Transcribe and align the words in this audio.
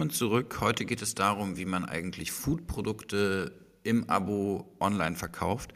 Willkommen 0.00 0.16
zurück. 0.16 0.56
Heute 0.62 0.86
geht 0.86 1.02
es 1.02 1.14
darum, 1.14 1.58
wie 1.58 1.66
man 1.66 1.84
eigentlich 1.84 2.32
Foodprodukte 2.32 3.52
im 3.82 4.08
Abo 4.08 4.66
online 4.80 5.14
verkauft. 5.14 5.74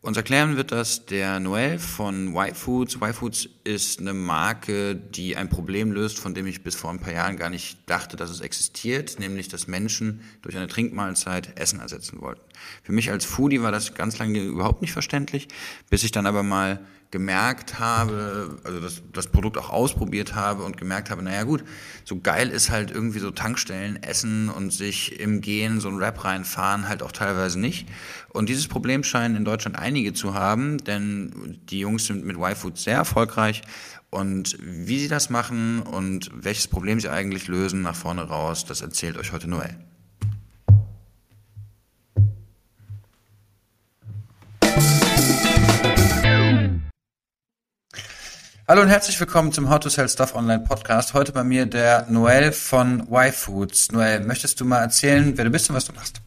Uns 0.00 0.16
erklären 0.16 0.56
wird 0.56 0.70
das 0.70 1.06
der 1.06 1.40
Noel 1.40 1.80
von 1.80 2.36
Y-Foods. 2.36 2.98
Y-Foods 3.02 3.48
ist 3.68 4.00
eine 4.00 4.14
Marke, 4.14 4.96
die 4.96 5.36
ein 5.36 5.50
Problem 5.50 5.92
löst, 5.92 6.18
von 6.18 6.32
dem 6.32 6.46
ich 6.46 6.62
bis 6.62 6.74
vor 6.74 6.88
ein 6.88 7.00
paar 7.00 7.12
Jahren 7.12 7.36
gar 7.36 7.50
nicht 7.50 7.78
dachte, 7.84 8.16
dass 8.16 8.30
es 8.30 8.40
existiert, 8.40 9.18
nämlich 9.18 9.48
dass 9.48 9.66
Menschen 9.66 10.22
durch 10.40 10.56
eine 10.56 10.68
Trinkmahlzeit 10.68 11.60
Essen 11.60 11.78
ersetzen 11.78 12.22
wollten. 12.22 12.40
Für 12.82 12.92
mich 12.92 13.10
als 13.10 13.26
Foodie 13.26 13.60
war 13.60 13.70
das 13.70 13.94
ganz 13.94 14.18
lange 14.18 14.40
überhaupt 14.40 14.80
nicht 14.80 14.92
verständlich, 14.92 15.48
bis 15.90 16.02
ich 16.02 16.12
dann 16.12 16.24
aber 16.24 16.42
mal 16.42 16.80
gemerkt 17.10 17.78
habe, 17.78 18.58
also 18.64 18.80
das, 18.80 19.02
das 19.12 19.28
Produkt 19.28 19.56
auch 19.56 19.70
ausprobiert 19.70 20.34
habe 20.34 20.64
und 20.64 20.76
gemerkt 20.76 21.10
habe, 21.10 21.22
naja 21.22 21.44
gut, 21.44 21.64
so 22.04 22.20
geil 22.20 22.50
ist 22.50 22.70
halt 22.70 22.90
irgendwie 22.90 23.18
so 23.18 23.30
Tankstellen 23.30 24.02
essen 24.02 24.50
und 24.50 24.72
sich 24.72 25.18
im 25.18 25.40
Gehen 25.40 25.80
so 25.80 25.88
ein 25.88 25.96
Rap 25.96 26.24
reinfahren 26.24 26.86
halt 26.86 27.02
auch 27.02 27.12
teilweise 27.12 27.58
nicht. 27.58 27.88
Und 28.28 28.50
dieses 28.50 28.68
Problem 28.68 29.04
scheinen 29.04 29.36
in 29.36 29.46
Deutschland 29.46 29.78
einige 29.78 30.12
zu 30.12 30.34
haben, 30.34 30.78
denn 30.84 31.58
die 31.70 31.80
Jungs 31.80 32.06
sind 32.06 32.26
mit 32.26 32.36
Y-Food 32.36 32.76
sehr 32.76 32.96
erfolgreich 32.96 33.57
und 34.10 34.56
wie 34.60 34.98
sie 34.98 35.08
das 35.08 35.30
machen 35.30 35.82
und 35.82 36.30
welches 36.34 36.68
Problem 36.68 37.00
sie 37.00 37.10
eigentlich 37.10 37.48
lösen 37.48 37.82
nach 37.82 37.96
vorne 37.96 38.22
raus, 38.22 38.64
das 38.64 38.80
erzählt 38.80 39.16
euch 39.16 39.32
heute 39.32 39.48
Noel. 39.48 39.76
Hallo 48.70 48.82
und 48.82 48.88
herzlich 48.88 49.18
willkommen 49.18 49.50
zum 49.50 49.70
How 49.70 49.80
to 49.80 49.88
Sell 49.88 50.10
Stuff 50.10 50.34
Online 50.34 50.62
Podcast. 50.62 51.14
Heute 51.14 51.32
bei 51.32 51.42
mir 51.42 51.64
der 51.64 52.04
Noel 52.10 52.52
von 52.52 53.08
Y-Foods. 53.10 53.92
Noel, 53.92 54.20
möchtest 54.20 54.60
du 54.60 54.66
mal 54.66 54.80
erzählen, 54.80 55.32
wer 55.36 55.46
du 55.46 55.50
bist 55.50 55.70
und 55.70 55.76
was 55.76 55.86
du 55.86 55.94
machst? 55.94 56.20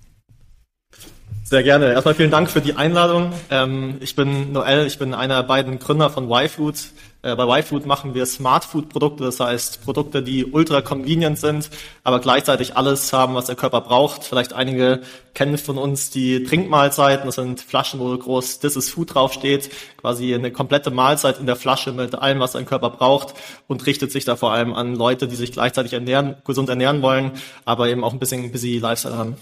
Sehr 1.44 1.62
gerne. 1.62 1.94
Erstmal 1.94 2.16
vielen 2.16 2.32
Dank 2.32 2.50
für 2.50 2.62
die 2.62 2.76
Einladung. 2.78 3.32
Ähm, 3.52 3.98
ich 4.00 4.16
bin 4.16 4.54
Noel, 4.54 4.88
ich 4.88 4.98
bin 4.98 5.14
einer 5.14 5.42
der 5.42 5.48
beiden 5.48 5.78
Gründer 5.78 6.10
von 6.10 6.32
Y-Food. 6.32 6.78
Äh, 7.24 7.36
bei 7.36 7.60
Y-Food 7.60 7.86
machen 7.86 8.16
wir 8.16 8.26
Smart 8.26 8.66
Food 8.66 8.90
Produkte, 8.90 9.24
das 9.24 9.40
heißt 9.40 9.84
Produkte, 9.84 10.24
die 10.24 10.46
ultra 10.46 10.82
convenient 10.82 11.38
sind, 11.38 11.70
aber 12.04 12.20
gleichzeitig 12.20 12.76
alles 12.76 13.14
haben, 13.14 13.36
was 13.36 13.46
der 13.46 13.56
Körper 13.56 13.82
braucht. 13.82 14.24
Vielleicht 14.24 14.54
einige 14.54 15.02
kennen 15.34 15.58
von 15.58 15.78
uns 15.78 16.10
die 16.10 16.44
Trinkmahlzeiten. 16.44 17.26
Das 17.28 17.36
sind 17.36 17.62
Flaschen, 17.62 18.00
wo 18.00 18.18
groß 18.18 18.60
This 18.60 18.76
is 18.76 18.90
Food 18.90 19.14
draufsteht. 19.14 19.70
Quasi 19.98 20.34
eine 20.34 20.52
komplette 20.52 20.90
Mahlzeit 20.90 21.40
in 21.40 21.46
der 21.46 21.56
Flasche 21.56 21.92
mit 21.92 22.16
allem, 22.16 22.40
was 22.40 22.54
dein 22.54 22.66
Körper 22.66 22.90
braucht 22.90 23.36
und 23.68 23.86
richtet 23.86 24.12
sich 24.12 24.26
da 24.26 24.36
vor 24.36 24.52
allem 24.52 24.74
an 24.74 24.96
Leute, 24.96 25.28
die 25.28 25.36
sich 25.36 25.52
gleichzeitig 25.52 25.94
ernähren, 25.94 26.38
gesund 26.46 26.70
ernähren 26.70 27.02
wollen, 27.02 27.32
aber 27.66 27.90
eben 27.90 28.04
auch 28.04 28.14
ein 28.14 28.20
bisschen 28.20 28.52
busy 28.52 28.80
Lifestyle 28.80 29.18
haben. 29.18 29.36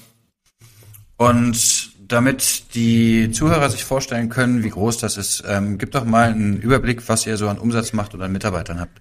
Und 1.18 1.92
damit 2.10 2.76
die 2.76 3.32
Zuhörer 3.32 3.70
sich 3.70 3.86
vorstellen 3.86 4.30
können, 4.30 4.64
wie 4.64 4.70
groß 4.70 4.98
das 4.98 5.16
ist, 5.16 5.44
ähm, 5.48 5.78
gib 5.78 5.92
doch 5.92 6.04
mal 6.04 6.30
einen 6.30 6.58
Überblick, 6.58 7.08
was 7.08 7.26
ihr 7.26 7.38
so 7.38 7.48
an 7.48 7.58
Umsatz 7.58 7.94
macht 7.94 8.14
oder 8.14 8.26
an 8.26 8.32
Mitarbeitern 8.32 8.80
habt. 8.80 9.00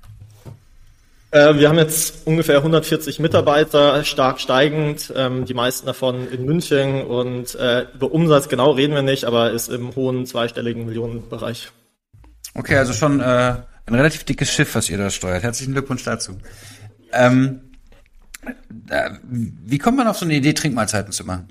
Äh, 1.30 1.56
wir 1.56 1.68
haben 1.68 1.78
jetzt 1.78 2.26
ungefähr 2.26 2.58
140 2.58 3.18
Mitarbeiter, 3.18 4.04
stark 4.04 4.40
steigend, 4.40 5.12
ähm, 5.14 5.44
die 5.44 5.54
meisten 5.54 5.86
davon 5.86 6.30
in 6.30 6.44
München 6.44 7.02
und 7.02 7.54
äh, 7.54 7.86
über 7.94 8.12
Umsatz 8.12 8.48
genau 8.48 8.70
reden 8.70 8.94
wir 8.94 9.02
nicht, 9.02 9.24
aber 9.24 9.50
ist 9.50 9.68
im 9.68 9.94
hohen 9.94 10.24
zweistelligen 10.24 10.86
Millionenbereich. 10.86 11.70
Okay, 12.54 12.76
also 12.76 12.92
schon 12.92 13.20
äh, 13.20 13.24
ein 13.24 13.94
relativ 13.94 14.24
dickes 14.24 14.50
Schiff, 14.50 14.74
was 14.74 14.88
ihr 14.88 14.98
da 14.98 15.10
steuert. 15.10 15.42
Herzlichen 15.42 15.72
Glückwunsch 15.72 16.04
dazu. 16.04 16.38
Ähm, 17.12 17.60
äh, 18.88 19.10
wie 19.22 19.78
kommt 19.78 19.98
man 19.98 20.08
auf 20.08 20.18
so 20.18 20.24
eine 20.24 20.34
Idee, 20.34 20.54
Trinkmahlzeiten 20.54 21.12
zu 21.12 21.24
machen? 21.24 21.48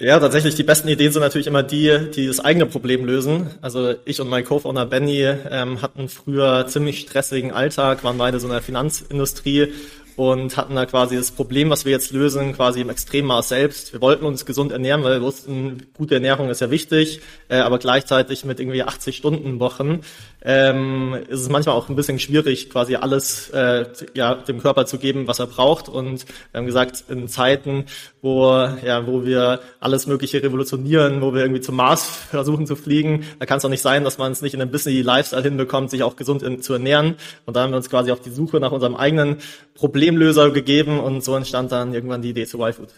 Ja, 0.00 0.20
tatsächlich, 0.20 0.54
die 0.54 0.62
besten 0.62 0.86
Ideen 0.86 1.10
sind 1.10 1.22
natürlich 1.22 1.48
immer 1.48 1.64
die, 1.64 2.10
die 2.14 2.28
das 2.28 2.38
eigene 2.38 2.66
Problem 2.66 3.04
lösen. 3.04 3.50
Also 3.60 3.94
ich 4.04 4.20
und 4.20 4.28
mein 4.28 4.44
Co-Founder 4.44 4.86
Benny 4.86 5.22
ähm, 5.22 5.82
hatten 5.82 6.08
früher 6.08 6.68
ziemlich 6.68 7.00
stressigen 7.00 7.50
Alltag, 7.50 8.04
waren 8.04 8.16
beide 8.16 8.38
so 8.38 8.46
in 8.46 8.52
der 8.52 8.62
Finanzindustrie 8.62 9.72
und 10.14 10.56
hatten 10.56 10.76
da 10.76 10.86
quasi 10.86 11.16
das 11.16 11.32
Problem, 11.32 11.70
was 11.70 11.84
wir 11.84 11.90
jetzt 11.90 12.12
lösen, 12.12 12.52
quasi 12.52 12.80
im 12.80 12.90
Extremmaß 12.90 13.48
selbst. 13.48 13.92
Wir 13.92 14.00
wollten 14.00 14.24
uns 14.24 14.46
gesund 14.46 14.70
ernähren, 14.70 15.02
weil 15.02 15.14
wir 15.14 15.22
wussten, 15.22 15.86
gute 15.94 16.14
Ernährung 16.14 16.48
ist 16.48 16.60
ja 16.60 16.70
wichtig, 16.70 17.20
äh, 17.48 17.56
aber 17.56 17.78
gleichzeitig 17.78 18.44
mit 18.44 18.60
irgendwie 18.60 18.84
80 18.84 19.16
Stunden 19.16 19.58
Wochen 19.58 20.00
ähm, 20.48 21.14
ist 21.28 21.42
es 21.42 21.50
manchmal 21.50 21.76
auch 21.76 21.90
ein 21.90 21.94
bisschen 21.94 22.18
schwierig, 22.18 22.70
quasi 22.70 22.96
alles 22.96 23.50
äh, 23.50 23.84
ja, 24.14 24.34
dem 24.34 24.60
Körper 24.60 24.86
zu 24.86 24.96
geben, 24.96 25.28
was 25.28 25.40
er 25.40 25.46
braucht. 25.46 25.90
Und 25.90 26.24
wir 26.52 26.58
haben 26.58 26.64
gesagt, 26.64 27.04
in 27.10 27.28
Zeiten, 27.28 27.84
wo, 28.22 28.46
ja, 28.82 29.06
wo 29.06 29.26
wir 29.26 29.60
alles 29.78 30.06
Mögliche 30.06 30.42
revolutionieren, 30.42 31.20
wo 31.20 31.34
wir 31.34 31.42
irgendwie 31.42 31.60
zum 31.60 31.76
Mars 31.76 32.06
versuchen 32.30 32.66
zu 32.66 32.76
fliegen, 32.76 33.26
da 33.38 33.44
kann 33.44 33.58
es 33.58 33.62
doch 33.62 33.68
nicht 33.68 33.82
sein, 33.82 34.04
dass 34.04 34.16
man 34.16 34.32
es 34.32 34.40
nicht 34.40 34.54
in 34.54 34.62
einem 34.62 34.70
bisschen 34.70 35.04
Lifestyle 35.04 35.42
hinbekommt, 35.42 35.90
sich 35.90 36.02
auch 36.02 36.16
gesund 36.16 36.42
in, 36.42 36.62
zu 36.62 36.72
ernähren. 36.72 37.16
Und 37.44 37.54
da 37.54 37.64
haben 37.64 37.72
wir 37.72 37.76
uns 37.76 37.90
quasi 37.90 38.10
auf 38.10 38.20
die 38.20 38.30
Suche 38.30 38.58
nach 38.58 38.72
unserem 38.72 38.96
eigenen 38.96 39.36
Problemlöser 39.74 40.50
gegeben 40.50 40.98
und 40.98 41.22
so 41.22 41.36
entstand 41.36 41.72
dann 41.72 41.92
irgendwann 41.92 42.22
die 42.22 42.30
Idee 42.30 42.46
zu 42.46 42.58
Y-Food. 42.58 42.88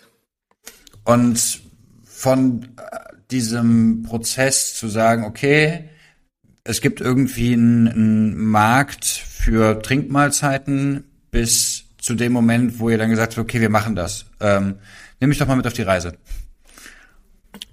Und 1.05 1.61
von 2.05 2.63
äh, 2.77 2.99
diesem 3.33 4.05
Prozess 4.05 4.77
zu 4.77 4.87
sagen, 4.87 5.25
okay, 5.25 5.91
es 6.65 6.81
gibt 6.81 7.01
irgendwie 7.01 7.53
einen, 7.53 7.89
einen 7.89 8.45
Markt 8.45 9.05
für 9.05 9.81
Trinkmahlzeiten 9.83 11.05
bis 11.31 11.85
zu 11.99 12.15
dem 12.15 12.33
Moment, 12.33 12.79
wo 12.79 12.91
ihr 12.91 12.99
dann 12.99 13.11
gesagt 13.11 13.37
habt, 13.37 13.45
okay, 13.45 13.61
wir 13.61 13.71
machen 13.71 13.95
das. 13.95 14.27
Ähm, 14.41 14.77
nimm 15.21 15.29
mich 15.29 15.39
doch 15.39 15.47
mal 15.47 15.57
mit 15.57 15.67
auf 15.67 15.73
die 15.73 15.83
Reise. 15.83 16.15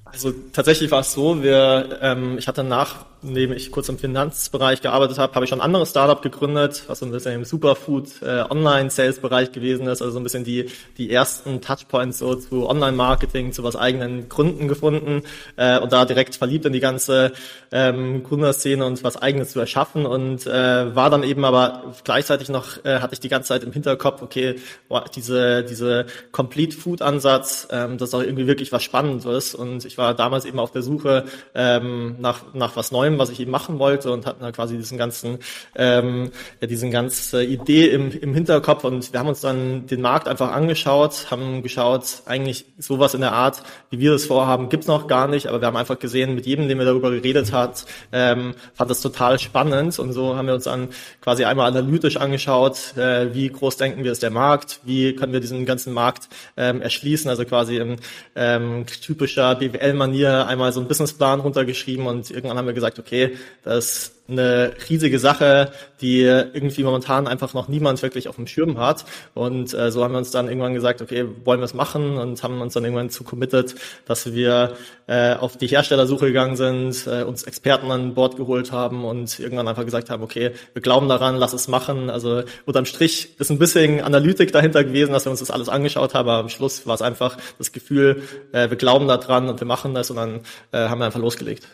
Also 0.03 0.33
tatsächlich 0.51 0.89
war 0.91 1.01
es 1.01 1.13
so, 1.13 1.43
wir, 1.43 1.99
ähm, 2.01 2.37
ich 2.37 2.47
hatte 2.47 2.63
nach 2.63 3.05
neben 3.21 3.53
ich 3.53 3.71
kurz 3.71 3.89
im 3.89 3.97
Finanzbereich 3.97 4.81
gearbeitet 4.81 5.17
habe, 5.17 5.33
habe 5.33 5.45
ich 5.45 5.49
schon 5.49 5.59
ein 5.59 5.65
anderes 5.65 5.89
Startup 5.89 6.21
gegründet, 6.21 6.83
was 6.87 6.99
so 6.99 7.05
ein 7.05 7.11
bisschen 7.11 7.33
im 7.33 7.45
Superfood 7.45 8.21
äh, 8.21 8.43
Online-Sales-Bereich 8.49 9.51
gewesen 9.51 9.87
ist, 9.87 10.01
also 10.01 10.13
so 10.13 10.19
ein 10.19 10.23
bisschen 10.23 10.43
die, 10.43 10.69
die 10.97 11.11
ersten 11.11 11.61
Touchpoints 11.61 12.19
so 12.19 12.35
zu 12.35 12.69
Online-Marketing, 12.69 13.53
zu 13.53 13.63
was 13.63 13.75
eigenen 13.75 14.29
Gründen 14.29 14.67
gefunden 14.67 15.23
äh, 15.55 15.79
und 15.79 15.91
da 15.91 16.05
direkt 16.05 16.35
verliebt 16.35 16.65
in 16.65 16.73
die 16.73 16.79
ganze 16.79 17.33
ähm, 17.71 18.23
Gründerszene 18.23 18.85
und 18.85 19.03
was 19.03 19.17
eigenes 19.17 19.51
zu 19.51 19.59
erschaffen. 19.59 20.05
Und 20.05 20.45
äh, 20.45 20.95
war 20.95 21.09
dann 21.09 21.23
eben 21.23 21.43
aber 21.43 21.95
gleichzeitig 22.03 22.49
noch, 22.49 22.83
äh, 22.85 22.99
hatte 22.99 23.13
ich 23.13 23.19
die 23.19 23.29
ganze 23.29 23.49
Zeit 23.49 23.63
im 23.63 23.71
Hinterkopf, 23.71 24.21
okay, 24.21 24.55
boah, 24.87 25.05
diese, 25.13 25.63
diese 25.63 26.05
Complete-Food-Ansatz, 26.31 27.67
ähm, 27.71 27.97
das 27.97 28.13
auch 28.13 28.21
irgendwie 28.21 28.47
wirklich 28.47 28.71
was 28.71 28.83
Spannendes. 28.83 29.55
Und 29.55 29.85
ich 29.85 29.97
war 29.97 30.13
damals 30.13 30.45
eben 30.45 30.59
auf 30.59 30.71
der 30.71 30.83
Suche 30.83 31.25
ähm, 31.55 32.15
nach, 32.19 32.53
nach 32.53 32.75
was 32.75 32.91
Neuem 32.91 33.06
Neuem, 33.07 33.19
was 33.19 33.29
ich 33.29 33.39
eben 33.39 33.51
machen 33.51 33.79
wollte 33.79 34.11
und 34.11 34.25
hatten 34.25 34.41
da 34.41 34.51
quasi 34.51 34.77
diesen 34.77 34.97
ganzen, 34.97 35.39
ähm, 35.75 36.31
ja, 36.61 36.67
diesen 36.67 36.91
ganze 36.91 37.43
Idee 37.43 37.87
im, 37.87 38.11
im 38.11 38.33
Hinterkopf. 38.33 38.83
Und 38.83 39.13
wir 39.13 39.19
haben 39.19 39.27
uns 39.27 39.41
dann 39.41 39.87
den 39.87 40.01
Markt 40.01 40.27
einfach 40.27 40.51
angeschaut, 40.51 41.27
haben 41.31 41.63
geschaut, 41.63 42.23
eigentlich 42.25 42.65
sowas 42.77 43.13
in 43.13 43.21
der 43.21 43.33
Art, 43.33 43.63
wie 43.89 43.99
wir 43.99 44.11
das 44.11 44.25
vorhaben, 44.25 44.69
gibt's 44.69 44.87
noch 44.87 45.07
gar 45.07 45.27
nicht, 45.27 45.47
aber 45.47 45.61
wir 45.61 45.67
haben 45.67 45.77
einfach 45.77 45.99
gesehen, 45.99 46.35
mit 46.35 46.45
jedem, 46.45 46.67
dem 46.67 46.77
wir 46.77 46.85
darüber 46.85 47.11
geredet 47.11 47.51
hat, 47.51 47.85
ähm, 48.11 48.53
fand 48.73 48.91
das 48.91 49.01
total 49.01 49.39
spannend. 49.39 49.97
Und 49.99 50.13
so 50.13 50.35
haben 50.35 50.47
wir 50.47 50.53
uns 50.53 50.65
dann 50.65 50.89
quasi 51.21 51.45
einmal 51.45 51.67
analytisch 51.67 52.17
angeschaut, 52.17 52.97
äh, 52.97 53.33
wie 53.33 53.49
groß 53.49 53.77
denken 53.77 54.03
wir 54.03 54.11
ist 54.11 54.23
der 54.23 54.31
Markt, 54.31 54.79
wie 54.83 55.15
können 55.15 55.33
wir 55.33 55.39
diesen 55.39 55.65
ganzen 55.65 55.93
Markt 55.93 56.27
ähm, 56.55 56.81
erschließen, 56.81 57.29
also 57.29 57.45
quasi 57.45 57.77
in 57.77 57.97
ähm, 58.35 58.85
typischer 59.01 59.55
BWL-Manier 59.55 60.47
einmal 60.47 60.71
so 60.73 60.79
einen 60.79 60.87
Businessplan 60.87 61.39
runtergeschrieben 61.39 62.05
und 62.05 62.31
irgendwann 62.31 62.57
haben 62.57 62.67
wir 62.67 62.73
gesagt, 62.73 62.96
okay, 62.99 63.37
das 63.63 63.85
ist 63.85 64.17
eine 64.29 64.73
riesige 64.89 65.19
Sache, 65.19 65.71
die 66.01 66.21
irgendwie 66.21 66.83
momentan 66.83 67.27
einfach 67.27 67.53
noch 67.53 67.67
niemand 67.67 68.01
wirklich 68.01 68.27
auf 68.27 68.35
dem 68.35 68.47
Schirm 68.47 68.77
hat. 68.77 69.05
Und 69.33 69.73
äh, 69.73 69.91
so 69.91 70.03
haben 70.03 70.11
wir 70.13 70.17
uns 70.17 70.31
dann 70.31 70.47
irgendwann 70.47 70.73
gesagt, 70.73 71.01
okay, 71.01 71.25
wollen 71.45 71.61
wir 71.61 71.65
es 71.65 71.73
machen 71.73 72.17
und 72.17 72.43
haben 72.43 72.61
uns 72.61 72.73
dann 72.73 72.83
irgendwann 72.83 73.09
zu 73.09 73.23
committed, 73.23 73.75
dass 74.05 74.33
wir 74.33 74.73
äh, 75.07 75.35
auf 75.35 75.57
die 75.57 75.67
Herstellersuche 75.67 76.27
gegangen 76.27 76.57
sind, 76.57 77.07
äh, 77.07 77.23
uns 77.23 77.43
Experten 77.43 77.89
an 77.89 78.13
Bord 78.13 78.35
geholt 78.35 78.71
haben 78.71 79.05
und 79.05 79.39
irgendwann 79.39 79.67
einfach 79.67 79.85
gesagt 79.85 80.09
haben, 80.09 80.23
okay, 80.23 80.51
wir 80.73 80.81
glauben 80.81 81.07
daran, 81.07 81.37
lass 81.37 81.53
es 81.53 81.67
machen. 81.67 82.09
Also 82.09 82.43
unterm 82.65 82.85
Strich 82.85 83.39
ist 83.39 83.49
ein 83.49 83.59
bisschen 83.59 84.01
Analytik 84.01 84.51
dahinter 84.51 84.83
gewesen, 84.83 85.13
dass 85.13 85.25
wir 85.25 85.31
uns 85.31 85.39
das 85.39 85.51
alles 85.51 85.69
angeschaut 85.69 86.13
haben, 86.13 86.27
aber 86.27 86.39
am 86.39 86.49
Schluss 86.49 86.85
war 86.85 86.95
es 86.95 87.01
einfach 87.01 87.37
das 87.57 87.71
Gefühl, 87.71 88.23
äh, 88.51 88.69
wir 88.69 88.77
glauben 88.77 89.07
daran 89.07 89.47
und 89.47 89.59
wir 89.59 89.67
machen 89.67 89.93
das 89.93 90.09
und 90.09 90.17
dann 90.17 90.41
äh, 90.73 90.89
haben 90.89 90.99
wir 90.99 91.05
einfach 91.05 91.21
losgelegt. 91.21 91.65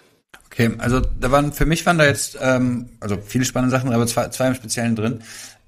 Okay, 0.54 0.70
also 0.78 1.00
da 1.00 1.32
waren 1.32 1.52
für 1.52 1.66
mich 1.66 1.84
waren 1.88 1.98
da 1.98 2.06
jetzt 2.06 2.38
ähm, 2.40 2.90
also 3.00 3.18
viele 3.26 3.44
spannende 3.44 3.76
Sachen, 3.76 3.92
aber 3.92 4.06
zwei, 4.06 4.28
zwei 4.28 4.50
im 4.50 4.54
Speziellen 4.54 4.96
drin. 4.96 5.24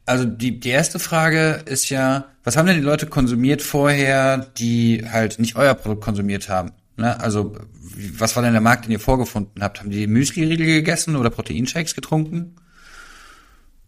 Also 0.06 0.26
die, 0.26 0.60
die 0.60 0.70
erste 0.70 1.00
Frage 1.00 1.64
ist 1.66 1.90
ja, 1.90 2.26
was 2.44 2.56
haben 2.56 2.68
denn 2.68 2.76
die 2.76 2.84
Leute 2.84 3.08
konsumiert 3.08 3.64
vorher, 3.64 4.38
die 4.60 5.04
halt 5.12 5.40
nicht 5.40 5.56
euer 5.56 5.74
Produkt 5.74 6.04
konsumiert 6.04 6.50
haben? 6.50 6.72
Ne? 6.98 7.20
Also 7.20 7.58
was 8.14 8.36
war 8.36 8.44
denn 8.44 8.52
der 8.52 8.62
Markt, 8.62 8.86
den 8.86 8.92
ihr 8.92 9.00
vorgefunden 9.00 9.64
habt? 9.64 9.80
Haben 9.80 9.90
die 9.90 10.06
Müsli-Riegel 10.06 10.68
gegessen 10.68 11.16
oder 11.16 11.32
Proteinshakes 11.32 11.96
getrunken? 11.96 12.56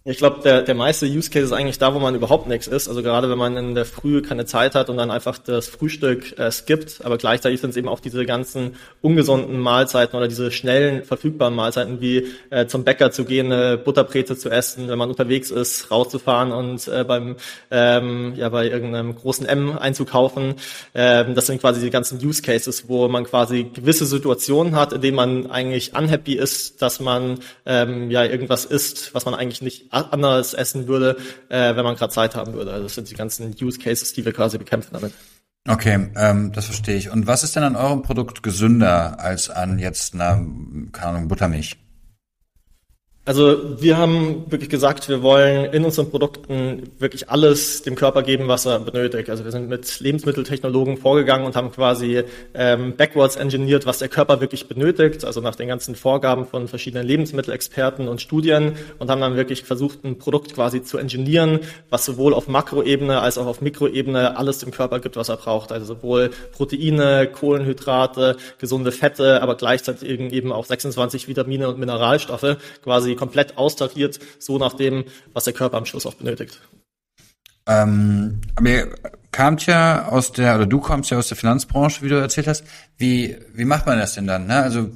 Ich 0.09 0.19
glaube, 0.19 0.39
der, 0.42 0.62
der 0.62 0.74
meiste 0.74 1.06
Use 1.06 1.30
Case 1.30 1.48
ist 1.48 1.51
eigentlich 1.51 1.80
da, 1.80 1.94
wo 1.94 2.00
man 2.00 2.15
überhaupt 2.15 2.48
nichts 2.48 2.65
ist. 2.65 2.88
Also 2.88 3.04
gerade 3.04 3.30
wenn 3.30 3.38
man 3.38 3.57
in 3.57 3.75
der 3.75 3.83
Früh 3.83 4.21
keine 4.21 4.45
Zeit 4.45 4.74
hat 4.74 4.89
und 4.89 4.95
dann 4.95 5.12
einfach 5.12 5.38
das 5.38 5.68
Frühstück 5.68 6.39
äh, 6.39 6.50
skippt. 6.50 7.01
Aber 7.04 7.18
gleichzeitig 7.18 7.59
sind 7.59 7.71
es 7.71 7.75
eben 7.75 7.89
auch 7.89 8.00
diese 8.00 8.25
ganzen 8.25 8.77
ungesunden 9.01 9.59
Mahlzeiten 9.59 10.15
oder 10.15 10.30
diese 10.30 10.50
schnellen 10.50 11.04
verfügbaren 11.04 11.54
Mahlzeiten, 11.54 12.00
wie 12.00 12.25
äh, 12.51 12.68
zum 12.68 12.86
Bäcker 12.86 13.12
zu 13.12 13.25
gehen, 13.25 13.51
eine 13.51 13.77
Butterbreze 13.77 14.38
zu 14.38 14.50
essen, 14.50 14.88
wenn 14.88 14.98
man 14.98 15.09
unterwegs 15.09 15.51
ist, 15.51 15.92
rauszufahren 15.92 16.53
und 16.53 16.88
äh, 16.88 17.03
beim 17.03 17.36
ähm, 17.69 18.33
ja 18.38 18.48
bei 18.48 18.69
irgendeinem 18.69 19.13
großen 19.13 19.45
M 19.45 19.77
einzukaufen. 19.77 20.56
Ähm, 20.95 21.36
das 21.36 21.48
sind 21.48 21.60
quasi 21.60 21.81
die 21.81 21.89
ganzen 21.89 22.25
Use 22.25 22.42
Cases, 22.42 22.88
wo 22.88 23.10
man 23.10 23.25
quasi 23.25 23.65
gewisse 23.65 24.06
Situationen 24.06 24.74
hat, 24.77 24.94
in 24.94 25.01
denen 25.01 25.18
man 25.18 25.51
eigentlich 25.51 25.98
unhappy 25.98 26.36
ist, 26.36 26.81
dass 26.81 27.01
man 27.01 27.39
ähm, 27.65 28.10
ja 28.10 28.24
irgendwas 28.24 28.63
isst, 28.63 29.13
was 29.13 29.25
man 29.25 29.33
eigentlich 29.33 29.62
nicht 29.62 29.96
anders 30.01 30.53
essen 30.53 30.88
würde, 30.88 31.17
äh, 31.49 31.75
wenn 31.75 31.83
man 31.83 31.95
gerade 31.95 32.13
Zeit 32.13 32.35
haben 32.35 32.53
würde. 32.53 32.71
Also 32.71 32.83
das 32.83 32.95
sind 32.95 33.09
die 33.09 33.15
ganzen 33.15 33.55
Use 33.61 33.79
Cases, 33.79 34.13
die 34.13 34.25
wir 34.25 34.33
quasi 34.33 34.57
bekämpfen 34.57 34.94
damit. 34.94 35.13
Okay, 35.67 36.09
ähm, 36.15 36.53
das 36.53 36.65
verstehe 36.65 36.95
ich. 36.95 37.09
Und 37.09 37.27
was 37.27 37.44
ist 37.44 37.55
denn 37.55 37.63
an 37.63 37.75
eurem 37.75 38.01
Produkt 38.01 38.41
gesünder 38.41 39.19
als 39.19 39.49
an 39.49 39.79
jetzt 39.79 40.13
einer, 40.13 40.45
keine 40.94 41.07
Ahnung, 41.07 41.27
Buttermilch? 41.27 41.77
Also 43.27 43.81
wir 43.81 43.97
haben 43.97 44.50
wirklich 44.50 44.69
gesagt, 44.69 45.09
wir 45.09 45.21
wollen 45.21 45.74
in 45.74 45.83
unseren 45.83 46.09
Produkten 46.09 46.83
wirklich 46.97 47.29
alles 47.29 47.81
dem 47.81 47.95
Körper 47.95 48.24
geben, 48.24 48.47
was 48.47 48.65
er 48.65 48.79
benötigt. 48.79 49.29
Also 49.29 49.44
wir 49.44 49.51
sind 49.51 49.68
mit 49.68 50.00
Lebensmitteltechnologen 50.00 50.95
vorgegangen 50.95 51.45
und 51.45 51.57
haben 51.57 51.69
quasi 51.74 52.24
ähm, 52.53 52.95
backwards 52.95 53.35
engineert, 53.35 53.85
was 53.85 53.97
der 53.97 54.07
Körper 54.07 54.39
wirklich 54.39 54.69
benötigt, 54.69 55.25
also 55.25 55.41
nach 55.41 55.56
den 55.56 55.68
ganzen 55.68 55.95
Vorgaben 55.95 56.45
von 56.45 56.69
verschiedenen 56.69 57.06
Lebensmittelexperten 57.06 58.07
und 58.07 58.21
Studien 58.21 58.77
und 58.97 59.09
haben 59.09 59.19
dann 59.19 59.35
wirklich 59.35 59.65
versucht, 59.65 60.06
ein 60.06 60.18
Produkt 60.19 60.53
quasi 60.56 60.81
zu 60.81 60.97
engineeren, 60.97 61.59
was 61.89 62.06
sowohl 62.06 62.33
auf 62.33 62.47
Makroebene 62.47 63.19
als 63.19 63.38
auch 63.38 63.47
auf 63.47 63.59
Mikroebene 63.59 64.38
alles 64.38 64.59
dem 64.59 64.71
Körper 64.71 65.01
gibt, 65.01 65.18
was 65.18 65.27
er 65.27 65.35
braucht. 65.35 65.74
Also 65.74 65.85
sowohl 65.85 66.29
Proteine, 66.53 67.27
Kohlenhydrate, 67.27 68.38
gesunde 68.57 68.94
Fette, 68.94 69.41
aber 69.41 69.56
gleichzeitig 69.56 70.09
eben 70.09 70.53
auch 70.53 70.63
26 70.63 71.27
Vitamine 71.27 71.68
und 71.68 71.77
Mineralstoffe 71.77 72.56
quasi 72.85 73.16
komplett 73.17 73.57
austariert, 73.57 74.19
so 74.39 74.57
nach 74.57 74.73
dem, 74.73 75.05
was 75.33 75.43
der 75.43 75.53
Körper 75.53 75.77
am 75.77 75.85
Schluss 75.85 76.05
auch 76.05 76.15
benötigt. 76.15 76.61
Ähm, 77.67 78.39
aber 78.55 78.69
ihr 78.69 78.95
kamt 79.31 79.65
ja 79.65 80.07
aus 80.07 80.31
der, 80.31 80.55
oder 80.55 80.65
du 80.65 80.79
kommst 80.79 81.11
ja 81.11 81.17
aus 81.17 81.27
der 81.27 81.37
Finanzbranche, 81.37 82.01
wie 82.01 82.09
du 82.09 82.15
erzählt 82.15 82.47
hast. 82.47 82.63
Wie, 82.97 83.37
wie 83.53 83.65
macht 83.65 83.85
man 83.85 83.99
das 83.99 84.13
denn 84.13 84.25
dann? 84.25 84.47
Ne? 84.47 84.55
Also 84.55 84.89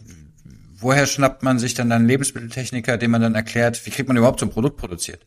woher 0.79 1.05
schnappt 1.05 1.43
man 1.43 1.59
sich 1.59 1.73
dann 1.73 1.91
einen 1.91 2.07
Lebensmitteltechniker, 2.07 2.97
dem 2.97 3.11
man 3.11 3.21
dann 3.21 3.35
erklärt, 3.35 3.85
wie 3.85 3.91
kriegt 3.91 4.07
man 4.07 4.17
überhaupt 4.17 4.39
so 4.39 4.45
ein 4.45 4.51
Produkt 4.51 4.77
produziert? 4.77 5.25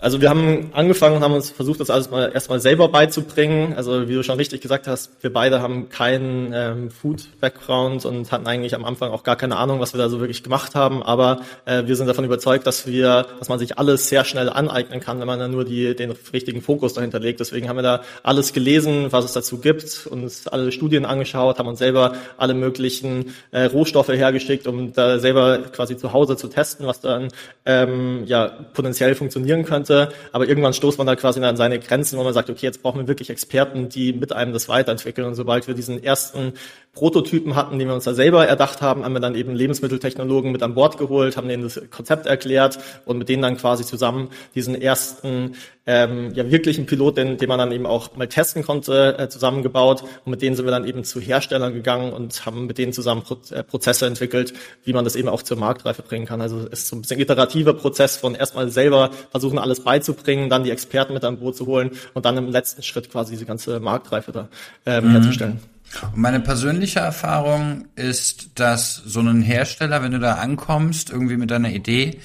Also 0.00 0.20
wir 0.20 0.30
haben 0.30 0.70
angefangen 0.74 1.16
und 1.16 1.24
haben 1.24 1.32
uns 1.32 1.50
versucht, 1.50 1.80
das 1.80 1.90
alles 1.90 2.08
mal 2.08 2.30
erstmal 2.32 2.60
selber 2.60 2.88
beizubringen. 2.88 3.74
Also 3.76 4.08
wie 4.08 4.14
du 4.14 4.22
schon 4.22 4.36
richtig 4.36 4.60
gesagt 4.60 4.86
hast, 4.86 5.10
wir 5.22 5.32
beide 5.32 5.60
haben 5.60 5.88
keinen 5.88 6.52
ähm, 6.54 6.90
Food-Background 6.92 8.04
und 8.04 8.30
hatten 8.30 8.46
eigentlich 8.46 8.76
am 8.76 8.84
Anfang 8.84 9.10
auch 9.10 9.24
gar 9.24 9.34
keine 9.34 9.56
Ahnung, 9.56 9.80
was 9.80 9.94
wir 9.94 9.98
da 9.98 10.08
so 10.08 10.20
wirklich 10.20 10.44
gemacht 10.44 10.76
haben. 10.76 11.02
Aber 11.02 11.40
äh, 11.64 11.82
wir 11.86 11.96
sind 11.96 12.06
davon 12.06 12.24
überzeugt, 12.24 12.64
dass 12.68 12.86
wir, 12.86 13.26
dass 13.40 13.48
man 13.48 13.58
sich 13.58 13.76
alles 13.76 14.08
sehr 14.08 14.24
schnell 14.24 14.48
aneignen 14.48 15.00
kann, 15.00 15.18
wenn 15.18 15.26
man 15.26 15.40
dann 15.40 15.50
nur 15.50 15.64
die, 15.64 15.96
den 15.96 16.12
richtigen 16.32 16.62
Fokus 16.62 16.94
dahinter 16.94 17.18
legt. 17.18 17.40
Deswegen 17.40 17.68
haben 17.68 17.76
wir 17.76 17.82
da 17.82 18.02
alles 18.22 18.52
gelesen, 18.52 19.08
was 19.10 19.24
es 19.24 19.32
dazu 19.32 19.58
gibt, 19.58 20.06
uns 20.06 20.46
alle 20.46 20.70
Studien 20.70 21.06
angeschaut, 21.06 21.58
haben 21.58 21.66
uns 21.66 21.80
selber 21.80 22.12
alle 22.36 22.54
möglichen 22.54 23.34
äh, 23.50 23.64
Rohstoffe 23.64 24.10
hergeschickt, 24.10 24.68
um 24.68 24.92
da 24.92 25.18
selber 25.18 25.58
quasi 25.72 25.96
zu 25.96 26.12
Hause 26.12 26.36
zu 26.36 26.46
testen, 26.46 26.86
was 26.86 27.00
dann 27.00 27.30
ähm, 27.66 28.22
ja 28.26 28.46
potenziell 28.46 29.16
funktionieren 29.16 29.64
könnte 29.64 29.87
könnte. 29.88 30.14
Aber 30.32 30.48
irgendwann 30.48 30.72
stoßt 30.72 30.98
man 30.98 31.06
da 31.06 31.16
quasi 31.16 31.42
an 31.42 31.56
seine 31.56 31.78
Grenzen, 31.78 32.18
wo 32.18 32.24
man 32.24 32.32
sagt, 32.32 32.50
okay, 32.50 32.66
jetzt 32.66 32.82
brauchen 32.82 33.00
wir 33.00 33.08
wirklich 33.08 33.30
Experten, 33.30 33.88
die 33.88 34.12
mit 34.12 34.32
einem 34.32 34.52
das 34.52 34.68
weiterentwickeln. 34.68 35.26
Und 35.26 35.34
sobald 35.34 35.66
wir 35.66 35.74
diesen 35.74 36.02
ersten 36.02 36.52
Prototypen 36.92 37.54
hatten, 37.54 37.78
den 37.78 37.88
wir 37.88 37.94
uns 37.94 38.04
da 38.04 38.14
selber 38.14 38.46
erdacht 38.46 38.82
haben, 38.82 39.04
haben 39.04 39.12
wir 39.12 39.20
dann 39.20 39.34
eben 39.34 39.54
Lebensmitteltechnologen 39.54 40.52
mit 40.52 40.62
an 40.62 40.74
Bord 40.74 40.98
geholt, 40.98 41.36
haben 41.36 41.48
denen 41.48 41.62
das 41.62 41.80
Konzept 41.90 42.26
erklärt 42.26 42.78
und 43.04 43.18
mit 43.18 43.28
denen 43.28 43.42
dann 43.42 43.56
quasi 43.56 43.84
zusammen 43.84 44.28
diesen 44.54 44.80
ersten 44.80 45.54
ähm, 45.88 46.34
ja 46.34 46.48
wirklichen 46.50 46.84
Pilot, 46.84 47.16
den, 47.16 47.38
den 47.38 47.48
man 47.48 47.58
dann 47.58 47.72
eben 47.72 47.86
auch 47.86 48.14
mal 48.14 48.28
testen 48.28 48.62
konnte, 48.62 49.18
äh, 49.18 49.28
zusammengebaut. 49.30 50.02
Und 50.24 50.30
mit 50.30 50.42
denen 50.42 50.54
sind 50.54 50.66
wir 50.66 50.70
dann 50.70 50.86
eben 50.86 51.02
zu 51.02 51.18
Herstellern 51.18 51.72
gegangen 51.72 52.12
und 52.12 52.44
haben 52.44 52.66
mit 52.66 52.76
denen 52.76 52.92
zusammen 52.92 53.22
Pro 53.22 53.38
äh, 53.50 53.62
Prozesse 53.62 54.06
entwickelt, 54.06 54.52
wie 54.84 54.92
man 54.92 55.04
das 55.04 55.16
eben 55.16 55.28
auch 55.28 55.42
zur 55.42 55.56
Marktreife 55.56 56.02
bringen 56.02 56.26
kann. 56.26 56.42
Also 56.42 56.68
es 56.70 56.80
ist 56.80 56.88
so 56.88 56.96
ein 56.96 57.00
bisschen 57.00 57.18
iterativer 57.18 57.72
Prozess 57.72 58.18
von 58.18 58.34
erstmal 58.34 58.68
selber 58.68 59.10
versuchen, 59.30 59.58
alles 59.58 59.80
beizubringen, 59.80 60.50
dann 60.50 60.62
die 60.62 60.70
Experten 60.70 61.14
mit 61.14 61.24
an 61.24 61.38
Boot 61.38 61.56
zu 61.56 61.64
holen 61.64 61.92
und 62.12 62.26
dann 62.26 62.36
im 62.36 62.50
letzten 62.50 62.82
Schritt 62.82 63.10
quasi 63.10 63.32
diese 63.32 63.46
ganze 63.46 63.80
Marktreife 63.80 64.30
da 64.30 64.48
ähm, 64.84 65.06
mhm. 65.06 65.10
herzustellen. 65.12 65.60
Und 66.02 66.18
meine 66.18 66.40
persönliche 66.40 66.98
Erfahrung 66.98 67.86
ist, 67.96 68.50
dass 68.56 68.94
so 68.94 69.20
ein 69.20 69.40
Hersteller, 69.40 70.02
wenn 70.02 70.12
du 70.12 70.18
da 70.18 70.34
ankommst, 70.34 71.08
irgendwie 71.08 71.38
mit 71.38 71.50
deiner 71.50 71.70
Idee 71.70 72.20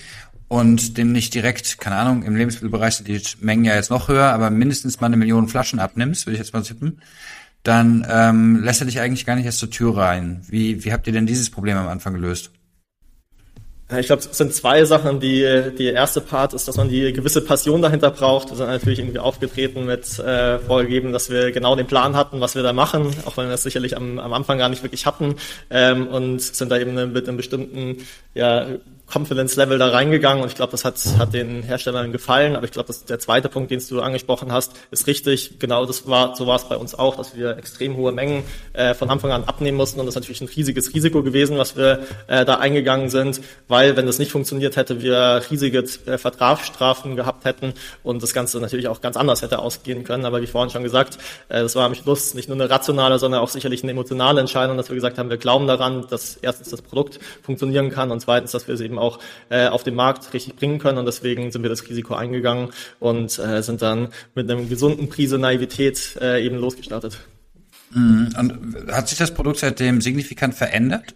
und 0.54 1.00
dem 1.00 1.12
nicht 1.12 1.34
direkt, 1.34 1.80
keine 1.80 1.96
Ahnung, 1.96 2.22
im 2.22 2.36
Lebensmittelbereich 2.36 2.98
sind 2.98 3.08
die 3.08 3.20
Mengen 3.40 3.66
ja 3.66 3.74
jetzt 3.74 3.90
noch 3.90 4.08
höher, 4.08 4.26
aber 4.26 4.52
mindestens 4.52 5.02
mal 5.02 5.08
eine 5.08 5.18
Million 5.18 5.48
Flaschen 5.48 5.80
abnimmst, 5.80 6.28
würde 6.28 6.36
ich 6.36 6.40
jetzt 6.40 6.54
mal 6.54 6.62
tippen, 6.62 7.02
dann 7.64 8.06
ähm, 8.08 8.62
lässt 8.64 8.80
er 8.80 8.86
dich 8.86 9.00
eigentlich 9.00 9.26
gar 9.26 9.36
nicht 9.36 9.48
erst 9.48 9.58
zur 9.58 9.72
Tür 9.72 9.98
rein. 9.98 10.44
Wie, 10.48 10.86
wie 10.86 10.94
habt 10.94 11.08
ihr 11.08 11.14
denn 11.14 11.26
dieses 11.26 11.50
Problem 11.50 11.76
am 11.78 11.88
Anfang 11.88 12.14
gelöst? 12.14 12.52
Ich 13.98 14.06
glaube, 14.06 14.22
es 14.22 14.38
sind 14.38 14.54
zwei 14.54 14.86
Sachen. 14.86 15.20
Die, 15.20 15.72
die 15.76 15.88
erste 15.88 16.22
Part 16.22 16.54
ist, 16.54 16.68
dass 16.68 16.78
man 16.78 16.88
die 16.88 17.14
gewisse 17.14 17.42
Passion 17.42 17.82
dahinter 17.82 18.12
braucht. 18.12 18.50
Wir 18.50 18.56
sind 18.56 18.68
natürlich 18.68 19.00
irgendwie 19.00 19.20
aufgetreten 19.20 19.86
mit 19.86 20.20
äh, 20.20 20.60
vorgegeben, 20.60 21.14
dass 21.14 21.32
wir 21.32 21.52
genau 21.52 21.76
den 21.76 21.88
Plan 21.88 22.16
hatten, 22.16 22.42
was 22.42 22.54
wir 22.54 22.62
da 22.62 22.74
machen, 22.74 23.08
auch 23.26 23.38
wenn 23.38 23.46
wir 23.46 23.52
das 23.52 23.64
sicherlich 23.64 23.98
am, 23.98 24.20
am 24.20 24.34
Anfang 24.34 24.60
gar 24.60 24.70
nicht 24.70 24.84
wirklich 24.84 25.08
hatten 25.08 25.36
ähm, 25.72 26.08
und 26.08 26.42
sind 26.42 26.72
da 26.72 26.78
eben 26.78 26.94
mit 27.12 27.28
einem 27.28 27.38
bestimmten 27.38 27.98
ja, 28.36 28.68
Confidence-Level 29.14 29.78
da 29.78 29.90
reingegangen 29.90 30.44
und 30.44 30.50
ich 30.50 30.56
glaube, 30.56 30.72
das 30.72 30.86
hat, 30.86 31.00
hat 31.20 31.34
den 31.34 31.62
Herstellern 31.64 32.12
gefallen. 32.12 32.56
Aber 32.56 32.66
ich 32.66 32.72
glaube, 32.72 32.94
der 33.08 33.20
zweite 33.20 33.50
Punkt, 33.50 33.70
den 33.70 33.82
du 33.88 34.02
angesprochen 34.02 34.52
hast, 34.52 34.74
ist 34.92 35.08
richtig. 35.08 35.60
Genau 35.60 35.86
das 35.86 36.08
war, 36.08 36.36
so 36.36 36.48
war 36.48 36.56
es 36.56 36.68
bei 36.68 36.78
uns 36.78 36.96
auch, 36.96 37.18
dass 37.18 37.36
wir 37.36 37.58
extrem 37.58 37.96
hohe 37.96 38.12
Mengen 38.12 38.44
äh, 38.74 38.94
von 38.94 39.10
Anfang 39.10 39.32
an 39.32 39.44
abnehmen 39.44 39.78
mussten 39.78 40.00
und 40.00 40.06
das 40.06 40.16
ist 40.16 40.22
natürlich 40.22 40.42
ein 40.42 40.48
riesiges 40.48 40.94
Risiko 40.94 41.22
gewesen, 41.22 41.58
was 41.58 41.76
wir 41.76 42.00
äh, 42.28 42.46
da 42.46 42.56
eingegangen 42.56 43.10
sind, 43.10 43.42
weil 43.68 43.96
wenn 43.96 44.06
das 44.06 44.20
nicht 44.20 44.32
funktioniert 44.32 44.76
hätte, 44.76 45.02
wir 45.02 45.42
riesige 45.52 45.84
äh, 46.06 46.18
Vertragsstrafen 46.18 47.16
gehabt 47.16 47.46
hätten 47.46 47.74
und 48.04 48.24
das 48.24 48.34
Ganze 48.34 48.60
natürlich 48.60 48.88
auch 48.88 49.02
ganz 49.02 49.18
anders 49.18 49.42
hätte 49.42 49.60
ausgehen 49.60 50.04
können. 50.04 50.26
Aber 50.26 50.42
wie 50.42 50.48
vorhin 50.48 50.70
schon 50.70 50.84
gesagt, 50.84 51.18
äh, 51.50 51.62
das 51.62 51.76
war 51.76 51.86
am 51.86 51.96
Schluss 51.96 52.34
nicht 52.34 52.50
nur 52.50 52.58
eine 52.58 52.70
rationale, 52.70 53.20
sondern 53.20 53.42
auch 53.42 53.50
sicherlich 53.50 53.84
eine 53.84 53.92
emotionale 53.92 54.40
Entscheidung, 54.40 54.78
dass 54.78 54.90
wir 54.90 54.96
gesagt 54.96 55.18
haben, 55.18 55.30
wir 55.30 55.38
glauben 55.38 55.68
daran, 55.68 56.08
dass 56.10 56.38
erstens 56.38 56.70
das 56.70 56.82
Produkt 56.82 57.20
funktionieren 57.42 57.90
kann 57.90 58.12
und 58.12 58.20
zweitens, 58.20 58.52
dass 58.52 58.68
wir 58.68 58.76
es 58.76 58.82
eben 58.82 58.98
auch 58.98 59.03
äh, 59.50 59.68
auf 59.68 59.84
den 59.84 59.96
Markt 59.96 60.34
richtig 60.34 60.56
bringen 60.56 60.80
können. 60.80 60.98
Und 60.98 61.06
deswegen 61.06 61.52
sind 61.52 61.64
wir 61.64 61.70
das 61.70 61.88
Risiko 61.88 62.16
eingegangen 62.16 62.70
und 63.00 63.38
äh, 63.40 63.62
sind 63.62 63.82
dann 63.82 64.10
mit 64.36 64.50
einem 64.50 64.70
gesunden 64.70 65.10
Prise 65.10 65.38
Naivität 65.38 66.18
äh, 66.22 66.46
eben 66.46 66.58
losgestartet. 66.58 67.18
Mhm. 67.92 68.34
Und 68.38 68.92
hat 68.92 69.10
sich 69.10 69.18
das 69.18 69.34
Produkt 69.34 69.60
seitdem 69.60 70.02
signifikant 70.02 70.56
verändert? 70.56 71.16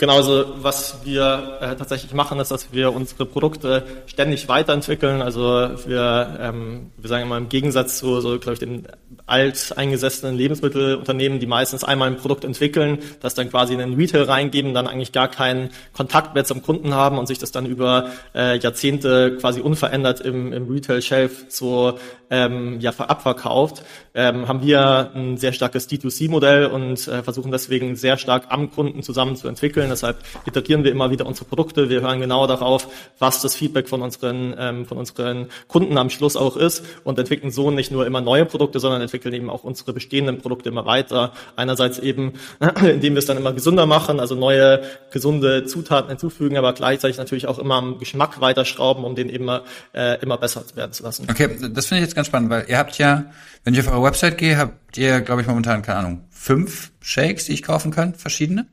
Genau, 0.00 0.16
also 0.16 0.46
was 0.62 1.04
wir 1.04 1.58
äh, 1.60 1.76
tatsächlich 1.76 2.14
machen, 2.14 2.40
ist, 2.40 2.50
dass 2.50 2.72
wir 2.72 2.94
unsere 2.94 3.26
Produkte 3.26 3.84
ständig 4.06 4.48
weiterentwickeln. 4.48 5.20
Also 5.20 5.42
wir, 5.84 6.38
ähm, 6.40 6.90
wir 6.96 7.08
sagen 7.10 7.24
immer 7.24 7.36
im 7.36 7.50
Gegensatz 7.50 7.98
zu, 7.98 8.18
so 8.22 8.38
glaube 8.38 8.54
ich, 8.54 8.60
den 8.60 8.88
alteingesessenen 9.26 10.38
Lebensmittelunternehmen, 10.38 11.38
die 11.38 11.46
meistens 11.46 11.84
einmal 11.84 12.08
ein 12.08 12.16
Produkt 12.16 12.44
entwickeln, 12.44 13.00
das 13.20 13.34
dann 13.34 13.50
quasi 13.50 13.74
in 13.74 13.78
den 13.78 13.92
Retail 13.92 14.22
reingeben, 14.22 14.72
dann 14.72 14.86
eigentlich 14.86 15.12
gar 15.12 15.28
keinen 15.28 15.68
Kontakt 15.92 16.34
mehr 16.34 16.46
zum 16.46 16.62
Kunden 16.62 16.94
haben 16.94 17.18
und 17.18 17.26
sich 17.26 17.38
das 17.38 17.52
dann 17.52 17.66
über 17.66 18.08
äh, 18.34 18.58
Jahrzehnte 18.58 19.36
quasi 19.36 19.60
unverändert 19.60 20.20
im, 20.22 20.54
im 20.54 20.66
Retail-Shelf 20.66 21.44
so 21.50 21.98
ähm, 22.30 22.80
ja, 22.80 22.92
abverkauft, 22.96 23.82
ähm, 24.14 24.48
haben 24.48 24.62
wir 24.62 25.10
ein 25.14 25.36
sehr 25.36 25.52
starkes 25.52 25.90
D2C-Modell 25.90 26.66
und 26.66 27.06
äh, 27.06 27.22
versuchen 27.22 27.50
deswegen 27.50 27.96
sehr 27.96 28.16
stark 28.16 28.46
am 28.48 28.70
Kunden 28.70 29.02
zusammen 29.02 29.36
zu 29.36 29.48
entwickeln 29.48 29.89
Deshalb 29.90 30.18
iterieren 30.46 30.84
wir 30.84 30.92
immer 30.92 31.10
wieder 31.10 31.26
unsere 31.26 31.46
Produkte. 31.46 31.90
Wir 31.90 32.00
hören 32.00 32.20
genau 32.20 32.46
darauf, 32.46 32.88
was 33.18 33.42
das 33.42 33.54
Feedback 33.54 33.88
von 33.88 34.02
unseren, 34.02 34.54
ähm, 34.58 34.86
von 34.86 34.98
unseren 34.98 35.48
Kunden 35.68 35.98
am 35.98 36.10
Schluss 36.10 36.36
auch 36.36 36.56
ist 36.56 36.84
und 37.04 37.18
entwickeln 37.18 37.50
so 37.50 37.70
nicht 37.70 37.90
nur 37.90 38.06
immer 38.06 38.20
neue 38.20 38.46
Produkte, 38.46 38.80
sondern 38.80 39.02
entwickeln 39.02 39.34
eben 39.34 39.50
auch 39.50 39.64
unsere 39.64 39.92
bestehenden 39.92 40.38
Produkte 40.38 40.68
immer 40.68 40.86
weiter. 40.86 41.32
Einerseits 41.56 41.98
eben, 41.98 42.34
indem 42.82 43.14
wir 43.14 43.18
es 43.18 43.26
dann 43.26 43.36
immer 43.36 43.52
gesünder 43.52 43.86
machen, 43.86 44.20
also 44.20 44.34
neue 44.34 44.82
gesunde 45.10 45.64
Zutaten 45.64 46.08
hinzufügen, 46.08 46.56
aber 46.56 46.72
gleichzeitig 46.72 47.18
natürlich 47.18 47.46
auch 47.46 47.58
immer 47.58 47.76
am 47.76 47.98
Geschmack 47.98 48.40
weiterschrauben, 48.40 49.04
um 49.04 49.14
den 49.14 49.28
immer, 49.28 49.64
äh, 49.92 50.20
immer 50.22 50.38
besser 50.38 50.64
werden 50.74 50.92
zu 50.92 51.02
lassen. 51.02 51.26
Okay, 51.30 51.48
das 51.72 51.86
finde 51.86 52.02
ich 52.02 52.08
jetzt 52.08 52.14
ganz 52.14 52.28
spannend, 52.28 52.50
weil 52.50 52.66
ihr 52.68 52.78
habt 52.78 52.98
ja, 52.98 53.26
wenn 53.64 53.74
ich 53.74 53.80
auf 53.80 53.92
eure 53.92 54.04
Website 54.04 54.38
gehe, 54.38 54.56
habt 54.56 54.96
ihr, 54.96 55.20
glaube 55.20 55.42
ich, 55.42 55.48
momentan, 55.48 55.82
keine 55.82 55.98
Ahnung, 55.98 56.24
fünf 56.30 56.90
Shakes, 57.00 57.46
die 57.46 57.52
ich 57.52 57.62
kaufen 57.62 57.90
kann, 57.90 58.14
verschiedene? 58.14 58.66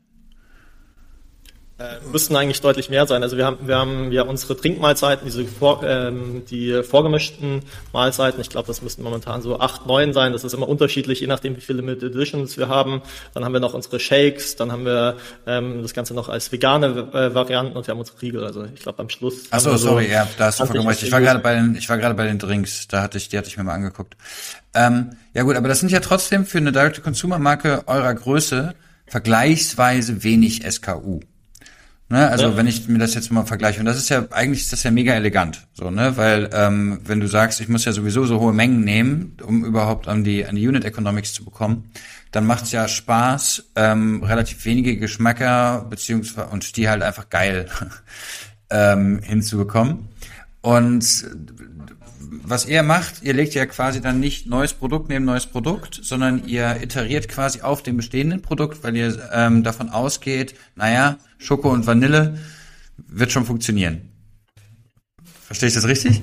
Äh, 1.79 1.99
müssten 2.11 2.35
eigentlich 2.35 2.59
deutlich 2.59 2.89
mehr 2.89 3.05
sein. 3.05 3.21
Also 3.21 3.37
wir 3.37 3.45
haben, 3.45 3.67
wir 3.67 3.77
haben 3.77 4.11
ja 4.11 4.23
unsere 4.23 4.57
Trinkmahlzeiten, 4.57 5.27
diese 5.27 5.45
vor, 5.45 5.83
ähm, 5.83 6.41
die 6.49 6.81
vorgemischten 6.81 7.61
Mahlzeiten. 7.93 8.41
Ich 8.41 8.49
glaube, 8.49 8.65
das 8.65 8.81
müssten 8.81 9.03
momentan 9.03 9.43
so 9.43 9.59
acht, 9.59 9.85
neun 9.85 10.11
sein. 10.11 10.33
Das 10.33 10.43
ist 10.43 10.53
immer 10.53 10.67
unterschiedlich, 10.67 11.19
je 11.19 11.27
nachdem, 11.27 11.55
wie 11.55 11.61
viele 11.61 11.81
Limited 11.81 12.15
Editions 12.15 12.57
wir 12.57 12.67
haben. 12.67 13.03
Dann 13.35 13.45
haben 13.45 13.53
wir 13.53 13.59
noch 13.59 13.75
unsere 13.75 13.99
Shakes, 13.99 14.55
dann 14.55 14.71
haben 14.71 14.85
wir 14.85 15.17
ähm, 15.45 15.83
das 15.83 15.93
Ganze 15.93 16.15
noch 16.15 16.29
als 16.29 16.51
vegane 16.51 17.09
äh, 17.13 17.35
Varianten 17.35 17.77
und 17.77 17.85
wir 17.85 17.91
haben 17.91 17.99
unsere 17.99 18.19
Riegel. 18.23 18.43
Also 18.43 18.65
ich 18.73 18.81
glaube, 18.81 18.97
am 18.97 19.09
Schluss. 19.09 19.43
Ach 19.51 19.59
so, 19.59 19.77
sorry, 19.77 20.09
ja, 20.09 20.27
da 20.39 20.45
hast 20.45 20.59
du 20.59 20.65
vollkommen 20.65 20.89
recht. 20.89 21.03
Ich 21.03 21.11
war 21.11 21.21
gerade 21.21 21.41
bei 21.41 21.53
den, 21.53 21.75
ich 21.75 21.87
war 21.89 21.99
gerade 21.99 22.15
bei 22.15 22.25
den 22.25 22.39
Drinks. 22.39 22.87
Da 22.87 23.03
hatte 23.03 23.19
ich, 23.19 23.29
die 23.29 23.37
hatte 23.37 23.49
ich 23.49 23.57
mir 23.57 23.63
mal 23.63 23.75
angeguckt. 23.75 24.17
Ähm, 24.73 25.11
ja 25.35 25.43
gut, 25.43 25.55
aber 25.55 25.67
das 25.67 25.81
sind 25.81 25.91
ja 25.91 25.99
trotzdem 25.99 26.47
für 26.47 26.57
eine 26.57 26.71
Direct-to-Consumer-Marke 26.71 27.83
eurer 27.85 28.15
Größe 28.15 28.73
vergleichsweise 29.05 30.23
wenig 30.23 30.63
SKU. 30.67 31.19
Ne, 32.09 32.29
also 32.29 32.45
ja. 32.45 32.55
wenn 32.55 32.67
ich 32.67 32.87
mir 32.87 32.99
das 32.99 33.15
jetzt 33.15 33.31
mal 33.31 33.45
vergleiche, 33.45 33.81
und 33.81 33.85
das 33.85 33.97
ist 33.97 34.07
ja, 34.07 34.25
eigentlich 34.31 34.61
ist 34.61 34.71
das 34.71 34.83
ja 34.83 34.91
mega 34.91 35.13
elegant, 35.13 35.67
so, 35.73 35.91
ne, 35.91 36.15
weil 36.15 36.49
ähm, 36.53 37.01
wenn 37.03 37.19
du 37.19 37.27
sagst, 37.27 37.59
ich 37.59 37.67
muss 37.67 37.83
ja 37.83 37.91
sowieso 37.91 38.25
so 38.25 38.39
hohe 38.39 38.53
Mengen 38.53 38.85
nehmen, 38.85 39.35
um 39.43 39.65
überhaupt 39.65 40.07
an 40.07 40.23
die, 40.23 40.45
an 40.45 40.55
die 40.55 40.65
Unit 40.65 40.85
Economics 40.85 41.33
zu 41.33 41.43
bekommen, 41.43 41.91
dann 42.31 42.45
macht 42.45 42.63
es 42.63 42.71
ja 42.71 42.87
Spaß, 42.87 43.71
ähm, 43.75 44.23
relativ 44.23 44.63
wenige 44.63 44.95
Geschmäcker, 44.95 45.85
beziehungsweise, 45.89 46.47
und 46.47 46.77
die 46.77 46.87
halt 46.87 47.03
einfach 47.03 47.29
geil 47.29 47.67
ähm, 48.69 49.19
hinzubekommen. 49.21 50.07
Und 50.67 51.25
was 52.19 52.65
ihr 52.65 52.83
macht, 52.83 53.23
ihr 53.23 53.33
legt 53.33 53.53
ja 53.53 53.65
quasi 53.65 54.01
dann 54.01 54.19
nicht 54.19 54.47
neues 54.47 54.73
Produkt 54.73 55.07
neben 55.07 55.23
neues 55.23 55.45
Produkt, 55.45 55.97
sondern 56.03 56.45
ihr 56.45 56.81
iteriert 56.81 57.29
quasi 57.29 57.61
auf 57.61 57.83
dem 57.83 57.95
bestehenden 57.95 58.41
Produkt, 58.41 58.83
weil 58.83 58.97
ihr 58.97 59.17
ähm, 59.31 59.63
davon 59.63 59.87
ausgeht, 59.87 60.55
naja, 60.75 61.19
Schoko 61.37 61.69
und 61.69 61.87
Vanille 61.87 62.37
wird 62.97 63.31
schon 63.31 63.45
funktionieren. 63.45 64.11
Verstehe 65.45 65.69
ich 65.69 65.75
das 65.75 65.87
richtig? 65.87 66.21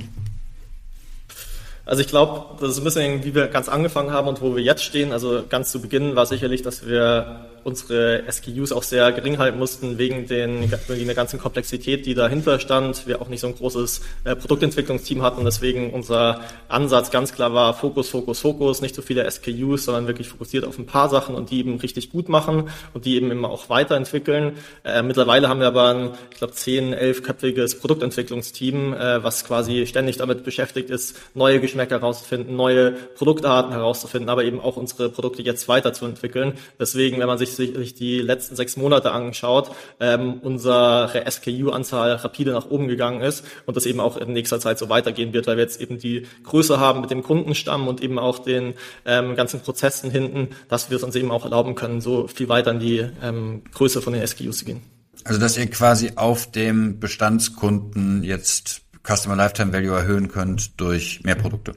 Also 1.86 2.02
ich 2.02 2.08
glaube, 2.08 2.58
das 2.60 2.72
ist 2.72 2.78
ein 2.78 2.84
bisschen, 2.84 3.24
wie 3.24 3.34
wir 3.34 3.48
ganz 3.48 3.70
angefangen 3.70 4.10
haben 4.10 4.28
und 4.28 4.42
wo 4.42 4.54
wir 4.54 4.62
jetzt 4.62 4.84
stehen. 4.84 5.10
Also 5.10 5.42
ganz 5.48 5.70
zu 5.70 5.80
Beginn 5.80 6.16
war 6.16 6.26
sicherlich, 6.26 6.60
dass 6.60 6.86
wir 6.86 7.46
unsere 7.64 8.24
SKUs 8.30 8.72
auch 8.72 8.82
sehr 8.82 9.12
gering 9.12 9.38
halten 9.38 9.58
mussten 9.58 9.98
wegen, 9.98 10.26
den, 10.26 10.70
wegen 10.88 11.06
der 11.06 11.14
ganzen 11.14 11.38
Komplexität, 11.38 12.06
die 12.06 12.14
dahinter 12.14 12.60
stand. 12.60 13.06
Wir 13.06 13.22
auch 13.22 13.28
nicht 13.28 13.40
so 13.40 13.46
ein 13.46 13.54
großes 13.54 14.02
äh, 14.24 14.36
Produktentwicklungsteam 14.36 15.22
hatten 15.22 15.44
deswegen 15.44 15.92
unser 15.92 16.40
Ansatz 16.68 17.10
ganz 17.10 17.32
klar 17.32 17.54
war 17.54 17.74
Fokus, 17.74 18.08
Fokus, 18.08 18.40
Fokus, 18.40 18.80
nicht 18.80 18.94
so 18.94 19.02
viele 19.02 19.30
SKUs, 19.30 19.84
sondern 19.84 20.06
wirklich 20.06 20.28
fokussiert 20.28 20.64
auf 20.64 20.78
ein 20.78 20.86
paar 20.86 21.08
Sachen 21.08 21.34
und 21.34 21.50
die 21.50 21.58
eben 21.58 21.78
richtig 21.78 22.10
gut 22.10 22.28
machen 22.28 22.70
und 22.92 23.04
die 23.04 23.16
eben 23.16 23.30
immer 23.30 23.50
auch 23.50 23.68
weiterentwickeln. 23.68 24.56
Äh, 24.84 25.02
mittlerweile 25.02 25.48
haben 25.48 25.60
wir 25.60 25.68
aber 25.68 25.88
ein, 25.88 26.10
ich 26.30 26.38
glaube, 26.38 26.54
zehn, 26.54 26.92
elfköpfiges 26.92 27.78
Produktentwicklungsteam, 27.78 28.94
äh, 28.94 29.22
was 29.22 29.44
quasi 29.44 29.86
ständig 29.86 30.16
damit 30.16 30.44
beschäftigt 30.44 30.90
ist, 30.90 31.16
neue 31.34 31.60
Geschmäcker 31.60 32.00
herauszufinden, 32.00 32.56
neue 32.56 32.92
Produktarten 32.92 33.72
herauszufinden, 33.72 34.28
aber 34.28 34.44
eben 34.44 34.60
auch 34.60 34.76
unsere 34.76 35.08
Produkte 35.08 35.42
jetzt 35.42 35.68
weiterzuentwickeln. 35.68 36.54
Deswegen, 36.78 37.18
wenn 37.20 37.26
man 37.26 37.38
sich 37.38 37.53
sich 37.56 37.94
die 37.94 38.20
letzten 38.20 38.56
sechs 38.56 38.76
Monate 38.76 39.12
anschaut, 39.12 39.70
ähm, 40.00 40.40
unsere 40.42 41.24
SKU-Anzahl 41.28 42.14
rapide 42.14 42.52
nach 42.52 42.70
oben 42.70 42.88
gegangen 42.88 43.20
ist 43.20 43.44
und 43.66 43.76
das 43.76 43.86
eben 43.86 44.00
auch 44.00 44.16
in 44.16 44.32
nächster 44.32 44.60
Zeit 44.60 44.78
so 44.78 44.88
weitergehen 44.88 45.32
wird, 45.32 45.46
weil 45.46 45.56
wir 45.56 45.64
jetzt 45.64 45.80
eben 45.80 45.98
die 45.98 46.26
Größe 46.44 46.78
haben 46.78 47.00
mit 47.00 47.10
dem 47.10 47.22
Kundenstamm 47.22 47.88
und 47.88 48.02
eben 48.02 48.18
auch 48.18 48.38
den 48.38 48.74
ähm, 49.04 49.36
ganzen 49.36 49.60
Prozessen 49.60 50.10
hinten, 50.10 50.48
dass 50.68 50.90
wir 50.90 50.96
es 50.96 51.02
uns 51.02 51.16
eben 51.16 51.30
auch 51.30 51.44
erlauben 51.44 51.74
können, 51.74 52.00
so 52.00 52.26
viel 52.28 52.48
weiter 52.48 52.72
in 52.72 52.80
die 52.80 53.06
ähm, 53.22 53.62
Größe 53.72 54.02
von 54.02 54.12
den 54.12 54.26
SKUs 54.26 54.58
zu 54.58 54.64
gehen. 54.64 54.82
Also 55.24 55.40
dass 55.40 55.56
ihr 55.56 55.66
quasi 55.70 56.12
auf 56.16 56.50
dem 56.50 57.00
Bestandskunden 57.00 58.22
jetzt 58.22 58.82
Customer 59.06 59.36
Lifetime 59.36 59.72
Value 59.72 59.96
erhöhen 59.96 60.28
könnt 60.28 60.80
durch 60.80 61.22
mehr 61.24 61.34
Produkte. 61.34 61.74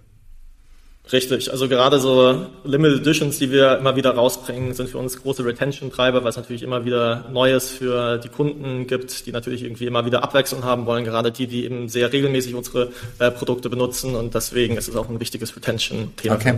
Richtig, 1.11 1.51
also 1.51 1.69
gerade 1.69 1.99
so 1.99 2.47
Limited 2.65 3.01
Editions, 3.01 3.39
die 3.39 3.51
wir 3.51 3.77
immer 3.77 3.95
wieder 3.95 4.11
rausbringen, 4.11 4.73
sind 4.73 4.89
für 4.89 4.97
uns 4.97 5.21
große 5.21 5.45
Retention-Treiber, 5.45 6.23
weil 6.23 6.29
es 6.29 6.35
natürlich 6.35 6.63
immer 6.63 6.85
wieder 6.85 7.29
Neues 7.31 7.69
für 7.69 8.17
die 8.17 8.29
Kunden 8.29 8.87
gibt, 8.87 9.25
die 9.25 9.31
natürlich 9.31 9.63
irgendwie 9.63 9.85
immer 9.85 10.05
wieder 10.05 10.23
Abwechslung 10.23 10.63
haben 10.63 10.85
wollen, 10.85 11.05
gerade 11.05 11.31
die, 11.31 11.47
die 11.47 11.65
eben 11.65 11.87
sehr 11.87 12.11
regelmäßig 12.11 12.55
unsere 12.55 12.91
äh, 13.19 13.31
Produkte 13.31 13.69
benutzen 13.69 14.15
und 14.15 14.33
deswegen 14.33 14.77
ist 14.77 14.87
es 14.89 14.95
auch 14.95 15.09
ein 15.09 15.19
wichtiges 15.19 15.55
Retention-Thema. 15.55 16.35
Okay. 16.35 16.55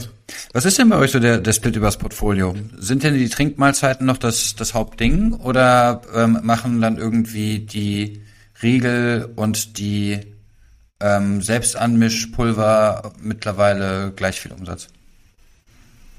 Was 0.53 0.65
ist 0.65 0.77
denn 0.79 0.89
bei 0.89 0.97
euch 0.97 1.11
so 1.11 1.19
der, 1.19 1.37
der 1.37 1.53
Split 1.53 1.75
übers 1.75 1.97
Portfolio? 1.97 2.55
Sind 2.77 3.03
denn 3.03 3.13
die 3.13 3.29
Trinkmahlzeiten 3.29 4.05
noch 4.05 4.17
das, 4.17 4.55
das 4.55 4.73
Hauptding 4.73 5.33
oder 5.33 6.01
ähm, 6.15 6.39
machen 6.43 6.81
dann 6.81 6.97
irgendwie 6.97 7.59
die 7.59 8.21
Riegel 8.61 9.29
und 9.35 9.77
die 9.77 10.19
ähm, 11.01 11.41
Selbstanmischpulver 11.41 13.13
mittlerweile 13.21 14.11
gleich 14.15 14.39
viel 14.39 14.51
Umsatz. 14.51 14.87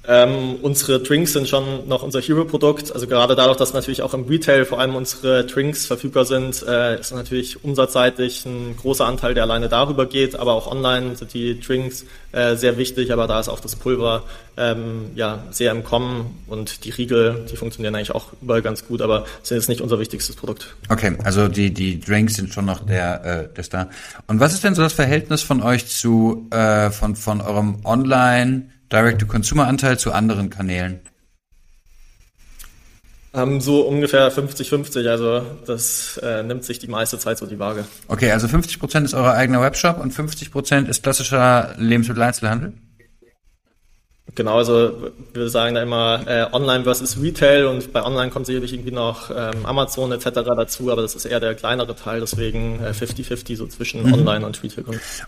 Ähm, 0.08 0.56
unsere 0.62 1.00
Drinks 1.00 1.34
sind 1.34 1.48
schon 1.48 1.86
noch 1.86 2.02
unser 2.02 2.20
Hero-Produkt. 2.20 2.92
Also 2.92 3.06
gerade 3.06 3.36
dadurch, 3.36 3.58
dass 3.58 3.74
natürlich 3.74 4.02
auch 4.02 4.14
im 4.14 4.24
Retail 4.24 4.64
vor 4.64 4.80
allem 4.80 4.96
unsere 4.96 5.44
Drinks 5.44 5.86
verfügbar 5.86 6.24
sind, 6.24 6.64
äh, 6.66 6.98
ist 6.98 7.12
natürlich 7.12 7.62
umsatzseitig 7.62 8.46
ein 8.46 8.76
großer 8.78 9.06
Anteil, 9.06 9.34
der 9.34 9.42
alleine 9.42 9.68
darüber 9.68 10.06
geht. 10.06 10.36
Aber 10.36 10.54
auch 10.54 10.70
online 10.70 11.16
sind 11.16 11.34
die 11.34 11.60
Drinks 11.60 12.06
äh, 12.32 12.56
sehr 12.56 12.78
wichtig. 12.78 13.12
Aber 13.12 13.26
da 13.26 13.40
ist 13.40 13.48
auch 13.48 13.60
das 13.60 13.76
Pulver 13.76 14.24
ähm, 14.56 15.10
ja 15.14 15.44
sehr 15.50 15.72
im 15.72 15.84
Kommen 15.84 16.42
und 16.46 16.84
die 16.84 16.90
Riegel, 16.90 17.46
die 17.50 17.56
funktionieren 17.56 17.94
eigentlich 17.94 18.12
auch 18.12 18.32
überall 18.40 18.62
ganz 18.62 18.86
gut, 18.86 19.02
aber 19.02 19.24
sind 19.42 19.56
jetzt 19.56 19.68
nicht 19.68 19.80
unser 19.80 19.98
wichtigstes 19.98 20.36
Produkt. 20.36 20.74
Okay, 20.88 21.16
also 21.24 21.48
die 21.48 21.72
die 21.72 22.00
Drinks 22.00 22.34
sind 22.34 22.52
schon 22.52 22.64
noch 22.64 22.84
der 22.84 23.24
äh, 23.24 23.54
der 23.54 23.64
Star. 23.64 23.90
Und 24.26 24.40
was 24.40 24.52
ist 24.54 24.64
denn 24.64 24.74
so 24.74 24.82
das 24.82 24.92
Verhältnis 24.92 25.42
von 25.42 25.62
euch 25.62 25.86
zu 25.86 26.48
äh, 26.50 26.90
von 26.90 27.16
von 27.16 27.40
eurem 27.40 27.84
Online 27.84 28.68
Direct-to-Consumer-Anteil 28.92 29.98
zu 29.98 30.12
anderen 30.12 30.50
Kanälen? 30.50 31.00
Ähm, 33.32 33.60
so 33.60 33.82
ungefähr 33.82 34.32
50-50, 34.32 35.08
also 35.08 35.42
das 35.64 36.18
äh, 36.22 36.42
nimmt 36.42 36.64
sich 36.64 36.80
die 36.80 36.88
meiste 36.88 37.18
Zeit 37.18 37.38
so 37.38 37.46
die 37.46 37.60
Waage. 37.60 37.84
Okay, 38.08 38.32
also 38.32 38.48
50% 38.48 39.04
ist 39.04 39.14
euer 39.14 39.32
eigener 39.32 39.60
Webshop 39.62 40.00
und 40.00 40.12
50% 40.12 40.88
ist 40.88 41.04
klassischer 41.04 41.74
Lebensmitteleinzelhandel? 41.78 42.72
Genau, 44.34 44.58
also 44.58 45.12
wir 45.32 45.48
sagen 45.48 45.74
da 45.74 45.82
immer 45.82 46.22
äh, 46.26 46.46
Online 46.52 46.84
versus 46.84 47.20
Retail 47.20 47.66
und 47.66 47.92
bei 47.92 48.02
Online 48.04 48.30
kommt 48.30 48.46
sicherlich 48.46 48.72
irgendwie 48.72 48.92
noch 48.92 49.30
ähm, 49.30 49.64
Amazon 49.64 50.12
etc. 50.12 50.26
dazu, 50.56 50.90
aber 50.90 51.02
das 51.02 51.14
ist 51.14 51.24
eher 51.24 51.40
der 51.40 51.54
kleinere 51.54 51.96
Teil, 51.96 52.20
deswegen 52.20 52.80
50-50 52.80 53.52
äh, 53.52 53.56
so 53.56 53.66
zwischen 53.66 54.04
mhm. 54.06 54.14
Online 54.14 54.46
und 54.46 54.62
Retail. 54.62 54.84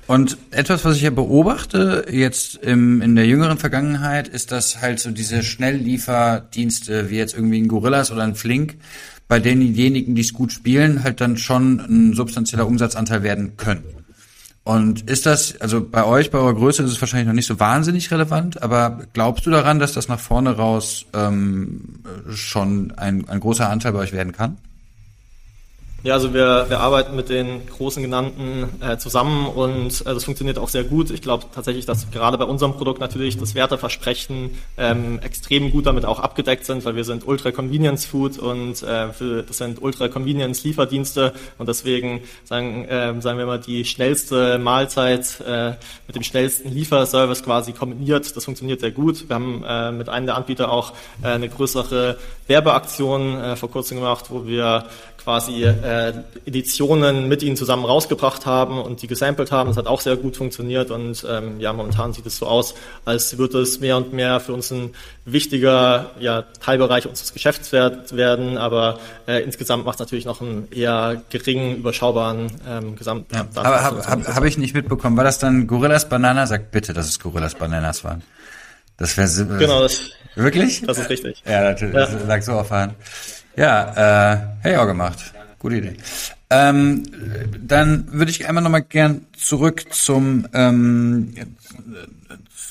Und 0.06 0.37
etwas, 0.50 0.85
was 0.85 0.97
ich 0.97 1.02
ja 1.02 1.11
beobachte 1.11 2.06
jetzt 2.11 2.56
im, 2.56 3.02
in 3.02 3.16
der 3.16 3.26
jüngeren 3.26 3.59
Vergangenheit, 3.59 4.28
ist, 4.28 4.52
dass 4.52 4.80
halt 4.80 5.00
so 5.00 5.11
diese 5.11 5.42
Schnelllieferdienste 5.42 7.11
wie 7.11 7.16
jetzt 7.16 7.35
irgendwie 7.35 7.61
ein 7.61 7.68
Gorillas 7.68 8.12
oder 8.12 8.23
ein 8.23 8.35
Flink, 8.35 8.76
bei 9.28 9.38
denen 9.38 9.73
diejenigen, 9.73 10.14
die 10.14 10.21
es 10.21 10.32
gut 10.32 10.52
spielen, 10.52 11.02
halt 11.02 11.21
dann 11.21 11.38
schon 11.38 11.80
ein 11.80 12.14
substanzieller 12.14 12.66
Umsatzanteil 12.66 13.23
werden 13.23 13.56
können. 13.56 14.01
Und 14.64 15.11
ist 15.11 15.26
das, 15.26 15.61
also 15.61 15.85
bei 15.85 16.04
euch, 16.04 16.31
bei 16.31 16.38
eurer 16.38 16.54
Größe 16.54 16.85
ist 16.85 16.92
es 16.92 17.00
wahrscheinlich 17.00 17.26
noch 17.26 17.35
nicht 17.35 17.47
so 17.47 17.59
wahnsinnig 17.59 18.11
relevant, 18.12 18.62
aber 18.62 19.00
glaubst 19.12 19.45
du 19.45 19.50
daran, 19.50 19.81
dass 19.81 19.92
das 19.92 20.07
nach 20.07 20.21
vorne 20.21 20.57
raus 20.57 21.07
ähm, 21.14 22.00
schon 22.31 22.92
ein, 22.97 23.28
ein 23.28 23.40
großer 23.40 23.69
Anteil 23.69 23.92
bei 23.92 23.99
euch 23.99 24.12
werden 24.12 24.33
kann? 24.33 24.59
Ja, 26.04 26.14
also 26.14 26.35
wir, 26.35 26.66
wir 26.68 26.80
arbeiten 26.80 27.14
mit 27.14 27.28
den 27.28 27.64
großen 27.64 28.02
genannten 28.02 28.68
äh, 28.80 28.97
zusammen 28.99 29.47
und 29.47 30.00
äh, 30.00 30.04
das 30.04 30.25
funktioniert 30.25 30.59
auch 30.59 30.68
sehr 30.68 30.82
gut. 30.82 31.12
Ich 31.12 31.23
glaube 31.23 31.44
tatsächlich, 31.54 31.87
dass 31.87 32.11
gerade 32.11 32.37
bei 32.38 32.44
unserem 32.44 32.73
Produkt 32.73 33.00
natürlich 33.00 33.38
das 33.38 33.54
Werteversprechen 33.54 34.50
ähm, 34.76 35.21
extrem 35.21 35.71
gut 35.71 35.87
damit 35.87 36.04
auch 36.04 36.18
abgedeckt 36.18 36.64
sind, 36.64 36.85
weil 36.85 36.97
wir 36.97 37.04
sind 37.04 37.25
Ultra 37.25 37.52
Convenience 37.52 38.04
Food 38.04 38.40
und 38.40 38.82
äh, 38.82 39.12
für, 39.12 39.44
das 39.44 39.59
sind 39.59 39.80
Ultra 39.80 40.09
Convenience 40.09 40.64
Lieferdienste 40.64 41.35
und 41.59 41.68
deswegen 41.68 42.23
sagen, 42.42 42.85
äh, 42.87 43.14
sagen 43.21 43.38
wir 43.38 43.47
mal 43.47 43.61
die 43.61 43.85
schnellste 43.85 44.59
Mahlzeit 44.59 45.40
äh, 45.47 45.75
mit 46.09 46.16
dem 46.16 46.25
schnellsten 46.25 46.71
Lieferservice 46.73 47.44
quasi 47.44 47.75
kombiniert. 47.75 48.37
Das 48.37 48.44
funktioniert 48.44 48.80
sehr 48.80 48.90
gut. 48.90 49.28
Wir 49.28 49.37
haben 49.37 49.62
äh, 49.64 49.92
mit 49.92 50.09
einem 50.09 50.26
der 50.26 50.35
Anbieter 50.35 50.73
auch 50.73 50.94
äh, 51.23 51.28
eine 51.28 51.49
größere 51.49 52.18
Werbeaktion 52.49 53.40
äh, 53.40 53.56
vor 53.56 53.71
kurzem 53.71 53.99
gemacht, 53.99 54.26
wo 54.30 54.47
wir 54.47 54.87
quasi 55.23 55.64
äh, 55.64 56.12
Editionen 56.47 57.29
mit 57.29 57.43
ihnen 57.43 57.57
zusammen 57.57 57.85
rausgebracht 57.85 58.47
haben 58.47 58.81
und 58.81 59.02
die 59.02 59.07
gesampelt 59.07 59.52
haben. 59.52 59.69
Das 59.69 59.76
hat 59.76 59.87
auch 59.87 60.00
sehr 60.00 60.17
gut 60.17 60.37
funktioniert 60.37 60.91
und 60.91 61.25
ähm, 61.29 61.61
ja, 61.61 61.73
momentan 61.73 62.12
sieht 62.12 62.26
es 62.26 62.38
so 62.38 62.47
aus, 62.47 62.75
als 63.05 63.38
würde 63.38 63.61
es 63.61 63.81
mehr 63.81 63.97
und 63.97 64.12
mehr 64.12 64.41
für 64.41 64.52
uns 64.52 64.71
ein 64.71 64.95
wichtiger 65.25 66.11
ja, 66.19 66.43
Teilbereich 66.61 67.07
unseres 67.07 67.33
Geschäfts 67.33 67.73
werden, 67.73 68.59
aber 68.59 68.99
äh, 69.26 69.43
insgesamt 69.43 69.85
macht 69.85 69.97
es 69.97 70.00
natürlich 70.00 70.25
noch 70.25 70.41
einen 70.41 70.69
eher 70.73 71.23
geringen, 71.31 71.76
überschaubaren 71.76 72.50
ähm, 72.69 72.97
Gesamt. 72.97 73.33
Ja, 73.33 73.47
aber 73.55 73.83
habe 73.83 74.07
hab, 74.07 74.26
hab 74.26 74.45
ich 74.45 74.59
nicht 74.59 74.75
mitbekommen. 74.75 75.17
War 75.17 75.25
das 75.25 75.38
dann 75.38 75.67
Gorillas 75.67 76.09
Banana? 76.09 76.47
Sag 76.47 76.71
bitte, 76.71 76.93
dass 76.93 77.09
es 77.09 77.21
Gorillas 77.21 77.55
Bananas 77.55 78.05
waren. 78.05 78.23
Das 78.97 79.17
wäre 79.17 79.59
Genau, 79.59 79.83
das, 79.83 80.00
wirklich? 80.35 80.83
Das 80.83 80.99
ist 80.99 81.11
richtig. 81.11 81.43
Ja, 81.47 81.62
natürlich. 81.62 81.95
Ja. 81.95 82.07
Das 82.07 82.26
lag 82.26 82.43
so 82.43 82.52
auf 82.52 82.71
Hand. 82.71 82.95
Ja, 83.56 84.32
äh, 84.32 84.38
hey 84.62 84.76
auch 84.76 84.87
gemacht. 84.87 85.32
gute 85.59 85.76
Idee. 85.76 85.97
Ähm, 86.50 87.04
dann 87.59 88.12
würde 88.12 88.30
ich 88.30 88.47
einmal 88.47 88.62
nochmal 88.62 88.82
gern 88.82 89.26
zurück 89.37 89.87
zum 89.92 90.47
ähm, 90.52 91.35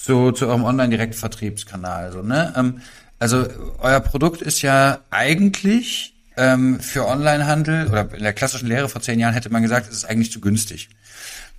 zu, 0.03 0.31
zu 0.31 0.47
eurem 0.47 0.63
Online-Direktvertriebskanal. 0.63 2.05
Also, 2.05 2.21
ne? 2.21 2.53
Ähm, 2.55 2.81
also 3.19 3.47
euer 3.79 3.99
Produkt 3.99 4.41
ist 4.41 4.61
ja 4.61 4.99
eigentlich 5.11 6.15
ähm, 6.37 6.79
für 6.79 7.07
Onlinehandel 7.07 7.87
oder 7.87 8.13
in 8.13 8.23
der 8.23 8.33
klassischen 8.33 8.67
Lehre 8.67 8.89
vor 8.89 9.01
zehn 9.01 9.19
Jahren 9.19 9.33
hätte 9.33 9.51
man 9.51 9.61
gesagt, 9.61 9.87
es 9.87 9.97
ist 9.97 10.05
eigentlich 10.05 10.31
zu 10.31 10.41
günstig. 10.41 10.89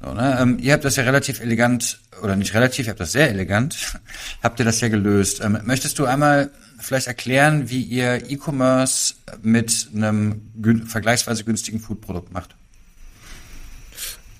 So, 0.03 0.13
ne? 0.13 0.39
ähm, 0.41 0.59
ihr 0.61 0.73
habt 0.73 0.85
das 0.85 0.97
ja 0.97 1.05
relativ 1.05 1.41
elegant, 1.41 2.01
oder 2.23 2.37
nicht 2.37 2.55
relativ, 2.55 2.87
ihr 2.87 2.91
habt 2.91 3.01
das 3.01 3.13
sehr 3.13 3.29
elegant, 3.29 3.99
habt 4.43 4.59
ihr 4.59 4.65
das 4.65 4.81
ja 4.81 4.89
gelöst. 4.89 5.43
Ähm, 5.43 5.59
möchtest 5.65 5.99
du 5.99 6.07
einmal 6.07 6.51
vielleicht 6.79 7.07
erklären, 7.07 7.69
wie 7.71 7.83
ihr 7.83 8.31
E-Commerce 8.31 9.15
mit 9.43 9.89
einem 9.95 10.43
vergleichsweise 10.87 11.45
günstigen 11.45 11.81
Foodprodukt 11.81 12.33
macht? 12.33 12.57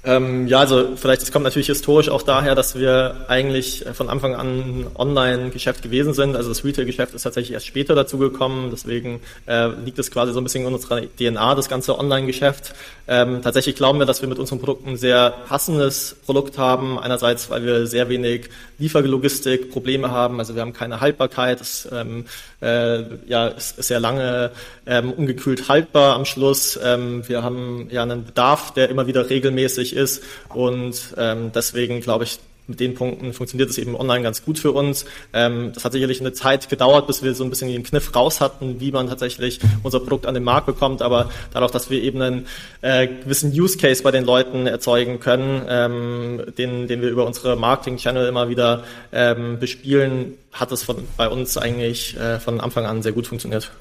Ähm, 0.05 0.49
ja, 0.49 0.59
also 0.59 0.97
vielleicht, 0.97 1.23
es 1.23 1.31
kommt 1.31 1.45
natürlich 1.45 1.69
historisch 1.69 2.09
auch 2.09 2.23
daher, 2.23 2.57
dass 2.57 2.75
wir 2.75 3.25
eigentlich 3.29 3.85
von 3.93 4.09
Anfang 4.09 4.35
an 4.35 4.47
ein 4.47 4.87
Online-Geschäft 4.97 5.83
gewesen 5.83 6.13
sind. 6.13 6.35
Also 6.35 6.49
das 6.49 6.65
Retail-Geschäft 6.65 7.15
ist 7.15 7.23
tatsächlich 7.23 7.53
erst 7.53 7.67
später 7.67 7.95
dazu 7.95 8.19
gekommen. 8.19 8.71
Deswegen 8.73 9.21
äh, 9.47 9.69
liegt 9.85 10.01
es 10.01 10.11
quasi 10.11 10.33
so 10.33 10.41
ein 10.41 10.45
bisschen 10.45 10.67
in 10.67 10.75
unserer 10.75 11.03
DNA, 11.03 11.55
das 11.55 11.69
ganze 11.69 11.97
Online-Geschäft. 11.97 12.75
Ähm, 13.07 13.43
tatsächlich 13.43 13.77
glauben 13.77 14.01
wir, 14.01 14.07
dass 14.07 14.23
wir 14.23 14.29
mit 14.29 14.41
unseren 14.41 14.59
Produkten 14.59 14.91
ein 14.91 14.97
sehr 14.97 15.31
passendes 15.47 16.17
Produkt 16.27 16.59
haben. 16.59 16.99
Einerseits, 16.99 17.49
weil 17.51 17.65
wir 17.65 17.87
sehr 17.87 18.09
wenig 18.09 18.49
Lieferlogistik 18.79 19.71
Probleme 19.71 20.11
haben. 20.11 20.41
Also 20.41 20.57
wir 20.57 20.63
haben 20.63 20.73
keine 20.73 21.01
Haltbarkeit. 21.01 21.61
Es 21.61 21.89
ähm, 21.93 22.25
äh, 22.61 23.03
ja, 23.27 23.49
ist, 23.49 23.79
ist 23.79 23.87
sehr 23.87 24.01
lange 24.01 24.51
ähm, 24.87 25.13
ungekühlt 25.13 25.69
haltbar 25.69 26.15
am 26.15 26.25
Schluss. 26.25 26.79
Ähm, 26.83 27.23
wir 27.29 27.45
haben 27.45 27.87
ja 27.91 28.03
einen 28.03 28.25
Bedarf, 28.25 28.73
der 28.75 28.89
immer 28.89 29.07
wieder 29.07 29.31
regelmäßig 29.31 29.92
ist 29.93 30.23
und 30.49 31.15
ähm, 31.17 31.53
deswegen 31.53 32.01
glaube 32.01 32.25
ich, 32.25 32.39
mit 32.67 32.81
den 32.81 32.95
Punkten 32.95 33.33
funktioniert 33.33 33.71
es 33.71 33.79
eben 33.79 33.97
online 33.97 34.23
ganz 34.23 34.45
gut 34.45 34.59
für 34.59 34.73
uns. 34.73 35.05
Ähm, 35.33 35.73
das 35.75 35.85
hat 35.85 35.93
sicherlich 35.93 36.21
eine 36.21 36.33
Zeit 36.33 36.69
gedauert, 36.69 37.07
bis 37.07 37.23
wir 37.23 37.35
so 37.35 37.43
ein 37.45 37.51
bisschen 37.51 37.69
den 37.69 37.83
Kniff 37.83 38.15
raus 38.15 38.41
hatten, 38.41 38.81
wie 38.81 38.93
man 38.93 39.09
tatsächlich 39.09 39.61
unser 39.83 40.01
Produkt 40.01 40.27
an 40.27 40.35
den 40.35 40.45
Markt 40.45 40.67
bekommt. 40.67 41.03
Aber 41.03 41.29
dadurch, 41.53 41.73
dass 41.73 41.91
wir 41.91 42.01
eben 42.03 42.23
einen 42.23 42.47
äh, 42.81 43.09
gewissen 43.09 43.51
Use 43.53 43.79
Case 43.79 44.03
bei 44.03 44.13
den 44.13 44.25
Leuten 44.25 44.67
erzeugen 44.67 45.19
können, 45.19 45.63
ähm, 45.69 46.43
den, 46.57 46.87
den 46.87 47.03
wir 47.03 47.11
über 47.11 47.27
unsere 47.27 47.57
Marketing-Channel 47.57 48.29
immer 48.29 48.49
wieder 48.49 48.85
ähm, 49.13 49.59
bespielen, 49.59 50.35
hat 50.53 50.71
es 50.71 50.87
bei 51.17 51.29
uns 51.29 51.57
eigentlich 51.59 52.17
äh, 52.17 52.39
von 52.39 52.61
Anfang 52.61 52.87
an 52.87 53.03
sehr 53.03 53.13
gut 53.13 53.27
funktioniert. 53.27 53.73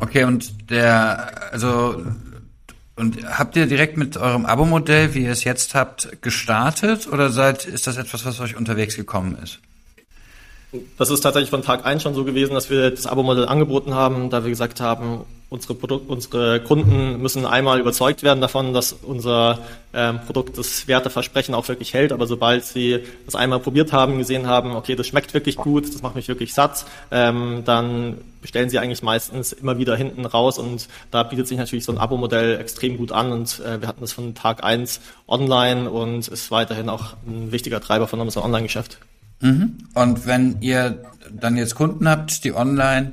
Okay, 0.00 0.24
und 0.24 0.70
der, 0.70 1.52
also 1.52 2.02
und 2.96 3.24
habt 3.38 3.56
ihr 3.56 3.66
direkt 3.66 3.96
mit 3.96 4.16
eurem 4.16 4.46
Abo-Modell, 4.46 5.14
wie 5.14 5.24
ihr 5.24 5.32
es 5.32 5.44
jetzt 5.44 5.74
habt, 5.74 6.22
gestartet 6.22 7.06
oder 7.06 7.30
seid, 7.30 7.66
ist 7.66 7.86
das 7.86 7.98
etwas, 7.98 8.24
was 8.24 8.40
euch 8.40 8.56
unterwegs 8.56 8.96
gekommen 8.96 9.36
ist? 9.42 9.60
Das 10.98 11.10
ist 11.10 11.20
tatsächlich 11.20 11.50
von 11.50 11.62
Tag 11.62 11.84
eins 11.84 12.02
schon 12.02 12.14
so 12.14 12.24
gewesen, 12.24 12.54
dass 12.54 12.70
wir 12.70 12.90
das 12.90 13.06
Abo-Modell 13.06 13.46
angeboten 13.46 13.94
haben, 13.94 14.30
da 14.30 14.44
wir 14.44 14.50
gesagt 14.50 14.80
haben, 14.80 15.24
unsere, 15.48 15.74
Produkt, 15.74 16.08
unsere 16.08 16.60
Kunden 16.60 17.22
müssen 17.22 17.46
einmal 17.46 17.78
überzeugt 17.78 18.22
werden 18.22 18.40
davon, 18.40 18.72
dass 18.72 18.92
unser 18.92 19.60
ähm, 19.94 20.20
Produkt 20.26 20.58
das 20.58 20.88
Werteversprechen 20.88 21.54
auch 21.54 21.68
wirklich 21.68 21.94
hält. 21.94 22.12
Aber 22.12 22.26
sobald 22.26 22.64
sie 22.64 23.00
das 23.24 23.36
einmal 23.36 23.60
probiert 23.60 23.92
haben, 23.92 24.18
gesehen 24.18 24.46
haben, 24.46 24.74
okay, 24.74 24.96
das 24.96 25.06
schmeckt 25.06 25.34
wirklich 25.34 25.56
gut, 25.56 25.86
das 25.94 26.02
macht 26.02 26.16
mich 26.16 26.26
wirklich 26.26 26.52
satt, 26.52 26.84
ähm, 27.10 27.62
dann 27.64 28.18
bestellen 28.40 28.70
sie 28.70 28.78
eigentlich 28.78 29.02
meistens 29.02 29.52
immer 29.52 29.78
wieder 29.78 29.96
hinten 29.96 30.26
raus. 30.26 30.58
Und 30.58 30.88
da 31.10 31.22
bietet 31.22 31.46
sich 31.46 31.58
natürlich 31.58 31.84
so 31.84 31.92
ein 31.92 31.98
Abo-Modell 31.98 32.58
extrem 32.58 32.96
gut 32.96 33.12
an. 33.12 33.30
Und 33.30 33.60
äh, 33.60 33.80
wir 33.80 33.88
hatten 33.88 34.00
das 34.00 34.12
von 34.12 34.34
Tag 34.34 34.64
eins 34.64 35.00
online 35.28 35.90
und 35.90 36.26
ist 36.26 36.50
weiterhin 36.50 36.88
auch 36.88 37.14
ein 37.26 37.52
wichtiger 37.52 37.80
Treiber 37.80 38.08
von 38.08 38.20
unserem 38.20 38.46
Online-Geschäft. 38.46 38.98
Mhm. 39.40 39.78
Und 39.94 40.26
wenn 40.26 40.60
ihr 40.60 41.02
dann 41.30 41.56
jetzt 41.56 41.74
Kunden 41.74 42.08
habt, 42.08 42.44
die 42.44 42.54
online 42.54 43.12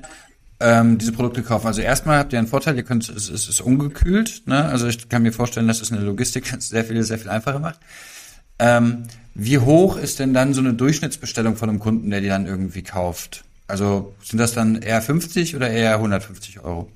ähm, 0.59 0.97
diese 0.97 1.11
Produkte 1.11 1.43
kaufen. 1.43 1.67
Also 1.67 1.81
erstmal 1.81 2.19
habt 2.19 2.31
ihr 2.31 2.39
einen 2.39 2.47
Vorteil, 2.47 2.77
ihr 2.77 2.83
könnt, 2.83 3.09
es, 3.09 3.29
es 3.29 3.49
ist 3.49 3.61
ungekühlt. 3.61 4.43
Ne? 4.47 4.63
Also 4.63 4.87
ich 4.87 5.09
kann 5.09 5.21
mir 5.21 5.33
vorstellen, 5.33 5.67
dass 5.67 5.81
es 5.81 5.91
eine 5.91 6.01
Logistik 6.01 6.45
sehr 6.59 6.85
viel, 6.85 7.03
sehr 7.03 7.19
viel 7.19 7.29
einfacher 7.29 7.59
macht. 7.59 7.79
Ähm, 8.59 9.03
wie 9.35 9.57
hoch 9.57 9.97
ist 9.97 10.19
denn 10.19 10.33
dann 10.33 10.53
so 10.53 10.61
eine 10.61 10.73
Durchschnittsbestellung 10.73 11.57
von 11.57 11.69
einem 11.69 11.79
Kunden, 11.79 12.09
der 12.11 12.21
die 12.21 12.27
dann 12.27 12.45
irgendwie 12.45 12.83
kauft? 12.83 13.43
Also 13.67 14.13
sind 14.23 14.39
das 14.39 14.53
dann 14.53 14.81
eher 14.81 15.01
50 15.01 15.55
oder 15.55 15.69
eher 15.69 15.95
150 15.95 16.61
Euro? 16.61 16.89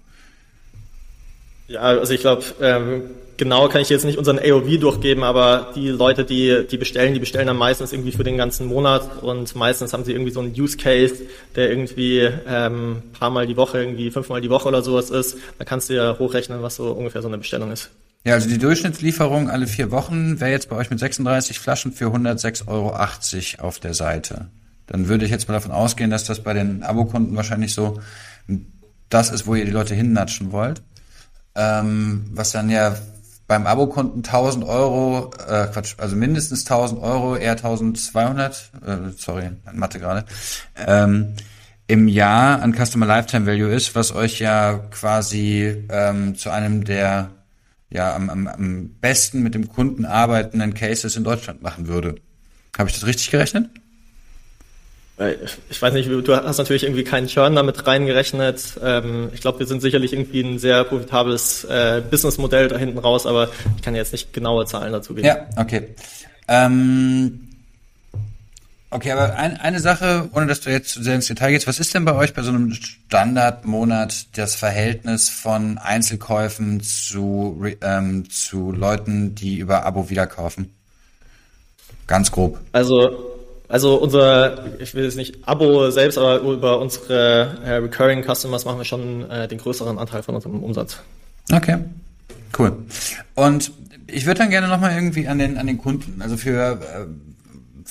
Ja, 1.68 1.82
also 1.82 2.14
ich 2.14 2.22
glaube, 2.22 2.44
ähm, 2.62 3.02
genau 3.38 3.68
kann 3.70 3.82
ich 3.82 3.90
jetzt 3.90 4.06
nicht 4.06 4.18
unseren 4.18 4.40
AOV 4.40 4.80
durchgeben, 4.80 5.24
aber 5.24 5.72
die 5.76 5.90
Leute, 5.90 6.26
die, 6.26 6.66
die 6.70 6.78
bestellen, 6.78 7.14
die 7.14 7.20
bestellen 7.20 7.48
dann 7.48 7.58
meistens 7.58 7.94
irgendwie 7.94 8.12
für 8.12 8.24
den 8.24 8.38
ganzen 8.38 8.68
Monat 8.68 9.24
und 9.24 9.56
meistens 9.56 9.94
haben 9.94 10.04
sie 10.04 10.12
irgendwie 10.12 10.32
so 10.32 10.40
einen 10.40 10.54
Use 10.60 10.78
Case, 10.78 11.16
der 11.56 11.70
irgendwie 11.70 12.30
ähm, 12.48 13.04
paar 13.18 13.30
Mal 13.30 13.48
die 13.48 13.58
Woche, 13.58 13.80
irgendwie 13.80 14.12
fünfmal 14.12 14.42
die 14.42 14.50
Woche 14.50 14.68
oder 14.68 14.82
sowas 14.82 15.10
ist. 15.10 15.38
Da 15.58 15.66
kannst 15.66 15.90
du 15.90 15.96
ja 15.96 16.18
hochrechnen, 16.18 16.62
was 16.62 16.76
so 16.76 16.92
ungefähr 16.92 17.22
so 17.22 17.28
eine 17.28 17.38
Bestellung 17.38 17.72
ist. 17.72 17.92
Ja, 18.26 18.34
also 18.34 18.50
die 18.50 18.58
Durchschnittslieferung 18.58 19.50
alle 19.50 19.68
vier 19.68 19.92
Wochen 19.92 20.40
wäre 20.40 20.52
jetzt 20.52 20.70
bei 20.70 20.76
euch 20.76 20.90
mit 20.90 21.00
36 21.00 21.60
Flaschen 21.60 21.94
für 21.94 22.08
106,80 22.08 22.68
Euro 22.68 23.68
auf 23.68 23.80
der 23.80 23.94
Seite. 23.94 24.48
Dann 24.88 25.08
würde 25.08 25.26
ich 25.26 25.32
jetzt 25.32 25.48
mal 25.48 25.54
davon 25.54 25.72
ausgehen, 25.72 26.10
dass 26.10 26.26
das 26.26 26.44
bei 26.44 26.54
den 26.54 26.84
Abokunden 26.84 27.36
wahrscheinlich 27.36 27.74
so 27.74 28.00
das 29.10 29.32
ist, 29.32 29.48
wo 29.48 29.56
ihr 29.56 29.66
die 29.66 29.72
Leute 29.72 29.96
hinnatschen 29.96 30.52
wollt. 30.52 30.82
Ähm, 31.56 32.26
was 32.34 32.52
dann 32.52 32.70
ja 32.70 32.98
beim 33.48 33.66
Abokunden 33.66 34.24
1000 34.24 34.66
Euro, 34.66 35.32
äh, 35.48 35.68
Quatsch, 35.68 35.96
also 35.98 36.16
mindestens 36.16 36.66
1000 36.66 37.02
Euro, 37.02 37.36
eher 37.38 37.56
1200, 37.56 38.72
äh, 38.86 38.98
sorry, 39.18 39.52
Mathe 39.74 40.00
gerade, 40.00 40.26
ähm, 40.86 41.34
im 41.88 42.10
Jahr 42.10 42.62
an 42.62 42.74
Customer 42.74 43.06
Lifetime 43.06 43.46
Value 43.46 43.72
ist, 43.74 43.96
was 43.96 44.14
euch 44.14 44.40
ja 44.40 44.80
quasi 44.92 45.86
ähm, 45.90 46.36
zu 46.36 46.50
einem 46.50 46.84
der 46.84 47.30
ja 47.90 48.14
am, 48.14 48.30
am, 48.30 48.48
am 48.48 48.90
besten 49.00 49.42
mit 49.42 49.56
dem 49.56 49.70
Kunden 49.70 50.06
arbeitenden 50.06 50.74
Cases 50.74 51.16
in 51.16 51.24
Deutschland 51.24 51.62
machen 51.62 51.88
würde. 51.88 52.16
Habe 52.78 52.90
ich 52.90 52.96
das 52.96 53.08
richtig 53.08 53.32
gerechnet? 53.32 53.70
Ich 55.70 55.82
weiß 55.82 55.96
nicht, 55.96 56.10
du 56.10 56.36
hast 56.36 56.60
natürlich 56.60 56.84
irgendwie 56.84 57.04
keinen 57.04 57.26
Churn 57.26 57.56
damit 57.56 57.88
reingerechnet. 57.88 58.80
Ähm, 58.84 59.32
ich 59.34 59.42
glaube, 59.42 59.58
wir 59.58 59.66
sind 59.66 59.82
sicherlich 59.82 60.14
irgendwie 60.14 60.42
ein 60.42 60.60
sehr 60.60 60.84
profitables 60.84 61.64
äh, 61.64 62.04
Businessmodell 62.08 62.68
da 62.68 62.78
hinten 62.78 63.00
raus, 63.00 63.26
aber 63.26 63.50
ich 63.76 63.82
kann 63.82 63.96
jetzt 63.96 64.12
nicht 64.12 64.32
genaue 64.32 64.68
Zahlen 64.68 64.94
dazu 64.94 65.16
geben. 65.16 65.26
Ja, 65.26 65.48
okay. 65.56 65.88
Ähm, 66.48 67.48
okay, 68.92 69.12
aber 69.12 69.36
ein, 69.38 69.58
eine 69.58 69.80
Sache, 69.80 70.30
ohne 70.34 70.46
dass 70.46 70.62
du 70.62 70.70
jetzt 70.70 70.92
zu 70.92 71.02
sehr 71.02 71.16
ins 71.16 71.26
Detail 71.26 71.50
gehst, 71.50 71.66
was 71.66 71.80
ist 71.80 71.96
denn 71.96 72.06
bei 72.06 72.14
euch 72.14 72.36
bei 72.36 72.44
so 72.44 72.52
einem 72.52 72.74
Standardmonat 72.74 74.38
das 74.38 74.54
Verhältnis 74.54 75.30
von 75.30 75.80
Einzelkäufen 75.80 76.82
zu, 76.82 77.66
ähm, 77.82 78.30
zu 78.30 78.72
Leuten, 78.72 79.34
die 79.34 79.58
über 79.58 79.84
Abo 79.84 80.12
wiederkaufen? 80.12 80.76
Ganz 82.06 82.32
grob. 82.32 82.60
Also 82.72 83.37
also 83.70 83.96
unser, 83.96 84.80
ich 84.80 84.94
will 84.94 85.04
jetzt 85.04 85.18
nicht 85.18 85.48
Abo 85.48 85.90
selbst, 85.92 86.18
aber 86.18 86.40
über 86.40 86.80
unsere 86.80 87.58
äh, 87.66 87.74
Recurring 87.76 88.24
Customers 88.24 88.66
machen 88.66 88.78
wir 88.78 88.86
schon 88.86 89.30
äh, 89.30 89.48
den 89.48 89.58
größeren 89.58 89.98
Anteil 89.98 90.24
von 90.24 90.36
unserem 90.36 90.64
Umsatz. 90.64 91.00
Okay, 91.52 91.78
cool. 92.58 92.78
Und 93.36 93.72
ich 94.08 94.26
würde 94.26 94.40
dann 94.40 94.50
gerne 94.50 94.68
nochmal 94.68 94.94
irgendwie 94.94 95.28
an 95.28 95.40
den, 95.40 95.58
an 95.58 95.68
den 95.68 95.78
Kunden, 95.78 96.22
also 96.22 96.38
für 96.38 96.80
äh, 96.82 97.06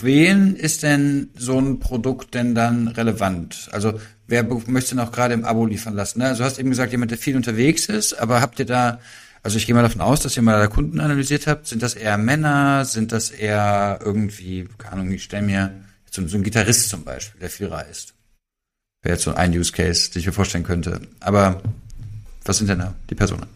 wen 0.00 0.56
ist 0.56 0.82
denn 0.82 1.30
so 1.36 1.58
ein 1.58 1.78
Produkt 1.78 2.34
denn 2.34 2.54
dann 2.54 2.88
relevant? 2.88 3.68
Also 3.72 4.00
wer 4.26 4.44
möchte 4.66 4.96
noch 4.96 5.12
gerade 5.12 5.34
im 5.34 5.44
Abo 5.44 5.66
liefern 5.66 5.94
lassen? 5.94 6.20
Ne? 6.20 6.26
Also 6.26 6.42
du 6.42 6.44
hast 6.44 6.58
eben 6.58 6.70
gesagt, 6.70 6.92
jemand, 6.92 7.10
der 7.10 7.18
viel 7.18 7.36
unterwegs 7.36 7.86
ist, 7.86 8.14
aber 8.14 8.40
habt 8.40 8.58
ihr 8.58 8.66
da 8.66 8.98
also 9.46 9.58
ich 9.58 9.66
gehe 9.66 9.76
mal 9.76 9.82
davon 9.82 10.00
aus, 10.00 10.18
dass 10.18 10.36
ihr 10.36 10.42
mal 10.42 10.58
da 10.58 10.66
Kunden 10.66 10.98
analysiert 10.98 11.46
habt. 11.46 11.68
Sind 11.68 11.80
das 11.80 11.94
eher 11.94 12.18
Männer? 12.18 12.84
Sind 12.84 13.12
das 13.12 13.30
eher 13.30 14.00
irgendwie, 14.04 14.68
keine 14.76 14.94
Ahnung, 14.94 15.12
ich 15.12 15.22
stelle 15.22 15.46
mir 15.46 15.70
so, 16.10 16.26
so 16.26 16.36
ein 16.36 16.42
Gitarrist 16.42 16.88
zum 16.88 17.04
Beispiel, 17.04 17.38
der 17.38 17.48
viel 17.48 17.68
reist. 17.68 18.14
Wäre 19.02 19.14
jetzt 19.14 19.22
so 19.22 19.34
ein 19.34 19.56
Use 19.56 19.70
Case, 19.70 20.10
den 20.10 20.18
ich 20.18 20.26
mir 20.26 20.32
vorstellen 20.32 20.64
könnte. 20.64 21.00
Aber 21.20 21.62
was 22.44 22.58
sind 22.58 22.68
denn 22.68 22.80
da 22.80 22.94
die 23.08 23.14
Personen? 23.14 23.46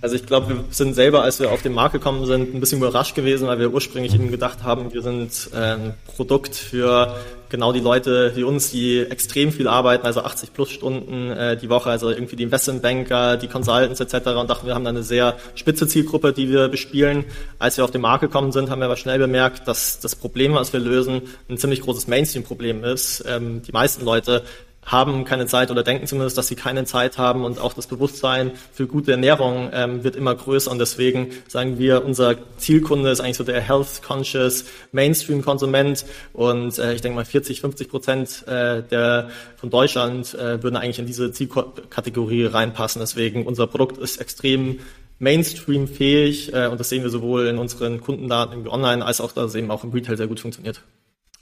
Also 0.00 0.16
ich 0.16 0.26
glaube, 0.26 0.48
wir 0.48 0.64
sind 0.70 0.94
selber, 0.94 1.22
als 1.22 1.38
wir 1.38 1.52
auf 1.52 1.62
den 1.62 1.74
Markt 1.74 1.92
gekommen 1.92 2.26
sind, 2.26 2.52
ein 2.52 2.58
bisschen 2.58 2.78
überrascht 2.78 3.14
gewesen, 3.14 3.46
weil 3.46 3.60
wir 3.60 3.72
ursprünglich 3.72 4.16
eben 4.16 4.32
gedacht 4.32 4.64
haben, 4.64 4.92
wir 4.92 5.02
sind 5.02 5.48
äh, 5.54 5.74
ein 5.74 5.94
Produkt 6.08 6.56
für 6.56 7.16
genau 7.50 7.72
die 7.72 7.80
Leute 7.80 8.32
wie 8.34 8.44
uns, 8.44 8.70
die 8.70 9.00
extrem 9.00 9.52
viel 9.52 9.68
arbeiten, 9.68 10.06
also 10.06 10.20
80 10.22 10.52
plus 10.52 10.70
Stunden 10.70 11.30
äh, 11.30 11.56
die 11.56 11.68
Woche, 11.68 11.90
also 11.90 12.10
irgendwie 12.10 12.36
die 12.36 12.42
Investmentbanker, 12.42 13.36
die 13.36 13.48
Consultants 13.48 14.00
etc. 14.00 14.28
und 14.38 14.50
dachten, 14.50 14.66
wir 14.66 14.74
haben 14.74 14.84
da 14.84 14.90
eine 14.90 15.02
sehr 15.02 15.36
spitze 15.54 15.86
Zielgruppe, 15.86 16.32
die 16.32 16.48
wir 16.50 16.68
bespielen. 16.68 17.24
Als 17.58 17.76
wir 17.76 17.84
auf 17.84 17.90
den 17.90 18.00
Markt 18.00 18.22
gekommen 18.22 18.52
sind, 18.52 18.70
haben 18.70 18.80
wir 18.80 18.86
aber 18.86 18.96
schnell 18.96 19.18
bemerkt, 19.18 19.66
dass 19.68 20.00
das 20.00 20.16
Problem, 20.16 20.54
was 20.54 20.72
wir 20.72 20.80
lösen, 20.80 21.22
ein 21.48 21.58
ziemlich 21.58 21.80
großes 21.80 22.06
Mainstream-Problem 22.06 22.84
ist. 22.84 23.24
Ähm, 23.26 23.62
die 23.62 23.72
meisten 23.72 24.04
Leute 24.04 24.42
haben 24.88 25.24
keine 25.24 25.46
Zeit 25.46 25.70
oder 25.70 25.82
denken 25.82 26.06
zumindest, 26.06 26.36
dass 26.36 26.48
sie 26.48 26.56
keine 26.56 26.84
Zeit 26.84 27.18
haben 27.18 27.44
und 27.44 27.60
auch 27.60 27.74
das 27.74 27.86
Bewusstsein 27.86 28.52
für 28.72 28.86
gute 28.86 29.12
Ernährung 29.12 29.70
ähm, 29.72 30.02
wird 30.02 30.16
immer 30.16 30.34
größer 30.34 30.70
und 30.70 30.78
deswegen 30.78 31.28
sagen 31.46 31.78
wir, 31.78 32.04
unser 32.04 32.36
Zielkunde 32.56 33.10
ist 33.10 33.20
eigentlich 33.20 33.36
so 33.36 33.44
der 33.44 33.60
health-conscious 33.60 34.64
Mainstream-Konsument 34.92 36.06
und 36.32 36.78
äh, 36.78 36.94
ich 36.94 37.02
denke 37.02 37.16
mal 37.16 37.24
40, 37.24 37.60
50 37.60 37.88
Prozent 37.88 38.48
äh, 38.48 38.82
der 38.82 39.30
von 39.56 39.70
Deutschland 39.70 40.34
äh, 40.34 40.62
würden 40.62 40.76
eigentlich 40.76 40.98
in 40.98 41.06
diese 41.06 41.32
Zielkategorie 41.32 42.46
reinpassen. 42.46 43.00
Deswegen 43.00 43.46
unser 43.46 43.66
Produkt 43.66 43.98
ist 43.98 44.18
extrem 44.20 44.80
Mainstream-fähig 45.18 46.54
äh, 46.54 46.68
und 46.68 46.80
das 46.80 46.88
sehen 46.88 47.02
wir 47.02 47.10
sowohl 47.10 47.46
in 47.46 47.58
unseren 47.58 48.00
Kundendaten 48.00 48.66
online 48.68 49.04
als 49.04 49.20
auch, 49.20 49.32
dass 49.32 49.46
es 49.46 49.54
eben 49.54 49.70
auch 49.70 49.84
im 49.84 49.90
Retail 49.90 50.16
sehr 50.16 50.28
gut 50.28 50.40
funktioniert. 50.40 50.82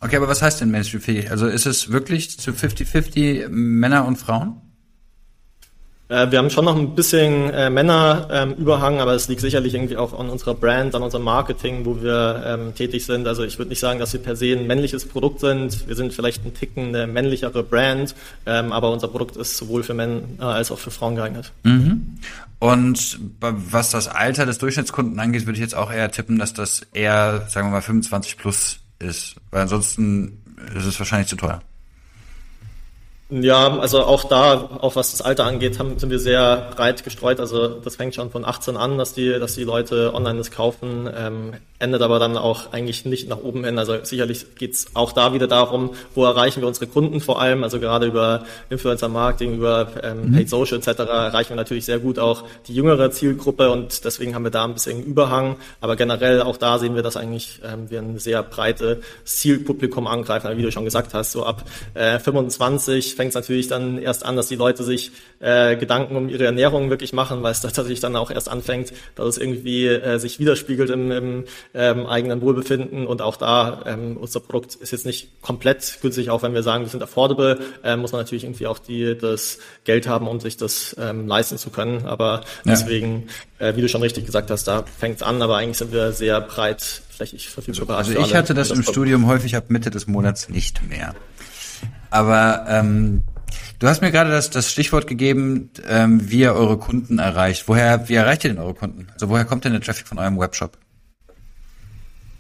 Okay, 0.01 0.17
aber 0.17 0.29
was 0.29 0.43
heißt 0.43 0.61
denn 0.61 0.71
Mainstream-fähig? 0.71 1.31
Also 1.31 1.47
ist 1.47 1.67
es 1.67 1.91
wirklich 1.91 2.39
zu 2.39 2.51
50-50 2.51 3.49
Männer 3.49 4.05
und 4.07 4.17
Frauen? 4.17 4.61
Äh, 6.09 6.31
wir 6.31 6.39
haben 6.39 6.51
schon 6.51 6.65
noch 6.65 6.77
ein 6.77 6.95
bisschen 6.95 7.51
äh, 7.51 7.69
Männerüberhang, 7.69 8.95
ähm, 8.95 9.01
aber 9.01 9.15
es 9.15 9.27
liegt 9.27 9.41
sicherlich 9.41 9.75
irgendwie 9.75 9.97
auch 9.97 10.19
an 10.19 10.29
unserer 10.29 10.55
Brand, 10.55 10.95
an 10.95 11.03
unserem 11.03 11.25
Marketing, 11.25 11.85
wo 11.85 12.01
wir 12.01 12.45
ähm, 12.47 12.75
tätig 12.75 13.05
sind. 13.05 13.27
Also 13.27 13.43
ich 13.43 13.59
würde 13.59 13.71
nicht 13.71 13.81
sagen, 13.81 13.99
dass 13.99 14.13
wir 14.13 14.21
per 14.21 14.37
se 14.37 14.53
ein 14.53 14.69
männliches 14.69 15.05
Produkt 15.07 15.41
sind. 15.41 15.89
Wir 15.89 15.97
sind 15.97 16.13
vielleicht 16.13 16.45
ein 16.45 16.55
Ticken 16.55 16.95
eine 16.95 17.09
männlichere 17.09 17.65
Brand, 17.65 18.15
ähm, 18.45 18.73
aber 18.73 18.93
unser 18.93 19.09
Produkt 19.09 19.37
ist 19.37 19.57
sowohl 19.57 19.83
für 19.83 19.95
Männer 19.95 20.23
als 20.39 20.71
auch 20.71 20.79
für 20.79 20.93
Frauen 20.93 21.17
geeignet. 21.17 21.53
Mhm. 21.65 22.19
Und 22.61 23.19
was 23.41 23.91
das 23.91 24.09
Alter 24.09 24.47
des 24.47 24.59
Durchschnittskunden 24.59 25.19
angeht, 25.19 25.47
würde 25.47 25.55
ich 25.55 25.63
jetzt 25.63 25.75
auch 25.75 25.93
eher 25.93 26.11
tippen, 26.11 26.39
dass 26.39 26.55
das 26.55 26.87
eher, 26.95 27.47
sagen 27.49 27.69
wir 27.69 27.73
mal, 27.73 27.83
25 27.83 28.39
plus 28.39 28.79
ist. 28.99 29.37
Weil 29.57 29.63
ansonsten 29.63 30.43
ist 30.75 30.85
es 30.85 30.99
wahrscheinlich 30.99 31.29
zu 31.29 31.37
teuer. 31.37 31.63
Ja, 33.29 33.77
also 33.79 34.05
auch 34.05 34.23
da, 34.23 34.55
auch 34.81 34.95
was 34.95 35.11
das 35.11 35.21
Alter 35.21 35.47
angeht, 35.47 35.81
haben, 35.81 35.99
sind 35.99 36.11
wir 36.11 36.21
sehr 36.21 36.71
breit 36.77 37.03
gestreut. 37.03 37.41
Also 37.41 37.67
das 37.67 37.97
fängt 37.97 38.15
schon 38.15 38.31
von 38.31 38.45
18 38.45 38.77
an, 38.77 38.99
dass 38.99 39.15
die, 39.15 39.31
dass 39.41 39.57
die 39.57 39.65
Leute 39.65 40.15
online 40.15 40.39
das 40.39 40.53
kaufen, 40.53 41.11
ähm, 41.13 41.55
endet 41.81 42.03
aber 42.03 42.21
dann 42.21 42.37
auch 42.37 42.73
eigentlich 42.73 43.05
nicht 43.05 43.29
nach 43.29 43.39
oben 43.39 43.65
hin. 43.65 43.81
Also 43.81 43.97
sicherlich 44.05 44.55
geht's 44.55 44.87
auch 44.95 45.11
da 45.11 45.35
wieder 45.35 45.49
darum, 45.49 45.91
wo 46.15 46.25
erreichen 46.25 46.61
wir 46.61 46.69
unsere 46.69 46.87
Kunden 46.87 47.21
vor 47.21 47.41
allem. 47.41 47.65
Also 47.65 47.81
gerade 47.81 48.07
über 48.07 48.45
Influencer 48.71 49.09
Marketing, 49.09 49.57
über 49.57 49.89
ähm, 50.05 50.29
mhm. 50.29 50.33
Paid 50.33 50.49
Social 50.49 50.79
etc. 50.79 51.01
erreichen 51.01 51.51
wir 51.51 51.57
natürlich 51.57 51.85
sehr 51.85 51.99
gut 51.99 52.21
auch 52.21 52.45
die 52.69 52.75
jüngere 52.77 53.11
Zielgruppe 53.11 53.73
und 53.73 54.05
deswegen 54.05 54.37
haben 54.37 54.45
wir 54.45 54.53
da 54.53 54.65
ein 54.65 54.75
bisschen 54.75 55.03
Überhang. 55.03 55.57
Aber 55.81 55.97
generell 55.97 56.43
auch 56.43 56.59
da 56.59 56.79
sehen 56.79 56.95
wir, 56.95 57.03
dass 57.03 57.17
eigentlich 57.17 57.61
ähm, 57.65 57.91
wir 57.91 57.99
ein 57.99 58.21
sehr 58.21 58.45
breites 58.45 58.99
Zielpublikum 59.25 60.07
angreifen. 60.07 60.57
Wie 60.57 60.63
du 60.63 60.71
schon 60.71 60.85
gesagt 60.85 61.13
hast, 61.13 61.33
so 61.33 61.45
ab 61.45 61.65
äh, 61.95 62.21
25 62.21 63.16
fängt 63.17 63.31
es 63.31 63.35
natürlich 63.35 63.69
dann 63.69 63.99
erst 63.99 64.25
an, 64.25 64.37
dass 64.37 64.49
die 64.49 64.57
Leute 64.57 64.85
sich 64.85 65.11
äh, 65.41 65.77
Gedanken 65.77 66.17
um 66.17 66.29
ihre 66.29 66.45
Ernährung 66.45 66.91
wirklich 66.91 67.13
machen, 67.13 67.43
weil 67.43 67.53
es 67.53 67.61
tatsächlich 67.63 68.01
dann 68.01 68.15
auch 68.15 68.31
erst 68.31 68.49
anfängt, 68.49 68.93
dass 69.15 69.27
es 69.27 69.39
irgendwie 69.39 69.87
äh, 69.87 70.19
sich 70.19 70.39
widerspiegelt 70.39 70.91
im, 70.91 71.11
im 71.11 71.45
ähm, 71.75 72.07
eigenen 72.07 72.41
Wohlbefinden. 72.43 73.07
Und 73.07 73.23
auch 73.23 73.37
da, 73.37 73.83
ähm, 73.87 74.17
unser 74.17 74.41
Produkt 74.41 74.75
ist 74.77 74.93
jetzt 74.93 75.07
nicht 75.07 75.43
komplett 75.43 75.99
günstig, 76.03 76.31
auch 76.31 76.43
wenn 76.43 76.55
wir 76.55 76.63
sagen, 76.63 76.85
wir 76.85 76.91
sind 76.91 77.03
affordable, 77.03 77.59
äh, 77.83 77.97
muss 77.97 78.13
man 78.13 78.21
natürlich 78.21 78.45
irgendwie 78.45 78.67
auch 78.67 78.79
die, 78.79 79.17
das 79.17 79.59
Geld 79.85 80.07
haben, 80.07 80.29
um 80.29 80.41
sich 80.41 80.57
das 80.57 80.95
ähm, 80.99 81.27
leisten 81.27 81.59
zu 81.59 81.71
können. 81.71 82.07
Aber 82.07 82.43
ja. 82.65 82.73
deswegen, 82.73 83.29
äh, 83.59 83.75
wie 83.77 83.81
du 83.81 83.89
schon 83.89 84.03
richtig 84.03 84.27
gesagt 84.27 84.51
hast, 84.51 84.69
da 84.69 84.85
fängt 84.99 85.17
es 85.17 85.23
an, 85.23 85.41
aber 85.43 85.57
eigentlich 85.57 85.79
sind 85.79 85.93
wir 85.93 86.13
sehr 86.13 86.41
breit. 86.41 87.03
Also, 87.19 87.87
also 87.87 88.19
ich 88.19 88.35
hatte 88.35 88.53
das, 88.53 88.69
das 88.69 88.77
im 88.77 88.83
Studium 88.83 89.27
häufig 89.27 89.57
ab 89.57 89.71
Mitte 89.71 89.89
des 89.89 90.07
Monats 90.07 90.51
nicht 90.51 90.87
mehr. 90.87 91.15
Aber 92.11 92.65
ähm, 92.69 93.23
du 93.79 93.89
hast 93.89 94.01
mir 94.01 94.11
gerade 94.11 94.31
das, 94.31 94.51
das 94.51 94.71
Stichwort 94.71 95.07
gegeben, 95.07 95.71
ähm, 95.89 96.31
wie 96.31 96.41
ihr 96.41 96.55
eure 96.55 96.79
Kunden 96.79 97.19
erreicht. 97.19 97.69
Woher, 97.69 98.09
wie 98.09 98.15
erreicht 98.15 98.45
ihr 98.45 98.51
denn 98.51 98.63
eure 98.63 98.75
Kunden? 98.75 99.09
Also 99.13 99.29
woher 99.29 99.45
kommt 99.45 99.65
denn 99.65 99.73
der 99.73 99.81
Traffic 99.81 100.07
von 100.07 100.19
eurem 100.19 100.39
Webshop? 100.39 100.79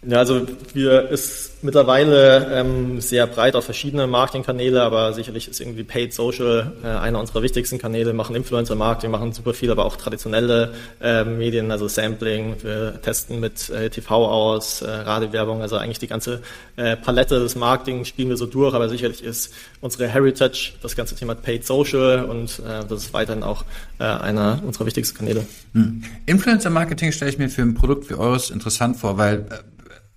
Ja, 0.08 0.18
also 0.18 0.46
wir 0.72 1.08
ist 1.08 1.64
mittlerweile 1.64 2.46
ähm, 2.52 3.00
sehr 3.00 3.26
breit 3.26 3.56
auf 3.56 3.64
verschiedene 3.64 4.06
Marketingkanäle, 4.06 4.80
aber 4.82 5.12
sicherlich 5.12 5.48
ist 5.48 5.60
irgendwie 5.60 5.82
Paid 5.82 6.14
Social 6.14 6.72
äh, 6.84 6.86
einer 6.86 7.18
unserer 7.18 7.42
wichtigsten 7.42 7.78
Kanäle. 7.78 8.12
Machen 8.12 8.36
Influencer 8.36 8.76
Marketing, 8.76 9.10
machen 9.10 9.32
super 9.32 9.52
viel, 9.52 9.70
aber 9.70 9.84
auch 9.84 9.96
traditionelle 9.96 10.74
äh, 11.00 11.24
Medien, 11.24 11.72
also 11.72 11.88
Sampling. 11.88 12.54
Wir 12.62 13.00
testen 13.02 13.40
mit 13.40 13.68
äh, 13.70 13.90
TV 13.90 14.28
aus, 14.28 14.80
äh, 14.80 14.88
Radiowerbung, 14.88 15.60
also 15.60 15.76
eigentlich 15.76 15.98
die 15.98 16.06
ganze 16.06 16.40
äh, 16.76 16.96
Palette 16.96 17.40
des 17.40 17.56
Marketing 17.56 18.04
spielen 18.04 18.28
wir 18.28 18.36
so 18.36 18.46
durch, 18.46 18.74
aber 18.74 18.88
sicherlich 18.88 19.24
ist 19.24 19.52
unsere 19.80 20.06
Heritage 20.06 20.74
das 20.82 20.94
ganze 20.94 21.16
Thema 21.16 21.34
Paid 21.34 21.66
Social 21.66 22.24
und 22.26 22.60
äh, 22.60 22.84
das 22.88 23.06
ist 23.06 23.12
weiterhin 23.12 23.42
auch 23.42 23.64
äh, 23.98 24.04
einer 24.04 24.62
unserer 24.64 24.86
wichtigsten 24.86 25.18
Kanäle. 25.18 25.44
Hm. 25.72 26.04
Influencer 26.26 26.70
Marketing 26.70 27.10
stelle 27.10 27.32
ich 27.32 27.38
mir 27.38 27.48
für 27.48 27.62
ein 27.62 27.74
Produkt 27.74 28.08
wie 28.08 28.14
eures 28.14 28.50
interessant 28.50 28.96
vor, 28.98 29.18
weil 29.18 29.46
äh, 29.50 29.75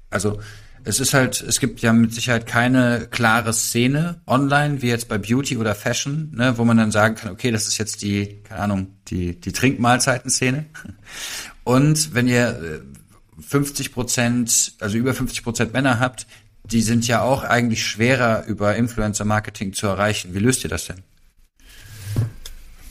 also 0.10 0.40
es 0.84 1.00
ist 1.00 1.14
halt, 1.14 1.42
es 1.42 1.60
gibt 1.60 1.82
ja 1.82 1.94
mit 1.94 2.14
Sicherheit 2.14 2.46
keine 2.46 3.08
klare 3.12 3.54
Szene 3.54 4.22
online, 4.26 4.82
wie 4.82 4.88
jetzt 4.88 5.08
bei 5.08 5.18
Beauty 5.18 5.58
oder 5.58 5.76
Fashion, 5.76 6.32
ne, 6.36 6.58
wo 6.58 6.66
man 6.66 6.78
dann 6.78 6.92
sagen 6.92 7.16
kann, 7.16 7.32
okay, 7.32 7.52
das 7.52 7.68
ist 7.68 7.78
jetzt 7.78 8.02
die, 8.02 8.42
keine 8.44 8.62
Ahnung, 8.62 8.88
die, 9.08 9.40
die 9.40 9.52
Trinkmahlzeiten-Szene. 9.52 10.66
Und 11.64 12.14
wenn 12.14 12.28
ihr 12.28 12.82
50 13.40 13.88
äh, 13.88 13.90
Prozent, 13.90 14.74
also 14.80 14.98
über 14.98 15.14
50 15.14 15.44
Prozent 15.44 15.74
Männer 15.74 16.00
habt, 16.00 16.28
die 16.64 16.82
sind 16.82 17.08
ja 17.08 17.22
auch 17.22 17.44
eigentlich 17.44 17.86
schwerer 17.86 18.46
über 18.46 18.76
Influencer-Marketing 18.76 19.74
zu 19.74 19.88
erreichen. 19.88 20.34
Wie 20.34 20.40
löst 20.40 20.64
ihr 20.64 20.70
das 20.70 20.86
denn? 20.86 21.04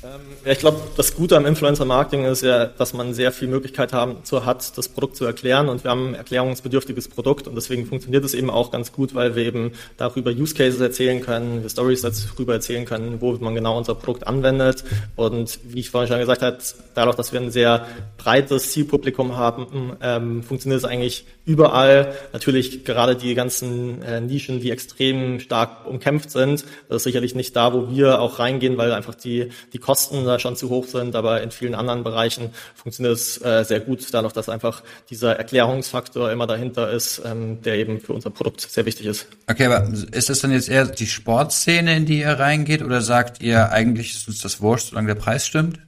Ähm, 0.05 0.21
ja, 0.45 0.53
ich 0.53 0.61
glaube, 0.61 0.81
das 0.97 1.17
Gute 1.17 1.37
am 1.37 1.45
Influencer-Marketing 1.45 2.25
ist 2.25 2.43
ja, 2.45 2.67
dass 2.67 2.93
man 2.93 3.15
sehr 3.15 3.33
viel 3.33 3.49
Möglichkeit 3.49 3.93
haben, 3.93 4.23
zu, 4.23 4.47
hat, 4.47 4.79
das 4.79 4.89
Produkt 4.89 5.17
zu 5.17 5.25
erklären. 5.25 5.69
Und 5.69 5.83
wir 5.83 5.91
haben 5.91 6.11
ein 6.11 6.15
erklärungsbedürftiges 6.15 7.09
Produkt. 7.09 7.49
Und 7.49 7.57
deswegen 7.57 7.85
funktioniert 7.85 8.25
es 8.25 8.33
eben 8.33 8.49
auch 8.49 8.71
ganz 8.71 8.93
gut, 8.93 9.17
weil 9.17 9.35
wir 9.35 9.45
eben 9.45 9.73
darüber 9.97 10.31
Use 10.31 10.55
Cases 10.55 10.81
erzählen 10.81 11.21
können, 11.21 11.63
wir 11.63 11.69
Stories 11.69 12.03
darüber 12.03 12.53
erzählen 12.53 12.85
können, 12.85 13.21
wo 13.21 13.33
man 13.33 13.57
genau 13.57 13.77
unser 13.77 13.97
Produkt 13.97 14.25
anwendet. 14.29 14.85
Und 15.17 15.59
wie 15.65 15.81
ich 15.81 15.91
vorhin 15.91 16.09
schon 16.09 16.21
gesagt 16.21 16.43
habe, 16.43 16.59
dadurch, 16.95 17.17
dass 17.17 17.33
wir 17.33 17.41
ein 17.41 17.51
sehr 17.51 17.87
breites 18.19 18.71
Zielpublikum 18.71 19.37
haben, 19.37 19.97
ähm, 20.01 20.45
funktioniert 20.45 20.79
es 20.79 20.85
eigentlich 20.85 21.27
überall. 21.45 22.15
Natürlich 22.33 22.85
gerade 22.85 23.17
die 23.17 23.35
ganzen 23.35 24.01
äh, 24.03 24.21
Nischen, 24.21 24.61
die 24.61 24.71
extrem 24.71 25.41
stark 25.41 25.87
umkämpft 25.87 26.31
sind, 26.31 26.65
das 26.89 26.99
ist 26.99 27.03
sicherlich 27.05 27.35
nicht 27.35 27.57
da, 27.57 27.73
wo 27.73 27.91
wir 27.91 28.21
auch 28.21 28.39
reingehen, 28.39 28.77
weil 28.77 28.93
einfach 28.93 29.17
die, 29.17 29.49
die 29.73 29.79
Kosten 29.89 30.27
da 30.27 30.39
schon 30.39 30.55
zu 30.55 30.69
hoch 30.69 30.87
sind, 30.87 31.17
aber 31.17 31.41
in 31.43 31.51
vielen 31.51 31.75
anderen 31.75 32.05
Bereichen 32.05 32.51
funktioniert 32.75 33.15
es 33.15 33.41
äh, 33.41 33.65
sehr 33.65 33.81
gut, 33.81 34.07
dadurch, 34.13 34.35
dass 34.35 34.51
einfach 34.51 34.83
dieser 35.09 35.37
Erklärungsfaktor 35.37 36.31
immer 36.31 36.47
dahinter 36.47 36.91
ist, 36.91 37.23
ähm, 37.25 37.63
der 37.63 37.77
eben 37.77 37.99
für 37.99 38.13
unser 38.13 38.29
Produkt 38.29 38.61
sehr 38.61 38.85
wichtig 38.85 39.07
ist. 39.07 39.29
Okay, 39.47 39.65
aber 39.65 39.91
ist 40.13 40.29
das 40.29 40.41
dann 40.41 40.53
jetzt 40.53 40.69
eher 40.69 40.85
die 40.85 41.07
Sportszene, 41.07 41.97
in 41.97 42.05
die 42.05 42.19
ihr 42.19 42.33
reingeht, 42.33 42.83
oder 42.83 43.01
sagt 43.01 43.41
ihr, 43.41 43.73
eigentlich 43.73 44.15
ist 44.15 44.29
uns 44.29 44.43
das 44.43 44.61
wurscht, 44.61 44.91
solange 44.91 45.07
der 45.07 45.15
Preis 45.15 45.47
stimmt? 45.47 45.79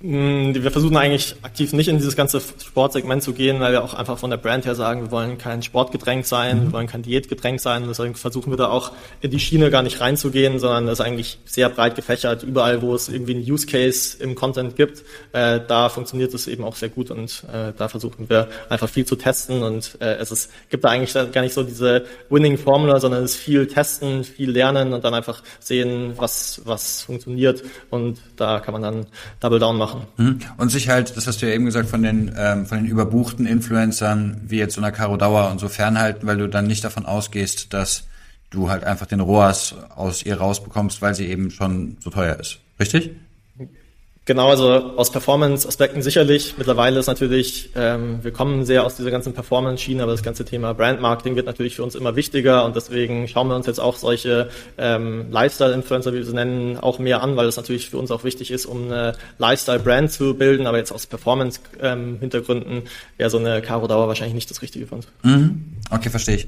Mm, 0.00 0.54
wir 0.54 0.70
versuchen 0.70 0.96
eigentlich 0.96 1.34
aktiv 1.42 1.72
nicht 1.72 1.88
in 1.88 1.96
dieses 1.96 2.14
ganze 2.14 2.40
Sportsegment 2.40 3.20
zu 3.20 3.32
gehen, 3.32 3.58
weil 3.58 3.72
wir 3.72 3.82
auch 3.82 3.94
einfach 3.94 4.16
von 4.16 4.30
der 4.30 4.36
Brand 4.36 4.64
her 4.64 4.76
sagen, 4.76 5.02
wir 5.02 5.10
wollen 5.10 5.38
kein 5.38 5.60
Sportgetränk 5.60 6.24
sein, 6.24 6.58
mhm. 6.58 6.62
wir 6.66 6.72
wollen 6.74 6.86
kein 6.86 7.02
Diätgetränk 7.02 7.58
sein. 7.58 7.84
Deswegen 7.88 8.14
versuchen 8.14 8.52
wir 8.52 8.56
da 8.56 8.68
auch 8.68 8.92
in 9.22 9.32
die 9.32 9.40
Schiene 9.40 9.72
gar 9.72 9.82
nicht 9.82 10.00
reinzugehen, 10.00 10.60
sondern 10.60 10.86
das 10.86 11.00
ist 11.00 11.04
eigentlich 11.04 11.40
sehr 11.46 11.68
breit 11.68 11.96
gefächert. 11.96 12.44
Überall, 12.44 12.80
wo 12.80 12.94
es 12.94 13.08
irgendwie 13.08 13.34
einen 13.34 13.50
Use 13.50 13.66
Case 13.66 14.22
im 14.22 14.36
Content 14.36 14.76
gibt, 14.76 15.02
äh, 15.32 15.60
da 15.66 15.88
funktioniert 15.88 16.32
es 16.32 16.46
eben 16.46 16.62
auch 16.62 16.76
sehr 16.76 16.90
gut 16.90 17.10
und 17.10 17.42
äh, 17.52 17.72
da 17.76 17.88
versuchen 17.88 18.30
wir 18.30 18.46
einfach 18.68 18.88
viel 18.88 19.04
zu 19.04 19.16
testen 19.16 19.64
und 19.64 19.98
äh, 20.00 20.14
es 20.14 20.30
ist, 20.30 20.52
gibt 20.70 20.84
da 20.84 20.90
eigentlich 20.90 21.12
gar 21.32 21.42
nicht 21.42 21.54
so 21.54 21.64
diese 21.64 22.04
Winning 22.30 22.56
Formula, 22.56 23.00
sondern 23.00 23.24
es 23.24 23.32
ist 23.32 23.38
viel 23.38 23.66
testen, 23.66 24.22
viel 24.22 24.52
lernen 24.52 24.92
und 24.92 25.02
dann 25.02 25.14
einfach 25.14 25.42
sehen, 25.58 26.12
was, 26.16 26.60
was 26.64 27.02
funktioniert 27.02 27.64
und 27.90 28.20
da 28.36 28.60
kann 28.60 28.74
man 28.74 28.82
dann 28.82 29.06
Double 29.40 29.58
Down 29.58 29.76
machen 29.76 29.87
machen. 29.88 30.06
Mhm. 30.16 30.38
Und 30.56 30.70
sich 30.70 30.88
halt, 30.88 31.16
das 31.16 31.26
hast 31.26 31.42
du 31.42 31.46
ja 31.46 31.54
eben 31.54 31.64
gesagt, 31.64 31.88
von 31.88 32.02
den, 32.02 32.34
ähm, 32.36 32.66
von 32.66 32.78
den 32.78 32.86
überbuchten 32.86 33.46
Influencern, 33.46 34.40
wie 34.46 34.58
jetzt 34.58 34.74
so 34.74 34.80
einer 34.80 34.92
Caro 34.92 35.16
Dauer 35.16 35.50
und 35.50 35.58
so 35.58 35.68
fernhalten, 35.68 36.26
weil 36.26 36.38
du 36.38 36.48
dann 36.48 36.66
nicht 36.66 36.84
davon 36.84 37.06
ausgehst, 37.06 37.72
dass 37.72 38.04
du 38.50 38.70
halt 38.70 38.84
einfach 38.84 39.06
den 39.06 39.20
ROAS 39.20 39.74
aus 39.94 40.22
ihr 40.22 40.38
rausbekommst, 40.38 41.02
weil 41.02 41.14
sie 41.14 41.26
eben 41.26 41.50
schon 41.50 41.96
so 42.00 42.10
teuer 42.10 42.38
ist. 42.38 42.58
Richtig? 42.80 43.10
Genau, 44.28 44.50
also 44.50 44.68
aus 44.68 45.10
Performance-Aspekten 45.10 46.02
sicherlich. 46.02 46.56
Mittlerweile 46.58 46.98
ist 46.98 47.06
natürlich, 47.06 47.70
ähm, 47.74 48.18
wir 48.20 48.30
kommen 48.30 48.66
sehr 48.66 48.84
aus 48.84 48.94
dieser 48.94 49.10
ganzen 49.10 49.32
Performance-Schiene, 49.32 50.02
aber 50.02 50.12
das 50.12 50.22
ganze 50.22 50.44
Thema 50.44 50.74
Brand-Marketing 50.74 51.34
wird 51.34 51.46
natürlich 51.46 51.76
für 51.76 51.82
uns 51.82 51.94
immer 51.94 52.14
wichtiger 52.14 52.66
und 52.66 52.76
deswegen 52.76 53.26
schauen 53.26 53.48
wir 53.48 53.56
uns 53.56 53.66
jetzt 53.66 53.80
auch 53.80 53.96
solche 53.96 54.50
ähm, 54.76 55.30
Lifestyle-Influencer, 55.30 56.12
wie 56.12 56.18
wir 56.18 56.26
sie 56.26 56.34
nennen, 56.34 56.76
auch 56.76 56.98
mehr 56.98 57.22
an, 57.22 57.36
weil 57.36 57.46
das 57.46 57.56
natürlich 57.56 57.88
für 57.88 57.96
uns 57.96 58.10
auch 58.10 58.22
wichtig 58.22 58.50
ist, 58.50 58.66
um 58.66 58.92
eine 58.92 59.14
Lifestyle-Brand 59.38 60.12
zu 60.12 60.34
bilden, 60.34 60.66
aber 60.66 60.76
jetzt 60.76 60.92
aus 60.92 61.06
Performance-Hintergründen 61.06 62.72
ähm, 62.72 62.82
wäre 63.16 63.30
so 63.30 63.38
eine 63.38 63.62
Caro 63.62 63.86
Dauer 63.86 64.08
wahrscheinlich 64.08 64.34
nicht 64.34 64.50
das 64.50 64.60
Richtige 64.60 64.86
für 64.86 64.96
uns. 64.96 65.08
Mhm. 65.22 65.64
Okay, 65.88 66.10
verstehe 66.10 66.36
ich. 66.36 66.46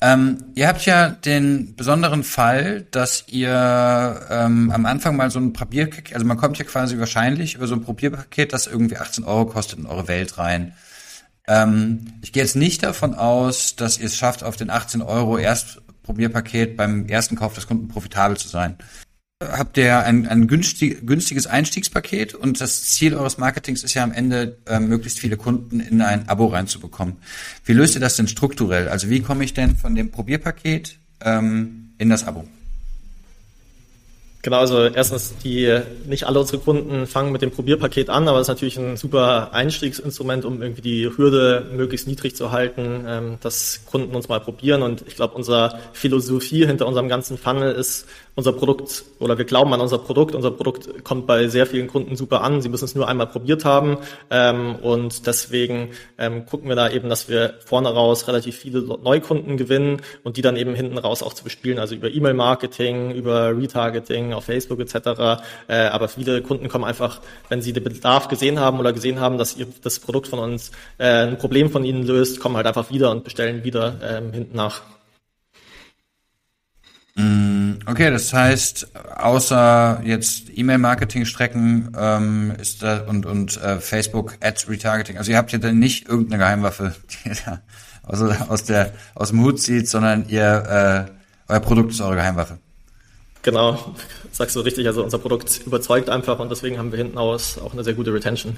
Ähm, 0.00 0.38
ihr 0.56 0.66
habt 0.66 0.84
ja 0.84 1.10
den 1.10 1.76
besonderen 1.76 2.24
Fall, 2.24 2.86
dass 2.90 3.22
ihr 3.28 4.20
ähm, 4.30 4.72
am 4.74 4.84
Anfang 4.84 5.14
mal 5.16 5.30
so 5.30 5.38
ein 5.38 5.52
Papier, 5.52 5.88
also 6.12 6.26
man 6.26 6.36
kommt 6.36 6.58
ja 6.58 6.64
quasi 6.64 6.98
wahrscheinlich 6.98 7.19
über 7.54 7.66
so 7.66 7.74
ein 7.74 7.82
Probierpaket, 7.82 8.52
das 8.52 8.66
irgendwie 8.66 8.96
18 8.96 9.24
Euro 9.24 9.46
kostet 9.46 9.78
in 9.78 9.86
eure 9.86 10.08
Welt 10.08 10.38
rein. 10.38 10.74
Ähm, 11.46 12.14
ich 12.22 12.32
gehe 12.32 12.42
jetzt 12.42 12.56
nicht 12.56 12.82
davon 12.82 13.14
aus, 13.14 13.76
dass 13.76 13.98
ihr 13.98 14.06
es 14.06 14.16
schafft, 14.16 14.42
auf 14.42 14.56
den 14.56 14.70
18 14.70 15.02
Euro 15.02 15.38
erst 15.38 15.80
Probierpaket 16.02 16.76
beim 16.76 17.06
ersten 17.06 17.36
Kauf 17.36 17.54
des 17.54 17.66
Kunden 17.66 17.88
profitabel 17.88 18.36
zu 18.36 18.48
sein 18.48 18.76
habt 19.40 19.78
ihr 19.78 20.00
ein, 20.00 20.26
ein 20.26 20.46
günstig, 20.48 21.06
günstiges 21.06 21.46
Einstiegspaket 21.46 22.34
und 22.34 22.60
das 22.60 22.82
Ziel 22.84 23.14
eures 23.14 23.38
Marketings 23.38 23.82
ist 23.82 23.94
ja 23.94 24.04
am 24.04 24.12
Ende, 24.12 24.58
äh, 24.66 24.80
möglichst 24.80 25.18
viele 25.18 25.36
Kunden 25.36 25.80
in 25.80 26.02
ein 26.02 26.28
Abo 26.28 26.46
reinzubekommen. 26.46 27.16
Wie 27.64 27.72
löst 27.72 27.94
ihr 27.94 28.00
das 28.00 28.16
denn 28.16 28.28
strukturell? 28.28 28.88
Also 28.88 29.08
wie 29.08 29.20
komme 29.20 29.44
ich 29.44 29.54
denn 29.54 29.76
von 29.76 29.94
dem 29.94 30.10
Probierpaket 30.10 30.98
ähm, 31.22 31.94
in 31.98 32.10
das 32.10 32.26
Abo? 32.26 32.46
Genau, 34.42 34.56
also 34.58 34.86
erstens, 34.86 35.36
die 35.44 35.80
nicht 36.06 36.24
alle 36.24 36.40
unsere 36.40 36.62
Kunden 36.62 37.06
fangen 37.06 37.30
mit 37.30 37.42
dem 37.42 37.50
Probierpaket 37.50 38.08
an, 38.08 38.26
aber 38.26 38.38
es 38.38 38.46
ist 38.46 38.48
natürlich 38.48 38.78
ein 38.78 38.96
super 38.96 39.52
Einstiegsinstrument, 39.52 40.46
um 40.46 40.62
irgendwie 40.62 40.80
die 40.80 41.10
Hürde 41.14 41.66
möglichst 41.74 42.06
niedrig 42.06 42.34
zu 42.34 42.50
halten, 42.50 43.04
ähm, 43.06 43.38
dass 43.42 43.82
Kunden 43.84 44.16
uns 44.16 44.28
mal 44.28 44.40
probieren. 44.40 44.80
Und 44.80 45.04
ich 45.06 45.16
glaube, 45.16 45.34
unsere 45.34 45.78
Philosophie 45.92 46.66
hinter 46.66 46.86
unserem 46.86 47.10
ganzen 47.10 47.36
Funnel 47.36 47.72
ist, 47.74 48.06
unser 48.34 48.52
Produkt 48.52 49.04
oder 49.18 49.38
wir 49.38 49.44
glauben 49.44 49.72
an 49.74 49.80
unser 49.80 49.98
Produkt. 49.98 50.34
Unser 50.34 50.50
Produkt 50.50 51.04
kommt 51.04 51.26
bei 51.26 51.48
sehr 51.48 51.66
vielen 51.66 51.88
Kunden 51.88 52.16
super 52.16 52.42
an. 52.42 52.62
Sie 52.62 52.68
müssen 52.68 52.84
es 52.84 52.94
nur 52.94 53.08
einmal 53.08 53.26
probiert 53.26 53.64
haben. 53.64 53.98
Ähm, 54.30 54.76
und 54.76 55.26
deswegen 55.26 55.90
ähm, 56.18 56.46
gucken 56.46 56.68
wir 56.68 56.76
da 56.76 56.90
eben, 56.90 57.08
dass 57.08 57.28
wir 57.28 57.54
vorne 57.64 57.90
raus 57.90 58.28
relativ 58.28 58.56
viele 58.56 58.80
Neukunden 58.80 59.56
gewinnen 59.56 60.02
und 60.22 60.36
die 60.36 60.42
dann 60.42 60.56
eben 60.56 60.74
hinten 60.74 60.98
raus 60.98 61.22
auch 61.22 61.34
zu 61.34 61.44
bespielen, 61.44 61.78
also 61.78 61.94
über 61.94 62.08
E-Mail-Marketing, 62.08 63.12
über 63.12 63.56
Retargeting 63.56 64.32
auf 64.32 64.44
Facebook 64.44 64.80
etc. 64.80 65.42
Äh, 65.68 65.86
aber 65.86 66.08
viele 66.08 66.42
Kunden 66.42 66.68
kommen 66.68 66.84
einfach, 66.84 67.20
wenn 67.48 67.62
sie 67.62 67.72
den 67.72 67.84
Bedarf 67.84 68.28
gesehen 68.28 68.58
haben 68.58 68.78
oder 68.78 68.92
gesehen 68.92 69.20
haben, 69.20 69.38
dass 69.38 69.56
ihr 69.56 69.66
das 69.82 69.98
Produkt 69.98 70.28
von 70.28 70.38
uns 70.38 70.70
äh, 70.98 71.26
ein 71.26 71.38
Problem 71.38 71.70
von 71.70 71.84
ihnen 71.84 72.04
löst, 72.04 72.40
kommen 72.40 72.56
halt 72.56 72.66
einfach 72.66 72.90
wieder 72.90 73.10
und 73.10 73.24
bestellen 73.24 73.64
wieder 73.64 73.96
ähm, 74.02 74.32
hinten 74.32 74.56
nach. 74.56 74.82
Mm, 77.16 77.72
okay, 77.86 78.10
das 78.10 78.32
heißt, 78.32 78.88
außer 79.16 80.00
jetzt 80.04 80.44
E-Mail-Marketing-Strecken 80.54 81.96
ähm, 81.98 82.52
ist 82.60 82.82
da 82.82 83.00
und 83.02 83.26
und 83.26 83.60
äh, 83.62 83.80
Facebook 83.80 84.36
Ads 84.40 84.68
Retargeting. 84.68 85.18
Also 85.18 85.32
ihr 85.32 85.36
habt 85.36 85.52
ja 85.52 85.58
dann 85.58 85.78
nicht 85.78 86.08
irgendeine 86.08 86.38
Geheimwaffe, 86.38 86.94
die 87.24 87.30
ihr 87.30 87.36
da 87.44 87.60
aus, 88.02 88.20
aus 88.20 88.64
der 88.64 88.92
aus 89.14 89.30
dem 89.30 89.42
Hut 89.42 89.60
zieht, 89.60 89.88
sondern 89.88 90.28
ihr 90.28 91.08
äh, 91.48 91.52
euer 91.52 91.60
Produkt 91.60 91.90
ist 91.92 92.00
eure 92.00 92.16
Geheimwaffe. 92.16 92.58
Genau, 93.42 93.94
sagst 94.32 94.54
du 94.54 94.60
richtig. 94.60 94.86
Also 94.86 95.02
unser 95.02 95.18
Produkt 95.18 95.62
überzeugt 95.66 96.10
einfach 96.10 96.38
und 96.38 96.50
deswegen 96.50 96.78
haben 96.78 96.92
wir 96.92 96.98
hinten 96.98 97.18
aus 97.18 97.58
auch 97.58 97.72
eine 97.72 97.82
sehr 97.82 97.94
gute 97.94 98.12
Retention. 98.12 98.56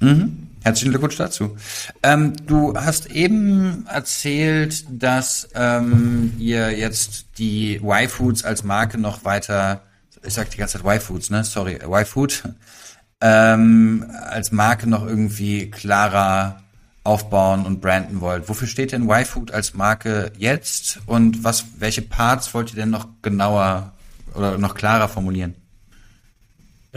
Mhm. 0.00 0.48
Herzlichen 0.62 0.90
Glückwunsch 0.90 1.16
dazu. 1.16 1.56
Ähm, 2.02 2.32
du 2.46 2.76
hast 2.76 3.06
eben 3.12 3.86
erzählt, 3.86 4.84
dass 4.90 5.48
ähm, 5.54 6.32
ihr 6.38 6.76
jetzt 6.76 7.26
die 7.38 7.76
Y-Foods 7.76 8.42
als 8.42 8.64
Marke 8.64 8.98
noch 8.98 9.24
weiter, 9.24 9.82
ich 10.26 10.34
sag 10.34 10.50
die 10.50 10.56
ganze 10.56 10.78
Zeit 10.78 10.86
Y-Foods, 10.86 11.30
ne? 11.30 11.44
Sorry, 11.44 11.78
Y-Food, 11.86 12.42
ähm, 13.20 14.06
als 14.28 14.50
Marke 14.50 14.88
noch 14.88 15.06
irgendwie 15.06 15.70
klarer 15.70 16.64
aufbauen 17.04 17.64
und 17.64 17.80
branden 17.80 18.20
wollt. 18.20 18.48
Wofür 18.48 18.66
steht 18.66 18.90
denn 18.90 19.08
Y-Food 19.08 19.52
als 19.52 19.74
Marke 19.74 20.32
jetzt 20.36 20.98
und 21.06 21.44
was, 21.44 21.64
welche 21.78 22.02
Parts 22.02 22.52
wollt 22.52 22.70
ihr 22.70 22.76
denn 22.76 22.90
noch 22.90 23.06
genauer 23.22 23.92
oder 24.34 24.58
noch 24.58 24.74
klarer 24.74 25.08
formulieren? 25.08 25.54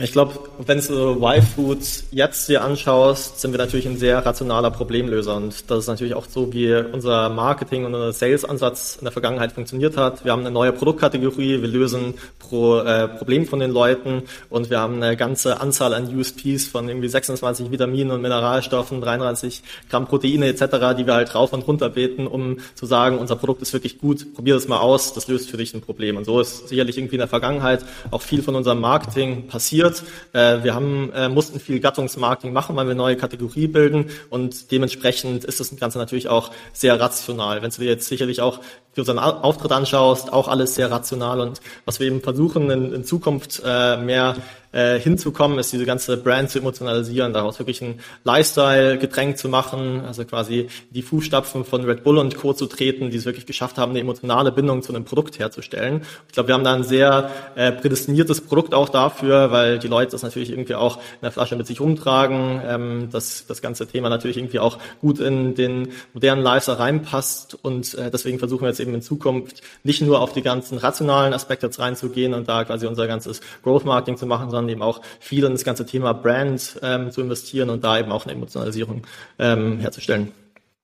Ich 0.02 0.12
glaube, 0.14 0.40
wenn 0.66 0.80
du 0.80 1.18
Y-Foods 1.18 2.06
jetzt 2.12 2.48
dir 2.48 2.64
anschaust, 2.64 3.40
sind 3.40 3.52
wir 3.52 3.58
natürlich 3.58 3.88
ein 3.88 3.98
sehr 3.98 4.26
rationaler 4.26 4.72
Problemlöser. 4.72 5.36
Und 5.36 5.70
das 5.70 5.80
ist 5.80 5.88
natürlich 5.88 6.14
auch 6.14 6.26
so, 6.30 6.54
wie 6.54 6.74
unser 6.74 7.30
Marketing 7.30 7.86
und 7.86 7.94
unser 7.94 8.14
Sales-Ansatz 8.14 8.98
in 9.00 9.06
der 9.06 9.12
Vergangenheit 9.12 9.52
funktioniert 9.52 9.98
hat. 9.98 10.24
Wir 10.24 10.32
haben 10.32 10.42
eine 10.42 10.52
neue 10.52 10.72
Produktkategorie, 10.72 11.62
wir 11.62 11.68
lösen 11.68 12.14
pro 12.38 12.80
äh, 12.80 13.08
Problem 13.08 13.46
von 13.46 13.60
den 13.60 13.72
Leuten 13.72 14.24
und 14.50 14.70
wir 14.70 14.80
haben 14.80 15.02
eine 15.02 15.18
ganze 15.18 15.60
Anzahl 15.60 15.94
an 15.94 16.16
USPs 16.16 16.68
von 16.68 16.88
irgendwie 16.88 17.10
26 17.10 17.72
Vitaminen 17.72 18.12
und 18.12 18.22
Mineralstoffen, 18.22 19.02
33 19.02 19.64
Gramm 19.90 20.08
Proteine 20.08 20.48
etc., 20.48 20.96
die 20.98 21.08
wir 21.08 21.16
halt 21.16 21.36
rauf 21.36 21.52
und 21.52 21.68
runter 21.68 21.90
beten, 21.90 22.28
um 22.28 22.58
zu 22.76 22.86
sagen, 22.86 23.18
unser 23.18 23.36
Produkt 23.36 23.62
ist 23.64 23.74
wirklich 23.74 24.00
gut, 24.00 24.34
probier 24.34 24.54
das 24.54 24.68
mal 24.68 24.80
aus, 24.80 25.14
das 25.14 25.28
löst 25.28 25.50
für 25.50 25.58
dich 25.58 25.74
ein 25.74 25.82
Problem. 25.82 26.16
Und 26.16 26.26
so 26.26 26.40
ist 26.40 26.70
sicherlich 26.70 26.98
irgendwie 26.98 27.16
in 27.16 27.20
der 27.20 27.28
Vergangenheit 27.28 27.84
auch 28.12 28.22
viel 28.22 28.42
von 28.42 28.56
unserem 28.56 28.80
Marketing 28.80 29.48
passiert 29.48 29.89
passiert. 29.90 30.04
Äh, 30.34 30.64
wir 30.64 30.76
haben, 30.76 31.12
äh, 31.14 31.30
mussten 31.30 31.60
viel 31.60 31.80
Gattungsmarketing 31.80 32.54
machen, 32.54 32.76
weil 32.76 32.88
wir 32.88 32.96
neue 32.96 33.16
Kategorie 33.16 33.68
bilden 33.68 34.06
und 34.30 34.72
dementsprechend 34.72 35.44
ist 35.44 35.60
das 35.60 35.76
Ganze 35.78 35.98
natürlich 35.98 36.28
auch 36.28 36.52
sehr 36.74 37.00
rational. 37.00 37.62
Wenn 37.62 37.72
dir 37.72 37.86
jetzt 37.86 38.08
sicherlich 38.08 38.42
auch 38.42 38.60
unseren 38.98 39.20
Auftritt 39.20 39.72
anschaust, 39.72 40.34
auch 40.34 40.48
alles 40.48 40.76
sehr 40.76 40.92
rational 40.92 41.40
und 41.42 41.62
was 41.86 42.00
wir 42.00 42.08
eben 42.08 42.22
versuchen 42.22 42.70
in, 42.70 42.94
in 42.94 43.04
Zukunft 43.04 43.62
äh, 43.66 43.98
mehr 43.98 44.36
äh, 44.72 45.00
hinzukommen, 45.00 45.58
ist 45.58 45.74
diese 45.74 45.86
ganze 45.86 46.18
Brand 46.18 46.52
zu 46.52 46.60
emotionalisieren, 46.60 47.34
daraus 47.34 47.58
wirklich 47.60 47.82
ein 47.82 48.00
Lifestyle-Getränk 48.24 49.38
zu 49.38 49.50
machen, 49.50 50.02
also 50.06 50.26
quasi 50.26 50.68
die 50.92 51.02
Fußstapfen 51.02 51.66
von 51.66 51.84
Red 51.86 52.04
Bull 52.04 52.18
und 52.18 52.38
Co. 52.38 52.54
zu 52.54 52.68
treten, 52.68 53.10
die 53.10 53.18
es 53.18 53.26
wirklich 53.26 53.48
geschafft 53.48 53.78
haben, 53.78 53.92
eine 53.92 54.00
emotionale 54.00 54.52
Bindung 54.52 54.82
zu 54.82 54.94
einem 54.94 55.06
Produkt 55.06 55.40
herzustellen. 55.40 56.04
Ich 56.28 56.34
glaube, 56.34 56.50
wir 56.50 56.54
haben 56.54 56.64
da 56.64 56.76
ein 56.76 56.84
sehr 56.84 57.32
äh, 57.56 57.72
prädestiniertes 57.72 58.42
Produkt 58.42 58.76
auch 58.76 58.90
dafür, 58.90 59.52
weil 59.52 59.80
die 59.80 59.88
Leute 59.88 60.12
das 60.12 60.22
natürlich 60.22 60.52
irgendwie 60.52 60.76
auch 60.76 60.98
in 60.98 61.24
der 61.24 61.32
Flasche 61.32 61.56
mit 61.56 61.66
sich 61.66 61.80
rumtragen, 61.80 62.62
ähm, 62.64 63.10
dass 63.12 63.48
das 63.48 63.62
ganze 63.62 63.88
Thema 63.88 64.10
natürlich 64.10 64.38
irgendwie 64.38 64.60
auch 64.60 64.78
gut 65.02 65.20
in 65.20 65.56
den 65.56 65.90
modernen 66.14 66.44
Lifestyle 66.44 66.80
reinpasst 66.80 67.58
und 67.64 67.96
äh, 67.96 68.12
deswegen 68.12 68.38
versuchen 68.38 68.62
wir 68.62 68.70
jetzt 68.70 68.79
eben 68.80 68.94
in 68.94 69.02
Zukunft 69.02 69.62
nicht 69.84 70.02
nur 70.02 70.22
auf 70.22 70.34
die 70.34 70.42
ganzen 70.42 70.78
rationalen 70.78 71.34
Aspekte 71.34 71.68
jetzt 71.68 71.80
reinzugehen 71.80 72.34
und 72.34 72.48
da 72.48 72.64
quasi 72.64 72.88
unser 72.88 73.08
ganzes 73.08 73.42
Growth 73.64 73.86
Marketing 73.86 74.18
zu 74.18 74.26
machen, 74.26 74.50
sondern 74.50 74.70
eben 74.70 74.82
auch 74.82 75.02
viel 75.20 75.44
in 75.44 75.52
das 75.52 75.64
ganze 75.64 75.86
Thema 75.86 76.14
Brand 76.14 76.80
ähm, 76.82 77.12
zu 77.12 77.22
investieren 77.22 77.70
und 77.70 77.84
da 77.84 78.00
eben 78.00 78.12
auch 78.12 78.26
eine 78.26 78.34
Emotionalisierung 78.34 79.04
ähm, 79.38 79.80
herzustellen. 79.80 80.32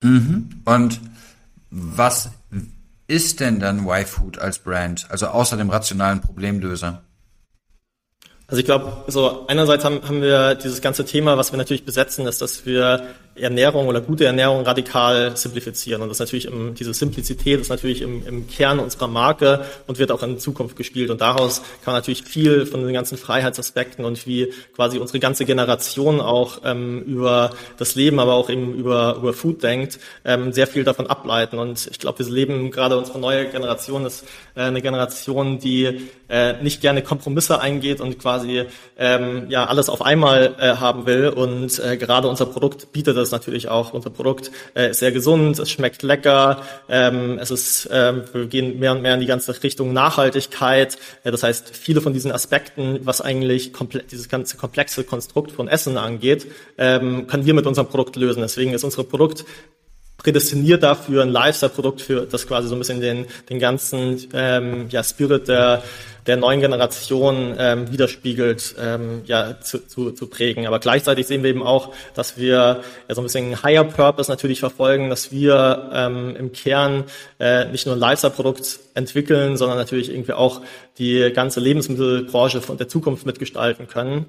Mhm. 0.01 0.61
Und 0.65 0.99
was 1.69 2.29
ist 3.07 3.39
denn 3.39 3.59
dann 3.59 3.87
Y-Food 3.87 4.39
als 4.39 4.59
Brand? 4.59 5.07
Also 5.09 5.27
außer 5.27 5.57
dem 5.57 5.69
rationalen 5.69 6.21
Problemlöser? 6.21 7.03
Also 8.47 8.59
ich 8.59 8.65
glaube, 8.65 9.05
so 9.07 9.45
einerseits 9.47 9.83
haben, 9.83 10.01
haben 10.03 10.21
wir 10.21 10.55
dieses 10.55 10.81
ganze 10.81 11.03
Thema, 11.03 11.37
was 11.37 11.51
wir 11.51 11.57
natürlich 11.57 11.83
besetzen, 11.83 12.27
ist, 12.27 12.41
dass 12.41 12.65
wir 12.65 13.15
Ernährung 13.35 13.87
oder 13.87 13.99
gute 13.99 14.25
Ernährung 14.25 14.63
radikal 14.63 15.35
simplifizieren. 15.35 16.01
Und 16.01 16.07
das 16.07 16.17
ist 16.17 16.19
natürlich 16.19 16.45
im, 16.45 16.73
diese 16.73 16.93
Simplizität 16.93 17.59
ist 17.59 17.69
natürlich 17.69 18.01
im, 18.01 18.25
im 18.25 18.47
Kern 18.47 18.79
unserer 18.79 19.07
Marke 19.07 19.65
und 19.87 19.99
wird 19.99 20.11
auch 20.11 20.23
in 20.23 20.39
Zukunft 20.39 20.77
gespielt. 20.77 21.09
Und 21.09 21.19
daraus 21.19 21.61
kann 21.83 21.93
man 21.93 21.95
natürlich 21.95 22.23
viel 22.23 22.65
von 22.65 22.83
den 22.83 22.93
ganzen 22.93 23.17
Freiheitsaspekten 23.17 24.05
und 24.05 24.25
wie 24.25 24.53
quasi 24.73 24.99
unsere 24.99 25.19
ganze 25.19 25.43
Generation 25.43 26.21
auch 26.21 26.61
ähm, 26.63 27.01
über 27.01 27.51
das 27.77 27.95
Leben, 27.95 28.19
aber 28.19 28.35
auch 28.35 28.49
eben 28.49 28.73
über, 28.73 29.15
über 29.17 29.33
Food 29.33 29.63
denkt, 29.63 29.99
ähm, 30.23 30.53
sehr 30.53 30.67
viel 30.67 30.85
davon 30.85 31.07
ableiten. 31.07 31.59
Und 31.59 31.87
ich 31.91 31.99
glaube, 31.99 32.19
wir 32.19 32.31
leben 32.31 32.71
gerade 32.71 32.97
unsere 32.97 33.19
neue 33.19 33.47
Generation 33.47 34.05
ist 34.05 34.23
äh, 34.55 34.61
eine 34.61 34.81
Generation, 34.81 35.59
die 35.59 36.09
äh, 36.29 36.61
nicht 36.63 36.79
gerne 36.79 37.01
Kompromisse 37.01 37.59
eingeht 37.59 37.99
und 37.99 38.17
quasi 38.17 38.34
ähm, 38.97 39.45
ja 39.49 39.65
alles 39.65 39.89
auf 39.89 40.01
einmal 40.01 40.55
äh, 40.59 40.75
haben 40.75 41.05
will. 41.05 41.29
Und 41.29 41.79
äh, 41.79 41.97
gerade 41.97 42.27
unser 42.27 42.45
Produkt 42.45 42.91
bietet 42.91 43.17
das 43.17 43.31
natürlich 43.31 43.69
auch. 43.69 43.93
Unser 43.93 44.09
Produkt 44.09 44.51
äh, 44.75 44.91
ist 44.91 44.99
sehr 44.99 45.11
gesund, 45.11 45.59
es 45.59 45.69
schmeckt 45.69 46.03
lecker, 46.03 46.61
ähm, 46.89 47.39
es 47.39 47.51
ist, 47.51 47.89
ähm, 47.91 48.23
wir 48.33 48.47
gehen 48.47 48.79
mehr 48.79 48.91
und 48.91 49.01
mehr 49.01 49.15
in 49.15 49.19
die 49.19 49.25
ganze 49.25 49.63
Richtung 49.63 49.93
Nachhaltigkeit. 49.93 50.97
Äh, 51.23 51.31
das 51.31 51.43
heißt, 51.43 51.75
viele 51.75 52.01
von 52.01 52.13
diesen 52.13 52.31
Aspekten, 52.31 52.99
was 53.03 53.21
eigentlich 53.21 53.73
komplett 53.73 54.11
dieses 54.11 54.29
ganze 54.29 54.57
komplexe 54.57 55.03
Konstrukt 55.03 55.51
von 55.51 55.67
Essen 55.67 55.97
angeht, 55.97 56.47
ähm, 56.77 57.27
können 57.27 57.45
wir 57.45 57.53
mit 57.53 57.65
unserem 57.67 57.87
Produkt 57.87 58.15
lösen. 58.15 58.41
Deswegen 58.41 58.73
ist 58.73 58.83
unser 58.83 59.03
Produkt 59.03 59.45
prädestiniert 60.17 60.83
dafür, 60.83 61.23
ein 61.23 61.29
Lifestyle-Produkt 61.29 62.01
für 62.01 62.25
das 62.25 62.47
quasi 62.47 62.67
so 62.67 62.75
ein 62.75 62.79
bisschen 62.79 63.01
den, 63.01 63.25
den 63.49 63.59
ganzen 63.59 64.27
ähm, 64.33 64.87
ja, 64.89 65.03
Spirit 65.03 65.47
der 65.47 65.83
der 66.25 66.37
neuen 66.37 66.59
Generation 66.59 67.55
ähm, 67.57 67.91
widerspiegelt, 67.91 68.75
ähm, 68.79 69.21
ja, 69.25 69.59
zu, 69.61 69.85
zu, 69.87 70.11
zu 70.11 70.27
prägen. 70.27 70.65
Aber 70.65 70.79
gleichzeitig 70.79 71.27
sehen 71.27 71.43
wir 71.43 71.51
eben 71.51 71.63
auch, 71.63 71.93
dass 72.15 72.37
wir 72.37 72.81
ja 73.07 73.13
so 73.13 73.21
ein 73.21 73.25
bisschen 73.25 73.61
Higher 73.61 73.83
Purpose 73.83 74.31
natürlich 74.31 74.59
verfolgen, 74.59 75.09
dass 75.09 75.31
wir 75.31 75.89
ähm, 75.93 76.35
im 76.35 76.51
Kern 76.51 77.03
äh, 77.39 77.65
nicht 77.65 77.85
nur 77.85 77.95
ein 77.95 77.99
Lifestyle-Produkt 77.99 78.79
entwickeln, 78.95 79.57
sondern 79.57 79.77
natürlich 79.77 80.09
irgendwie 80.09 80.33
auch 80.33 80.61
die 80.97 81.31
ganze 81.33 81.59
Lebensmittelbranche 81.59 82.61
von 82.61 82.77
der 82.77 82.87
Zukunft 82.87 83.25
mitgestalten 83.25 83.87
können 83.87 84.25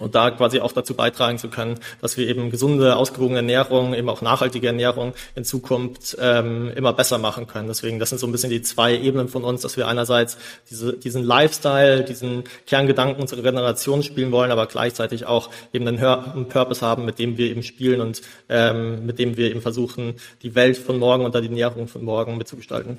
und 0.00 0.14
da 0.14 0.30
quasi 0.30 0.60
auch 0.60 0.72
dazu 0.72 0.94
beitragen 0.94 1.38
zu 1.38 1.48
können, 1.48 1.78
dass 2.00 2.16
wir 2.16 2.28
eben 2.28 2.50
gesunde, 2.50 2.96
ausgewogene 2.96 3.38
Ernährung, 3.38 3.94
eben 3.94 4.08
auch 4.08 4.22
nachhaltige 4.22 4.66
Ernährung 4.66 5.14
in 5.34 5.44
Zukunft 5.44 6.16
ähm, 6.20 6.70
immer 6.76 6.92
besser 6.92 7.18
machen 7.18 7.46
können. 7.46 7.68
Deswegen, 7.68 7.98
das 7.98 8.10
sind 8.10 8.18
so 8.18 8.26
ein 8.26 8.32
bisschen 8.32 8.50
die 8.50 8.62
zwei 8.62 8.96
Ebenen 8.96 9.28
von 9.28 9.44
uns, 9.44 9.62
dass 9.62 9.76
wir 9.76 9.88
einerseits 9.88 10.36
diese, 10.70 10.92
diesen 10.94 11.22
Lifestyle, 11.22 12.04
diesen 12.04 12.44
Kerngedanken 12.66 13.20
unserer 13.20 13.42
Generation 13.42 14.02
spielen 14.02 14.32
wollen, 14.32 14.50
aber 14.50 14.66
gleichzeitig 14.66 15.26
auch 15.26 15.50
eben 15.72 15.86
einen, 15.88 16.02
einen 16.02 16.48
Purpose 16.48 16.84
haben, 16.84 17.04
mit 17.04 17.18
dem 17.18 17.38
wir 17.38 17.50
eben 17.50 17.62
spielen 17.62 18.00
und 18.00 18.22
ähm, 18.48 19.06
mit 19.06 19.18
dem 19.18 19.36
wir 19.36 19.50
eben 19.50 19.62
versuchen, 19.62 20.14
die 20.42 20.54
Welt 20.54 20.76
von 20.76 20.98
morgen 20.98 21.24
und 21.24 21.34
die 21.34 21.46
Ernährung 21.46 21.88
von 21.88 22.04
morgen 22.04 22.36
mitzugestalten. 22.36 22.98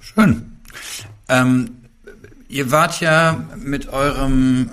Schön. 0.00 0.58
Ähm, 1.28 1.82
ihr 2.48 2.70
wart 2.70 3.00
ja 3.00 3.48
mit 3.56 3.88
eurem 3.88 4.70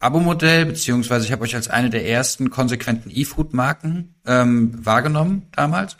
Abo-Modell, 0.00 0.66
beziehungsweise 0.66 1.26
ich 1.26 1.32
habe 1.32 1.42
euch 1.42 1.54
als 1.54 1.68
eine 1.68 1.90
der 1.90 2.08
ersten 2.08 2.50
konsequenten 2.50 3.10
E-Food-Marken 3.12 4.14
ähm, 4.26 4.72
wahrgenommen 4.84 5.46
damals. 5.52 5.96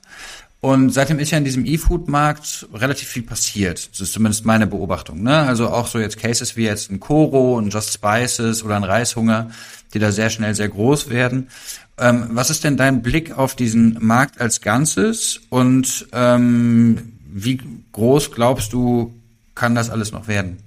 Und 0.61 0.91
seitdem 0.91 1.21
ist 1.21 1.31
ja 1.31 1.39
in 1.39 1.45
diesem 1.45 1.65
E-Food-Markt 1.65 2.67
relativ 2.75 3.09
viel 3.09 3.23
passiert. 3.23 3.91
Das 3.93 4.01
ist 4.01 4.13
zumindest 4.13 4.45
meine 4.45 4.67
Beobachtung. 4.67 5.23
Ne? 5.23 5.39
Also 5.39 5.69
auch 5.69 5.87
so 5.87 6.01
jetzt 6.01 6.19
Cases 6.19 6.57
wie 6.57 6.65
jetzt 6.65 6.91
ein 6.91 6.99
Koro, 6.99 7.59
ein 7.59 7.71
Just 7.71 7.93
Spices 7.93 8.65
oder 8.65 8.77
ein 8.77 8.85
Reishunger, 8.85 9.51
die 9.95 10.01
da 10.01 10.11
sehr 10.11 10.31
schnell 10.31 10.55
sehr 10.55 10.69
groß 10.69 11.11
werden. 11.11 11.49
Ähm, 11.97 12.29
was 12.31 12.51
ist 12.51 12.65
denn 12.65 12.77
dein 12.77 13.03
Blick 13.03 13.37
auf 13.37 13.55
diesen 13.55 13.99
Markt 14.01 14.41
als 14.41 14.61
Ganzes 14.61 15.41
und 15.49 16.09
ähm, 16.13 17.13
wie 17.31 17.61
groß 17.93 18.33
glaubst 18.33 18.73
du, 18.73 19.15
kann 19.55 19.75
das 19.75 19.91
alles 19.91 20.13
noch 20.13 20.29
werden? 20.29 20.59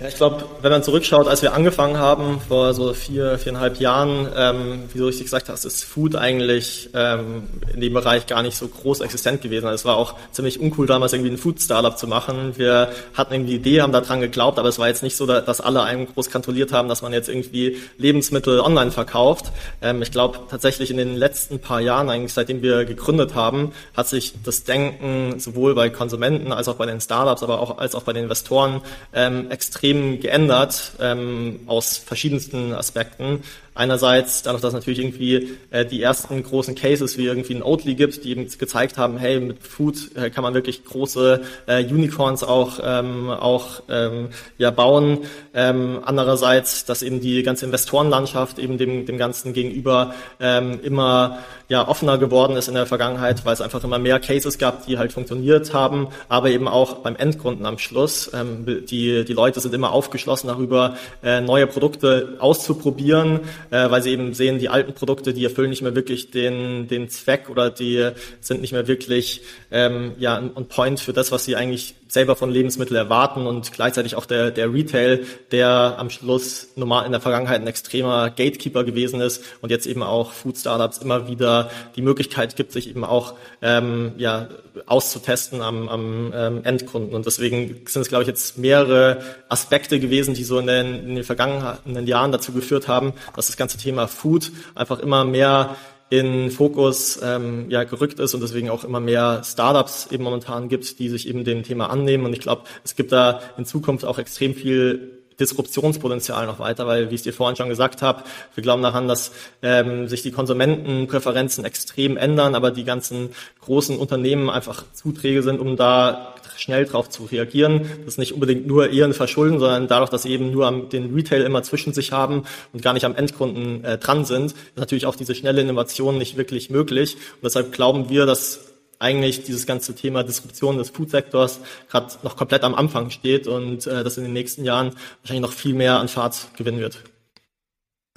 Ja, 0.00 0.06
ich 0.06 0.14
glaube, 0.14 0.44
wenn 0.62 0.70
man 0.70 0.84
zurückschaut, 0.84 1.26
als 1.26 1.42
wir 1.42 1.54
angefangen 1.54 1.98
haben, 1.98 2.40
vor 2.46 2.72
so 2.72 2.94
vier, 2.94 3.36
viereinhalb 3.36 3.80
Jahren, 3.80 4.28
ähm, 4.36 4.84
wie 4.92 4.98
du 4.98 5.06
richtig 5.06 5.24
gesagt 5.24 5.48
hast, 5.48 5.64
ist 5.64 5.82
Food 5.82 6.14
eigentlich 6.14 6.90
ähm, 6.94 7.48
in 7.74 7.80
dem 7.80 7.94
Bereich 7.94 8.28
gar 8.28 8.44
nicht 8.44 8.56
so 8.56 8.68
groß 8.68 9.00
existent 9.00 9.42
gewesen. 9.42 9.66
Also 9.66 9.74
es 9.74 9.84
war 9.84 9.96
auch 9.96 10.14
ziemlich 10.30 10.60
uncool, 10.60 10.86
damals 10.86 11.14
irgendwie 11.14 11.32
ein 11.32 11.36
Food-Startup 11.36 11.98
zu 11.98 12.06
machen. 12.06 12.52
Wir 12.56 12.90
hatten 13.14 13.34
irgendwie 13.34 13.54
die 13.54 13.56
Idee, 13.56 13.82
haben 13.82 13.90
daran 13.90 14.20
geglaubt, 14.20 14.60
aber 14.60 14.68
es 14.68 14.78
war 14.78 14.86
jetzt 14.86 15.02
nicht 15.02 15.16
so, 15.16 15.26
dass 15.26 15.60
alle 15.60 15.82
einem 15.82 16.06
groß 16.06 16.30
kontrolliert 16.30 16.72
haben, 16.72 16.88
dass 16.88 17.02
man 17.02 17.12
jetzt 17.12 17.28
irgendwie 17.28 17.78
Lebensmittel 17.96 18.60
online 18.60 18.92
verkauft. 18.92 19.46
Ähm, 19.82 20.00
ich 20.00 20.12
glaube, 20.12 20.38
tatsächlich 20.48 20.92
in 20.92 20.96
den 20.98 21.16
letzten 21.16 21.58
paar 21.58 21.80
Jahren, 21.80 22.08
eigentlich 22.08 22.34
seitdem 22.34 22.62
wir 22.62 22.84
gegründet 22.84 23.34
haben, 23.34 23.72
hat 23.96 24.06
sich 24.06 24.34
das 24.44 24.62
Denken 24.62 25.40
sowohl 25.40 25.74
bei 25.74 25.90
Konsumenten 25.90 26.52
als 26.52 26.68
auch 26.68 26.76
bei 26.76 26.86
den 26.86 27.00
Startups, 27.00 27.42
aber 27.42 27.58
auch 27.58 27.78
als 27.78 27.96
auch 27.96 28.04
bei 28.04 28.12
den 28.12 28.22
Investoren 28.22 28.80
ähm, 29.12 29.50
extrem 29.50 29.87
extrem 29.88 30.20
geändert 30.20 30.92
ähm, 31.00 31.60
aus 31.66 31.96
verschiedensten 31.96 32.72
Aspekten. 32.74 33.42
Einerseits 33.78 34.42
dadurch, 34.42 34.60
dass 34.60 34.72
natürlich 34.72 34.98
irgendwie 34.98 35.56
äh, 35.70 35.86
die 35.86 36.02
ersten 36.02 36.42
großen 36.42 36.74
Cases 36.74 37.16
wie 37.16 37.26
irgendwie 37.26 37.54
ein 37.54 37.62
Oatly 37.62 37.94
gibt, 37.94 38.24
die 38.24 38.32
eben 38.32 38.48
gezeigt 38.58 38.98
haben, 38.98 39.18
hey, 39.18 39.38
mit 39.38 39.62
Food 39.62 40.16
äh, 40.16 40.30
kann 40.30 40.42
man 40.42 40.52
wirklich 40.52 40.84
große 40.84 41.42
äh, 41.68 41.84
Unicorns 41.84 42.42
auch 42.42 42.80
ähm, 42.82 43.30
auch 43.30 43.84
ähm, 43.88 44.30
ja 44.56 44.72
bauen. 44.72 45.18
Ähm, 45.54 46.00
andererseits, 46.04 46.86
dass 46.86 47.02
eben 47.02 47.20
die 47.20 47.44
ganze 47.44 47.66
Investorenlandschaft 47.66 48.58
eben 48.58 48.78
dem 48.78 49.06
dem 49.06 49.16
ganzen 49.16 49.52
gegenüber 49.52 50.12
ähm, 50.40 50.80
immer 50.82 51.38
ja 51.68 51.86
offener 51.86 52.18
geworden 52.18 52.56
ist 52.56 52.66
in 52.66 52.74
der 52.74 52.86
Vergangenheit, 52.86 53.44
weil 53.44 53.52
es 53.52 53.60
einfach 53.60 53.84
immer 53.84 54.00
mehr 54.00 54.18
Cases 54.18 54.58
gab, 54.58 54.86
die 54.86 54.98
halt 54.98 55.12
funktioniert 55.12 55.72
haben, 55.72 56.08
aber 56.28 56.50
eben 56.50 56.66
auch 56.66 56.94
beim 56.96 57.14
Endkunden 57.14 57.64
am 57.64 57.78
Schluss. 57.78 58.32
Ähm, 58.34 58.64
die 58.66 59.24
die 59.24 59.32
Leute 59.32 59.60
sind 59.60 59.72
immer 59.72 59.92
aufgeschlossen 59.92 60.48
darüber, 60.48 60.96
äh, 61.22 61.40
neue 61.40 61.68
Produkte 61.68 62.38
auszuprobieren 62.40 63.40
äh, 63.70 63.90
weil 63.90 64.02
sie 64.02 64.10
eben 64.10 64.34
sehen, 64.34 64.58
die 64.58 64.68
alten 64.68 64.94
Produkte, 64.94 65.32
die 65.32 65.44
erfüllen 65.44 65.70
nicht 65.70 65.82
mehr 65.82 65.94
wirklich 65.94 66.30
den, 66.30 66.88
den 66.88 67.08
Zweck 67.08 67.48
oder 67.50 67.70
die 67.70 68.10
sind 68.40 68.60
nicht 68.60 68.72
mehr 68.72 68.88
wirklich 68.88 69.42
ähm, 69.70 70.12
ja, 70.18 70.38
on 70.54 70.66
point 70.66 71.00
für 71.00 71.12
das, 71.12 71.32
was 71.32 71.44
sie 71.44 71.56
eigentlich 71.56 71.94
selber 72.08 72.36
von 72.36 72.50
Lebensmitteln 72.50 72.96
erwarten 72.96 73.46
und 73.46 73.72
gleichzeitig 73.72 74.16
auch 74.16 74.24
der, 74.24 74.50
der 74.50 74.72
Retail, 74.72 75.26
der 75.50 75.96
am 75.98 76.08
Schluss 76.08 76.68
normal 76.74 77.04
in 77.04 77.12
der 77.12 77.20
Vergangenheit 77.20 77.60
ein 77.60 77.66
extremer 77.66 78.30
Gatekeeper 78.30 78.84
gewesen 78.84 79.20
ist 79.20 79.44
und 79.60 79.70
jetzt 79.70 79.86
eben 79.86 80.02
auch 80.02 80.32
Food 80.32 80.56
Startups 80.56 80.98
immer 80.98 81.28
wieder 81.28 81.70
die 81.96 82.02
Möglichkeit 82.02 82.56
gibt, 82.56 82.72
sich 82.72 82.88
eben 82.88 83.04
auch 83.04 83.34
ähm, 83.60 84.12
ja, 84.16 84.48
auszutesten 84.86 85.60
am, 85.60 85.88
am 85.88 86.32
ähm, 86.34 86.60
Endkunden. 86.64 87.14
Und 87.14 87.26
deswegen 87.26 87.82
sind 87.86 88.02
es, 88.02 88.08
glaube 88.08 88.22
ich, 88.22 88.28
jetzt 88.28 88.56
mehrere 88.56 89.20
Aspekte 89.50 90.00
gewesen, 90.00 90.32
die 90.32 90.44
so 90.44 90.58
in 90.58 90.66
den, 90.66 91.08
in 91.08 91.14
den 91.16 91.24
vergangenen 91.24 92.06
Jahren 92.06 92.32
dazu 92.32 92.52
geführt 92.52 92.88
haben, 92.88 93.12
dass 93.36 93.48
das 93.48 93.57
ganze 93.58 93.76
Thema 93.76 94.08
Food 94.08 94.50
einfach 94.74 95.00
immer 95.00 95.24
mehr 95.24 95.76
in 96.10 96.50
Fokus 96.50 97.20
ähm, 97.22 97.66
ja, 97.68 97.84
gerückt 97.84 98.18
ist 98.18 98.32
und 98.34 98.40
deswegen 98.40 98.70
auch 98.70 98.84
immer 98.84 99.00
mehr 99.00 99.42
Startups 99.44 100.08
eben 100.10 100.24
momentan 100.24 100.68
gibt, 100.68 100.98
die 100.98 101.10
sich 101.10 101.28
eben 101.28 101.44
dem 101.44 101.62
Thema 101.62 101.90
annehmen. 101.90 102.24
Und 102.24 102.32
ich 102.32 102.40
glaube, 102.40 102.62
es 102.82 102.96
gibt 102.96 103.12
da 103.12 103.40
in 103.58 103.66
Zukunft 103.66 104.06
auch 104.06 104.18
extrem 104.18 104.54
viel 104.54 105.18
Disruptionspotenzial 105.38 106.46
noch 106.46 106.58
weiter, 106.58 106.86
weil, 106.86 107.10
wie 107.10 107.14
ich 107.14 107.22
dir 107.22 107.32
vorhin 107.32 107.56
schon 107.56 107.68
gesagt 107.68 108.02
habe, 108.02 108.24
wir 108.54 108.62
glauben 108.62 108.82
daran, 108.82 109.06
dass 109.06 109.32
ähm, 109.62 110.08
sich 110.08 110.22
die 110.22 110.32
Konsumentenpräferenzen 110.32 111.64
extrem 111.64 112.16
ändern, 112.16 112.54
aber 112.54 112.70
die 112.70 112.84
ganzen 112.84 113.30
großen 113.60 113.98
Unternehmen 113.98 114.50
einfach 114.50 114.84
Zuträge 114.92 115.42
sind, 115.42 115.60
um 115.60 115.76
da 115.76 116.34
schnell 116.58 116.84
darauf 116.84 117.08
zu 117.08 117.24
reagieren. 117.24 117.88
Das 118.04 118.14
ist 118.14 118.18
nicht 118.18 118.34
unbedingt 118.34 118.66
nur 118.66 118.90
ihren 118.90 119.14
Verschulden, 119.14 119.58
sondern 119.58 119.88
dadurch, 119.88 120.10
dass 120.10 120.22
sie 120.22 120.30
eben 120.30 120.50
nur 120.50 120.66
am, 120.66 120.88
den 120.88 121.14
Retail 121.14 121.42
immer 121.42 121.62
zwischen 121.62 121.92
sich 121.92 122.12
haben 122.12 122.44
und 122.72 122.82
gar 122.82 122.92
nicht 122.92 123.04
am 123.04 123.14
Endkunden 123.14 123.84
äh, 123.84 123.98
dran 123.98 124.24
sind, 124.24 124.52
ist 124.52 124.76
natürlich 124.76 125.06
auch 125.06 125.16
diese 125.16 125.34
schnelle 125.34 125.60
Innovation 125.60 126.18
nicht 126.18 126.36
wirklich 126.36 126.70
möglich. 126.70 127.14
Und 127.14 127.44
deshalb 127.44 127.72
glauben 127.72 128.10
wir, 128.10 128.26
dass 128.26 128.60
eigentlich 128.98 129.44
dieses 129.44 129.66
ganze 129.66 129.94
Thema 129.94 130.24
Disruption 130.24 130.78
des 130.78 130.90
Foodsektors 130.90 131.60
gerade 131.88 132.14
noch 132.22 132.36
komplett 132.36 132.64
am 132.64 132.74
Anfang 132.74 133.10
steht 133.10 133.46
und 133.46 133.86
äh, 133.86 134.02
das 134.02 134.16
in 134.18 134.24
den 134.24 134.32
nächsten 134.32 134.64
Jahren 134.64 134.92
wahrscheinlich 135.22 135.42
noch 135.42 135.52
viel 135.52 135.74
mehr 135.74 136.00
an 136.00 136.08
Fahrt 136.08 136.48
gewinnen 136.56 136.80
wird. 136.80 136.98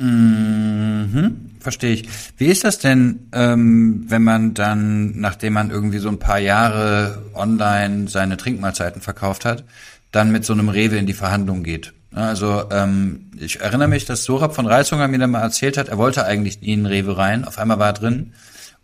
Mhm, 0.02 1.52
verstehe 1.60 1.94
ich. 1.94 2.10
Wie 2.38 2.48
ist 2.48 2.64
das 2.64 2.80
denn, 2.80 3.28
ähm, 3.34 4.06
wenn 4.08 4.24
man 4.24 4.56
dann, 4.56 5.20
nachdem 5.20 5.54
man 5.54 5.70
irgendwie 5.70 6.00
so 6.00 6.10
ein 6.10 6.18
paar 6.18 6.40
Jahre 6.40 7.22
online 7.36 8.08
seine 8.08 8.36
Trinkmahlzeiten 8.36 9.02
verkauft 9.02 9.46
hat, 9.46 9.64
dann 10.12 10.32
mit 10.32 10.44
so 10.44 10.54
einem 10.54 10.70
Rewe 10.70 10.98
in 10.98 11.06
die 11.06 11.14
Verhandlung 11.14 11.62
geht? 11.62 11.94
Also 12.14 12.64
ähm, 12.72 13.30
ich 13.40 13.62
erinnere 13.62 13.88
mich, 13.88 14.06
dass 14.06 14.24
Sorab 14.24 14.56
von 14.56 14.66
Reishunger 14.66 15.08
mir 15.08 15.20
dann 15.20 15.32
mal 15.32 15.42
erzählt 15.42 15.78
hat, 15.78 15.90
er 15.90 16.00
wollte 16.00 16.26
eigentlich 16.26 16.64
in 16.64 16.88
Rewe 16.88 17.18
rein, 17.18 17.46
auf 17.46 17.60
einmal 17.60 17.78
war 17.78 17.88
er 17.88 17.94
drin 17.94 18.34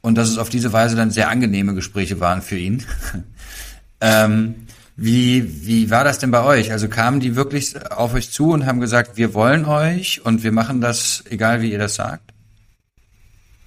und 0.02 0.16
dass 0.16 0.30
es 0.30 0.38
auf 0.38 0.50
diese 0.50 0.72
Weise 0.72 0.96
dann 0.96 1.10
sehr 1.10 1.30
angenehme 1.30 1.74
Gespräche 1.74 2.20
waren 2.20 2.44
für 2.44 2.58
ihn. 2.58 2.84
ähm, 4.02 4.67
wie, 5.00 5.68
wie 5.68 5.92
war 5.92 6.04
das 6.04 6.18
denn 6.18 6.32
bei 6.32 6.44
euch? 6.44 6.72
Also 6.72 6.90
kamen 6.90 7.20
die 7.20 7.36
wirklich 7.36 7.76
auf 7.92 8.16
euch 8.16 8.32
zu 8.32 8.50
und 8.50 8.66
haben 8.66 8.82
gesagt, 8.82 9.16
wir 9.16 9.36
wollen 9.36 9.66
euch 9.66 10.26
und 10.26 10.44
wir 10.44 10.52
machen 10.52 10.82
das, 10.82 11.24
egal 11.30 11.62
wie 11.62 11.72
ihr 11.72 11.78
das 11.78 11.94
sagt? 11.96 12.34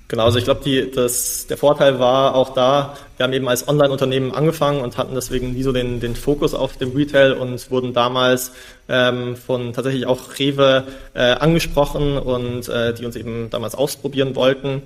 Genau, 0.08 0.24
also 0.24 0.38
ich 0.38 0.44
glaube, 0.44 0.86
das, 0.88 1.46
der 1.46 1.56
Vorteil 1.56 2.00
war 2.00 2.34
auch 2.34 2.52
da, 2.52 2.96
wir 3.16 3.22
haben 3.22 3.32
eben 3.32 3.46
als 3.46 3.68
Online-Unternehmen 3.68 4.34
angefangen 4.34 4.80
und 4.80 4.98
hatten 4.98 5.14
deswegen 5.14 5.52
nie 5.52 5.62
so 5.62 5.70
den, 5.70 6.00
den 6.00 6.16
Fokus 6.16 6.52
auf 6.52 6.76
dem 6.78 6.96
Retail 6.96 7.34
und 7.34 7.70
wurden 7.70 7.92
damals 7.92 8.50
ähm, 8.88 9.36
von 9.36 9.72
tatsächlich 9.72 10.06
auch 10.06 10.36
Rewe 10.36 10.82
äh, 11.14 11.34
angesprochen 11.34 12.18
und 12.18 12.68
äh, 12.68 12.92
die 12.92 13.06
uns 13.06 13.14
eben 13.14 13.50
damals 13.50 13.76
ausprobieren 13.76 14.34
wollten. 14.34 14.82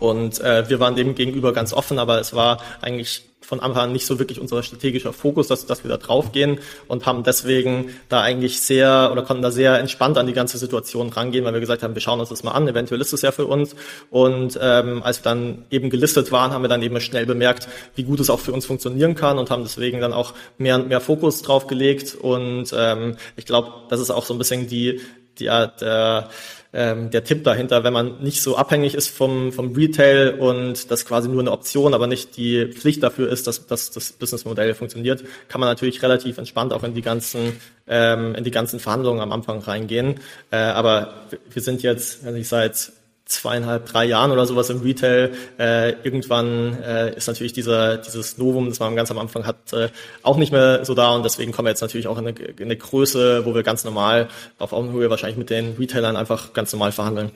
Und 0.00 0.40
äh, 0.40 0.68
wir 0.68 0.80
waren 0.80 0.96
dem 0.96 1.14
gegenüber 1.14 1.52
ganz 1.52 1.72
offen, 1.72 2.00
aber 2.00 2.18
es 2.18 2.34
war 2.34 2.60
eigentlich 2.80 3.27
von 3.48 3.60
Anfang 3.60 3.84
an 3.84 3.92
nicht 3.92 4.04
so 4.04 4.18
wirklich 4.18 4.40
unser 4.40 4.62
strategischer 4.62 5.14
Fokus, 5.14 5.48
dass, 5.48 5.64
dass 5.64 5.82
wir 5.82 5.88
da 5.88 5.96
draufgehen 5.96 6.58
und 6.86 7.06
haben 7.06 7.22
deswegen 7.22 7.88
da 8.10 8.20
eigentlich 8.20 8.60
sehr 8.60 9.08
oder 9.10 9.22
konnten 9.22 9.42
da 9.42 9.50
sehr 9.50 9.78
entspannt 9.78 10.18
an 10.18 10.26
die 10.26 10.34
ganze 10.34 10.58
Situation 10.58 11.08
rangehen, 11.08 11.46
weil 11.46 11.54
wir 11.54 11.60
gesagt 11.60 11.82
haben, 11.82 11.94
wir 11.94 12.02
schauen 12.02 12.20
uns 12.20 12.28
das 12.28 12.42
mal 12.42 12.50
an, 12.50 12.68
eventuell 12.68 13.00
ist 13.00 13.14
es 13.14 13.22
ja 13.22 13.32
für 13.32 13.46
uns. 13.46 13.74
Und 14.10 14.58
ähm, 14.60 15.02
als 15.02 15.20
wir 15.20 15.24
dann 15.24 15.64
eben 15.70 15.88
gelistet 15.88 16.30
waren, 16.30 16.50
haben 16.50 16.60
wir 16.60 16.68
dann 16.68 16.82
eben 16.82 17.00
schnell 17.00 17.24
bemerkt, 17.24 17.68
wie 17.94 18.02
gut 18.02 18.20
es 18.20 18.28
auch 18.28 18.40
für 18.40 18.52
uns 18.52 18.66
funktionieren 18.66 19.14
kann 19.14 19.38
und 19.38 19.50
haben 19.50 19.62
deswegen 19.62 20.02
dann 20.02 20.12
auch 20.12 20.34
mehr 20.58 20.74
und 20.74 20.88
mehr 20.88 21.00
Fokus 21.00 21.40
drauf 21.40 21.68
gelegt. 21.68 22.16
Und 22.20 22.74
ähm, 22.76 23.16
ich 23.36 23.46
glaube, 23.46 23.72
das 23.88 23.98
ist 24.00 24.10
auch 24.10 24.26
so 24.26 24.34
ein 24.34 24.38
bisschen 24.38 24.68
die 24.68 25.00
der, 25.40 25.68
der 25.68 26.28
ähm, 26.72 27.10
der 27.10 27.24
Tipp 27.24 27.44
dahinter, 27.44 27.84
wenn 27.84 27.92
man 27.92 28.22
nicht 28.22 28.42
so 28.42 28.56
abhängig 28.56 28.94
ist 28.94 29.08
vom, 29.08 29.52
vom 29.52 29.74
Retail 29.74 30.34
und 30.38 30.90
das 30.90 31.06
quasi 31.06 31.28
nur 31.28 31.40
eine 31.40 31.52
Option, 31.52 31.94
aber 31.94 32.06
nicht 32.06 32.36
die 32.36 32.66
Pflicht 32.66 33.02
dafür 33.02 33.30
ist, 33.30 33.46
dass, 33.46 33.66
dass 33.66 33.90
das 33.90 34.12
Businessmodell 34.12 34.74
funktioniert, 34.74 35.24
kann 35.48 35.60
man 35.60 35.68
natürlich 35.68 36.02
relativ 36.02 36.38
entspannt 36.38 36.72
auch 36.72 36.84
in 36.84 36.94
die 36.94 37.02
ganzen 37.02 37.54
ähm, 37.88 38.34
in 38.34 38.44
die 38.44 38.50
ganzen 38.50 38.80
Verhandlungen 38.80 39.20
am 39.20 39.32
Anfang 39.32 39.60
reingehen. 39.60 40.20
Äh, 40.50 40.56
aber 40.56 41.14
wir 41.50 41.62
sind 41.62 41.82
jetzt, 41.82 42.24
also 42.24 42.36
ich 42.36 42.48
seit 42.48 42.92
zweieinhalb, 43.28 43.86
drei 43.86 44.06
Jahren 44.06 44.30
oder 44.30 44.46
sowas 44.46 44.70
im 44.70 44.80
Retail. 44.80 45.32
Äh, 45.58 45.92
irgendwann 46.02 46.76
äh, 46.82 47.14
ist 47.14 47.28
natürlich 47.28 47.52
dieser, 47.52 47.98
dieses 47.98 48.38
Novum, 48.38 48.68
das 48.68 48.80
man 48.80 48.96
ganz 48.96 49.10
am 49.10 49.18
Anfang 49.18 49.46
hat, 49.46 49.72
äh, 49.72 49.90
auch 50.22 50.38
nicht 50.38 50.50
mehr 50.50 50.84
so 50.84 50.94
da 50.94 51.10
und 51.10 51.24
deswegen 51.24 51.52
kommen 51.52 51.66
wir 51.66 51.70
jetzt 51.70 51.82
natürlich 51.82 52.08
auch 52.08 52.18
in 52.18 52.26
eine, 52.26 52.38
in 52.38 52.64
eine 52.64 52.76
Größe, 52.76 53.44
wo 53.44 53.54
wir 53.54 53.62
ganz 53.62 53.84
normal 53.84 54.28
auf 54.58 54.72
Augenhöhe 54.72 55.10
wahrscheinlich 55.10 55.38
mit 55.38 55.50
den 55.50 55.76
Retailern 55.78 56.16
einfach 56.16 56.54
ganz 56.54 56.72
normal 56.72 56.92
verhandeln. 56.92 57.30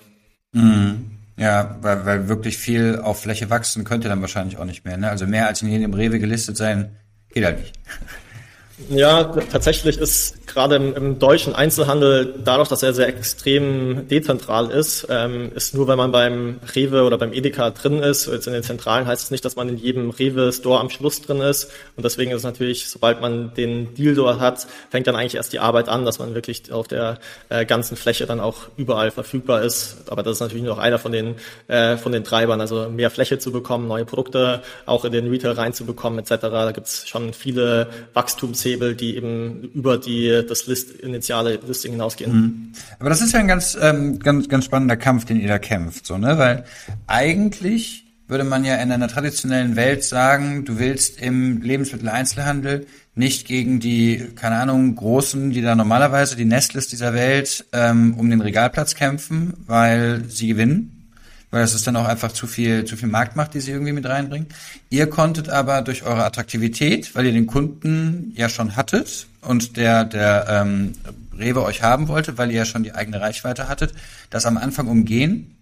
Mhm. 0.52 1.10
Ja, 1.36 1.76
weil, 1.80 2.06
weil 2.06 2.28
wirklich 2.28 2.58
viel 2.58 2.98
auf 3.02 3.22
Fläche 3.22 3.50
wachsen 3.50 3.84
könnte 3.84 4.08
dann 4.08 4.20
wahrscheinlich 4.20 4.58
auch 4.58 4.64
nicht 4.64 4.84
mehr. 4.84 4.96
Ne? 4.96 5.10
Also 5.10 5.26
mehr 5.26 5.46
als 5.46 5.62
in 5.62 5.68
jedem 5.68 5.94
Rewe 5.94 6.18
gelistet 6.18 6.56
sein, 6.56 6.96
geht 7.30 7.44
halt 7.44 7.60
nicht. 7.60 7.74
Ja, 8.88 9.24
tatsächlich 9.24 9.98
ist 9.98 10.46
gerade 10.46 10.76
im, 10.76 10.94
im, 10.94 11.18
deutschen 11.18 11.54
Einzelhandel, 11.54 12.34
dadurch, 12.44 12.68
dass 12.68 12.82
er 12.82 12.92
sehr 12.92 13.08
extrem 13.08 14.08
dezentral 14.08 14.70
ist, 14.70 15.06
ähm, 15.08 15.52
ist 15.54 15.74
nur, 15.74 15.88
wenn 15.88 15.96
man 15.96 16.12
beim 16.12 16.60
Rewe 16.74 17.04
oder 17.04 17.18
beim 17.18 17.32
Edeka 17.32 17.70
drin 17.70 18.00
ist, 18.00 18.26
jetzt 18.26 18.46
in 18.46 18.52
den 18.52 18.62
Zentralen 18.62 19.06
heißt 19.06 19.24
es 19.24 19.30
nicht, 19.30 19.44
dass 19.44 19.56
man 19.56 19.68
in 19.68 19.76
jedem 19.76 20.10
Rewe-Store 20.10 20.80
am 20.80 20.90
Schluss 20.90 21.22
drin 21.22 21.40
ist. 21.40 21.70
Und 21.96 22.04
deswegen 22.04 22.32
ist 22.32 22.38
es 22.38 22.44
natürlich, 22.44 22.88
sobald 22.88 23.20
man 23.20 23.54
den 23.54 23.94
Deal 23.94 24.14
dort 24.14 24.40
hat, 24.40 24.66
fängt 24.90 25.06
dann 25.06 25.16
eigentlich 25.16 25.36
erst 25.36 25.52
die 25.52 25.58
Arbeit 25.58 25.88
an, 25.88 26.04
dass 26.04 26.18
man 26.18 26.34
wirklich 26.34 26.70
auf 26.72 26.88
der 26.88 27.18
äh, 27.48 27.64
ganzen 27.64 27.96
Fläche 27.96 28.26
dann 28.26 28.40
auch 28.40 28.68
überall 28.76 29.10
verfügbar 29.10 29.62
ist. 29.62 30.04
Aber 30.08 30.22
das 30.22 30.34
ist 30.34 30.40
natürlich 30.40 30.64
nur 30.64 30.74
noch 30.76 30.82
einer 30.82 30.98
von 30.98 31.12
den, 31.12 31.36
äh, 31.68 31.96
von 31.96 32.12
den 32.12 32.24
Treibern, 32.24 32.60
also 32.60 32.88
mehr 32.88 33.10
Fläche 33.10 33.38
zu 33.38 33.52
bekommen, 33.52 33.88
neue 33.88 34.04
Produkte 34.04 34.62
auch 34.86 35.04
in 35.04 35.12
den 35.12 35.28
Retail 35.28 35.52
reinzubekommen 35.52 36.18
etc. 36.18 36.34
Da 36.40 36.72
gibt 36.72 36.86
es 36.86 37.08
schon 37.08 37.32
viele 37.32 37.88
Wachstumshebel, 38.14 38.71
die 38.76 39.16
eben 39.16 39.70
über 39.74 39.98
die 39.98 40.44
das 40.48 40.66
List, 40.66 40.90
initiale 40.90 41.58
Listing 41.66 41.92
hinausgehen. 41.92 42.32
Mhm. 42.32 42.72
Aber 42.98 43.08
das 43.08 43.20
ist 43.20 43.32
ja 43.32 43.40
ein 43.40 43.48
ganz, 43.48 43.76
ähm, 43.80 44.18
ganz, 44.18 44.48
ganz 44.48 44.64
spannender 44.64 44.96
Kampf, 44.96 45.24
den 45.24 45.40
ihr 45.40 45.48
da 45.48 45.58
kämpft, 45.58 46.06
so, 46.06 46.18
ne? 46.18 46.38
Weil 46.38 46.64
eigentlich 47.06 48.04
würde 48.28 48.44
man 48.44 48.64
ja 48.64 48.76
in 48.76 48.90
einer 48.90 49.08
traditionellen 49.08 49.76
Welt 49.76 50.04
sagen, 50.04 50.64
du 50.64 50.78
willst 50.78 51.20
im 51.20 51.60
Lebensmitteleinzelhandel 51.60 52.86
nicht 53.14 53.46
gegen 53.46 53.78
die, 53.78 54.28
keine 54.36 54.56
Ahnung, 54.56 54.94
Großen, 54.94 55.50
die 55.50 55.60
da 55.60 55.74
normalerweise 55.74 56.34
die 56.34 56.46
Nestles 56.46 56.88
dieser 56.88 57.12
Welt 57.12 57.66
ähm, 57.72 58.14
um 58.16 58.30
den 58.30 58.40
Regalplatz 58.40 58.94
kämpfen, 58.94 59.52
weil 59.66 60.24
sie 60.28 60.48
gewinnen 60.48 61.01
weil 61.52 61.60
das 61.60 61.74
ist 61.74 61.86
dann 61.86 61.96
auch 61.96 62.06
einfach 62.06 62.32
zu 62.32 62.48
viel, 62.48 62.84
zu 62.86 62.96
viel 62.96 63.08
Marktmacht, 63.08 63.54
die 63.54 63.60
sie 63.60 63.70
irgendwie 63.70 63.92
mit 63.92 64.06
reinbringen. 64.06 64.48
Ihr 64.90 65.08
konntet 65.08 65.50
aber 65.50 65.82
durch 65.82 66.02
eure 66.02 66.24
Attraktivität, 66.24 67.14
weil 67.14 67.26
ihr 67.26 67.32
den 67.32 67.46
Kunden 67.46 68.32
ja 68.34 68.48
schon 68.48 68.74
hattet 68.74 69.28
und 69.42 69.76
der, 69.76 70.04
der 70.04 70.46
ähm, 70.48 70.94
Rewe 71.38 71.62
euch 71.62 71.82
haben 71.82 72.08
wollte, 72.08 72.38
weil 72.38 72.50
ihr 72.50 72.56
ja 72.56 72.64
schon 72.64 72.82
die 72.82 72.94
eigene 72.94 73.20
Reichweite 73.20 73.68
hattet, 73.68 73.92
das 74.30 74.46
am 74.46 74.56
Anfang 74.56 74.88
umgehen. 74.88 75.56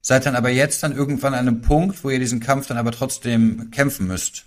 Seid 0.00 0.26
dann 0.26 0.34
aber 0.34 0.48
jetzt 0.48 0.82
dann 0.82 0.96
irgendwann 0.96 1.34
an 1.34 1.46
einem 1.46 1.60
Punkt, 1.60 2.02
wo 2.02 2.10
ihr 2.10 2.18
diesen 2.18 2.40
Kampf 2.40 2.66
dann 2.66 2.78
aber 2.78 2.92
trotzdem 2.92 3.70
kämpfen 3.70 4.06
müsst. 4.06 4.44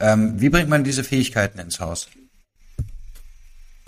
Ähm, 0.00 0.40
wie 0.40 0.48
bringt 0.48 0.68
man 0.68 0.82
diese 0.82 1.04
Fähigkeiten 1.04 1.58
ins 1.58 1.78
Haus? 1.78 2.08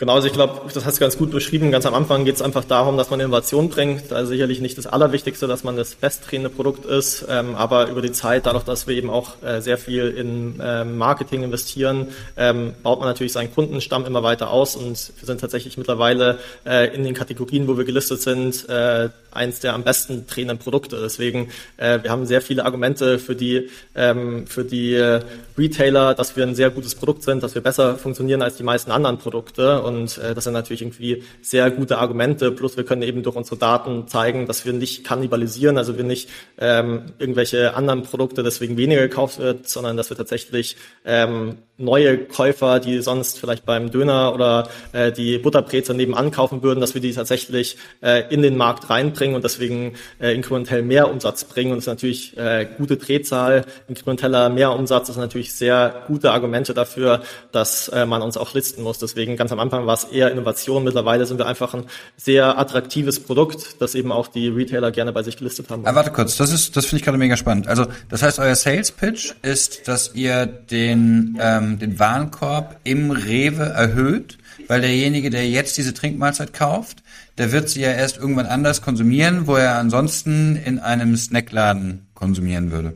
Genau, 0.00 0.14
also 0.14 0.28
ich 0.28 0.32
glaube, 0.32 0.60
das 0.72 0.84
hast 0.84 0.98
du 0.98 1.00
ganz 1.00 1.18
gut 1.18 1.32
beschrieben. 1.32 1.72
Ganz 1.72 1.84
am 1.84 1.92
Anfang 1.92 2.24
geht 2.24 2.36
es 2.36 2.40
einfach 2.40 2.62
darum, 2.62 2.96
dass 2.96 3.10
man 3.10 3.18
Innovation 3.18 3.68
bringt. 3.68 4.12
Also 4.12 4.28
sicherlich 4.28 4.60
nicht 4.60 4.78
das 4.78 4.86
Allerwichtigste, 4.86 5.48
dass 5.48 5.64
man 5.64 5.76
das 5.76 5.96
bestdrehende 5.96 6.50
Produkt 6.50 6.86
ist, 6.86 7.26
ähm, 7.28 7.56
aber 7.56 7.88
über 7.88 8.00
die 8.00 8.12
Zeit, 8.12 8.46
dadurch, 8.46 8.62
dass 8.62 8.86
wir 8.86 8.94
eben 8.94 9.10
auch 9.10 9.42
äh, 9.42 9.60
sehr 9.60 9.76
viel 9.76 10.06
in 10.06 10.60
ähm, 10.62 10.98
Marketing 10.98 11.42
investieren, 11.42 12.06
ähm, 12.36 12.74
baut 12.84 13.00
man 13.00 13.08
natürlich 13.08 13.32
seinen 13.32 13.52
Kundenstamm 13.52 14.06
immer 14.06 14.22
weiter 14.22 14.50
aus 14.50 14.76
und 14.76 15.12
wir 15.18 15.26
sind 15.26 15.40
tatsächlich 15.40 15.76
mittlerweile 15.76 16.38
äh, 16.64 16.94
in 16.94 17.02
den 17.02 17.14
Kategorien, 17.14 17.66
wo 17.66 17.76
wir 17.76 17.84
gelistet 17.84 18.22
sind, 18.22 18.68
äh, 18.68 19.08
eins 19.32 19.58
der 19.58 19.74
am 19.74 19.82
besten 19.82 20.28
drehenden 20.28 20.58
Produkte. 20.58 21.00
Deswegen, 21.00 21.50
äh, 21.76 22.02
wir 22.02 22.12
haben 22.12 22.24
sehr 22.24 22.40
viele 22.40 22.64
Argumente 22.64 23.18
für 23.18 23.34
die, 23.34 23.68
ähm, 23.96 24.46
für 24.46 24.64
die 24.64 24.94
äh, 24.94 25.22
Retailer, 25.56 26.14
dass 26.14 26.36
wir 26.36 26.44
ein 26.44 26.54
sehr 26.54 26.70
gutes 26.70 26.94
Produkt 26.94 27.24
sind, 27.24 27.42
dass 27.42 27.56
wir 27.56 27.62
besser 27.62 27.96
funktionieren 27.96 28.42
als 28.42 28.56
die 28.56 28.62
meisten 28.62 28.92
anderen 28.92 29.18
Produkte 29.18 29.82
und 29.88 30.18
äh, 30.18 30.34
das 30.34 30.44
sind 30.44 30.52
natürlich 30.52 30.82
irgendwie 30.82 31.24
sehr 31.42 31.70
gute 31.70 31.98
Argumente. 31.98 32.52
Plus 32.52 32.76
wir 32.76 32.84
können 32.84 33.02
eben 33.02 33.22
durch 33.22 33.34
unsere 33.34 33.56
Daten 33.56 34.06
zeigen, 34.06 34.46
dass 34.46 34.64
wir 34.64 34.72
nicht 34.72 35.04
kannibalisieren, 35.04 35.78
also 35.78 35.96
wir 35.96 36.04
nicht 36.04 36.28
ähm, 36.58 37.06
irgendwelche 37.18 37.74
anderen 37.74 38.02
Produkte 38.02 38.42
deswegen 38.42 38.76
weniger 38.76 39.02
gekauft 39.02 39.38
wird, 39.38 39.68
sondern 39.68 39.96
dass 39.96 40.10
wir 40.10 40.16
tatsächlich 40.16 40.76
ähm, 41.04 41.56
neue 41.78 42.18
Käufer, 42.18 42.80
die 42.80 43.00
sonst 43.00 43.38
vielleicht 43.38 43.64
beim 43.64 43.90
Döner 43.90 44.34
oder 44.34 44.68
äh, 44.92 45.12
die 45.12 45.38
Butterbrezel 45.38 45.94
nebenan 45.94 46.32
kaufen 46.32 46.62
würden, 46.62 46.80
dass 46.80 46.94
wir 46.94 47.00
die 47.00 47.12
tatsächlich 47.12 47.76
äh, 48.02 48.32
in 48.34 48.42
den 48.42 48.56
Markt 48.56 48.90
reinbringen 48.90 49.36
und 49.36 49.44
deswegen 49.44 49.94
äh, 50.20 50.34
inkrementell 50.34 50.82
mehr 50.82 51.08
Umsatz 51.10 51.44
bringen. 51.44 51.70
Und 51.70 51.78
es 51.78 51.84
ist 51.84 51.88
natürlich 51.88 52.36
äh, 52.36 52.66
gute 52.76 52.96
Drehzahl, 52.96 53.64
inkrementeller 53.86 54.48
Mehrumsatz 54.48 55.08
ist 55.08 55.16
natürlich 55.16 55.54
sehr 55.54 56.02
gute 56.08 56.32
Argumente 56.32 56.74
dafür, 56.74 57.22
dass 57.52 57.88
äh, 57.88 58.06
man 58.06 58.22
uns 58.22 58.36
auch 58.36 58.54
listen 58.54 58.82
muss. 58.82 58.98
Deswegen 58.98 59.36
ganz 59.36 59.52
am 59.52 59.60
Anfang 59.60 59.86
war 59.86 59.94
es 59.94 60.04
eher 60.04 60.32
Innovation. 60.32 60.82
Mittlerweile 60.82 61.26
sind 61.26 61.38
wir 61.38 61.46
einfach 61.46 61.74
ein 61.74 61.84
sehr 62.16 62.58
attraktives 62.58 63.20
Produkt, 63.20 63.80
das 63.80 63.94
eben 63.94 64.10
auch 64.10 64.26
die 64.26 64.48
Retailer 64.48 64.90
gerne 64.90 65.12
bei 65.12 65.22
sich 65.22 65.36
gelistet 65.36 65.70
haben. 65.70 65.86
Aber 65.86 65.96
warte 65.96 66.10
kurz, 66.10 66.36
das 66.36 66.52
ist, 66.52 66.76
das 66.76 66.86
finde 66.86 66.96
ich 67.00 67.04
gerade 67.04 67.18
mega 67.18 67.36
spannend. 67.36 67.68
Also 67.68 67.86
das 68.08 68.22
heißt, 68.22 68.40
euer 68.40 68.56
Sales 68.56 68.90
Pitch 68.90 69.34
ist, 69.42 69.86
dass 69.86 70.14
ihr 70.14 70.46
den 70.46 71.38
ähm, 71.40 71.67
ähm, 71.72 71.78
den 71.78 71.98
Warenkorb 71.98 72.76
im 72.84 73.10
Rewe 73.10 73.64
erhöht, 73.64 74.38
weil 74.66 74.80
derjenige, 74.80 75.30
der 75.30 75.48
jetzt 75.48 75.76
diese 75.76 75.94
Trinkmahlzeit 75.94 76.52
kauft, 76.52 77.02
der 77.38 77.52
wird 77.52 77.68
sie 77.68 77.80
ja 77.80 77.90
erst 77.90 78.18
irgendwann 78.18 78.46
anders 78.46 78.82
konsumieren, 78.82 79.46
wo 79.46 79.56
er 79.56 79.76
ansonsten 79.76 80.56
in 80.56 80.78
einem 80.78 81.16
Snackladen 81.16 82.06
konsumieren 82.14 82.72
würde. 82.72 82.94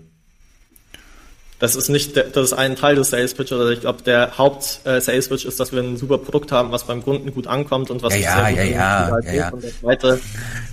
Das 1.59 1.77
ist 1.77 1.89
nicht, 1.89 2.17
das 2.17 2.47
ist 2.47 2.53
ein 2.55 2.75
Teil 2.75 2.97
des 2.97 3.11
Sales 3.11 3.35
Pitch, 3.35 3.53
also 3.53 3.69
ich 3.69 3.83
glaube, 3.83 4.03
der 4.03 4.37
Haupt 4.37 4.81
äh, 4.83 5.01
Sales 5.01 5.29
Pitch 5.29 5.45
ist, 5.45 5.61
dass 5.61 5.71
wir 5.71 5.81
ein 5.81 5.97
super 5.97 6.19
Produkt 6.19 6.51
haben, 6.51 6.73
was 6.73 6.83
beim 6.83 7.05
Kunden 7.05 7.33
gut 7.33 7.47
ankommt 7.47 7.89
und 7.89 8.03
was 8.03 8.19
ja, 8.19 8.49
ja, 8.49 8.63
ja, 8.63 8.65
ja, 8.65 9.19
ja, 9.21 9.33
ja. 9.33 9.49
Und 9.51 9.63
der 9.63 9.71
zweite, 9.81 10.21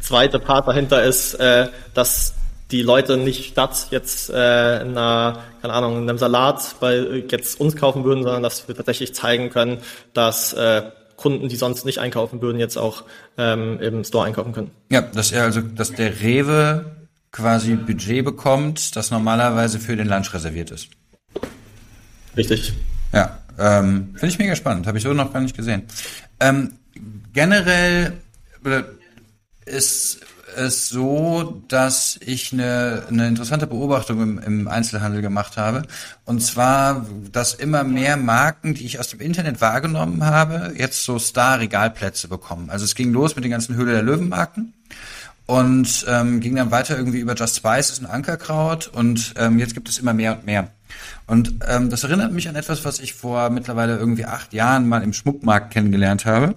zweite 0.02 0.40
Part 0.40 0.68
dahinter 0.68 1.04
ist, 1.04 1.36
äh, 1.36 1.68
dass 1.94 2.34
die 2.72 2.82
Leute 2.82 3.18
nicht 3.18 3.46
statt 3.46 3.88
jetzt 3.90 4.30
äh, 4.30 4.82
in 4.82 4.90
einer, 4.90 5.44
keine 5.62 5.74
Ahnung, 5.74 5.98
in 6.04 6.10
einem 6.10 6.18
Salat 6.18 6.76
bei 6.80 7.24
jetzt 7.30 7.60
uns 7.60 7.76
kaufen 7.76 8.04
würden, 8.04 8.24
sondern 8.24 8.44
dass 8.44 8.68
wir 8.68 8.76
tatsächlich 8.76 9.14
zeigen 9.14 9.50
können, 9.50 9.80
dass 10.14 10.54
äh, 10.54 10.84
Kunden, 11.16 11.50
die 11.50 11.56
sonst 11.56 11.86
nicht 11.86 12.00
einkaufen 12.00 12.42
würden, 12.42 12.60
jetzt 12.60 12.78
auch 12.78 13.04
ähm, 13.38 13.80
im 13.82 14.04
Store 14.04 14.26
einkaufen 14.26 14.54
können. 14.54 14.72
Ja, 14.90 15.02
dass 15.02 15.32
er 15.32 15.44
also, 15.44 15.62
dass 15.62 15.92
der 15.92 16.22
Rewe 16.22 16.86
quasi 17.32 17.76
Budget 17.76 18.24
bekommt, 18.24 18.96
das 18.96 19.12
normalerweise 19.12 19.80
für 19.80 19.96
den 19.96 20.08
Lunch 20.08 20.34
reserviert 20.34 20.72
ist. 20.72 20.88
Richtig. 22.38 22.74
Ja, 23.12 23.40
ähm, 23.58 24.12
finde 24.14 24.28
ich 24.28 24.40
mega 24.40 24.56
spannend, 24.56 24.88
habe 24.88 24.98
ich 24.98 25.04
so 25.04 25.14
noch 25.14 25.34
gar 25.34 25.42
nicht 25.42 25.58
gesehen. 25.58 25.84
Ähm, 26.40 26.74
generell 27.34 28.14
ist 29.66 30.22
es 30.60 30.90
so, 30.90 31.64
dass 31.68 32.20
ich 32.24 32.54
eine, 32.54 33.04
eine 33.10 33.28
interessante 33.28 33.66
Beobachtung 33.66 34.22
im, 34.22 34.40
im 34.40 34.68
Einzelhandel 34.68 35.22
gemacht 35.22 35.58
habe. 35.58 35.84
Und 36.26 36.42
zwar, 36.42 37.06
dass 37.32 37.54
immer 37.54 37.84
mehr 37.84 38.18
Marken, 38.18 38.74
die 38.76 38.86
ich 38.86 39.00
aus 39.00 39.08
dem 39.08 39.22
Internet 39.22 39.62
wahrgenommen 39.62 40.26
habe, 40.26 40.74
jetzt 40.78 41.04
so 41.04 41.18
Star-Regalplätze 41.18 42.28
bekommen. 42.28 42.70
Also 42.70 42.86
es 42.86 42.96
ging 42.96 43.12
los 43.12 43.36
mit 43.36 43.44
den 43.46 43.52
ganzen 43.52 43.76
Höhle 43.76 43.94
der 43.94 44.04
Löwen-Marken 44.04 44.74
und 45.46 46.06
ähm, 46.08 46.42
ging 46.42 46.56
dann 46.56 46.70
weiter 46.70 46.96
irgendwie 46.96 47.20
über 47.20 47.34
Just 47.34 47.56
Spice, 47.56 47.90
ist 47.90 48.02
ein 48.02 48.06
Ankerkraut 48.06 48.88
und 48.88 49.34
ähm, 49.38 49.58
jetzt 49.58 49.74
gibt 49.74 49.90
es 49.90 49.98
immer 49.98 50.14
mehr 50.14 50.38
und 50.38 50.46
mehr. 50.46 50.70
Und 51.26 51.56
ähm, 51.68 51.90
das 51.90 52.04
erinnert 52.04 52.34
mich 52.34 52.48
an 52.50 52.56
etwas, 52.56 52.86
was 52.86 53.00
ich 53.00 53.14
vor 53.14 53.50
mittlerweile 53.50 53.98
irgendwie 53.98 54.26
acht 54.26 54.54
Jahren 54.54 54.88
mal 54.88 55.02
im 55.02 55.14
Schmuckmarkt 55.14 55.72
kennengelernt 55.72 56.26
habe. 56.26 56.56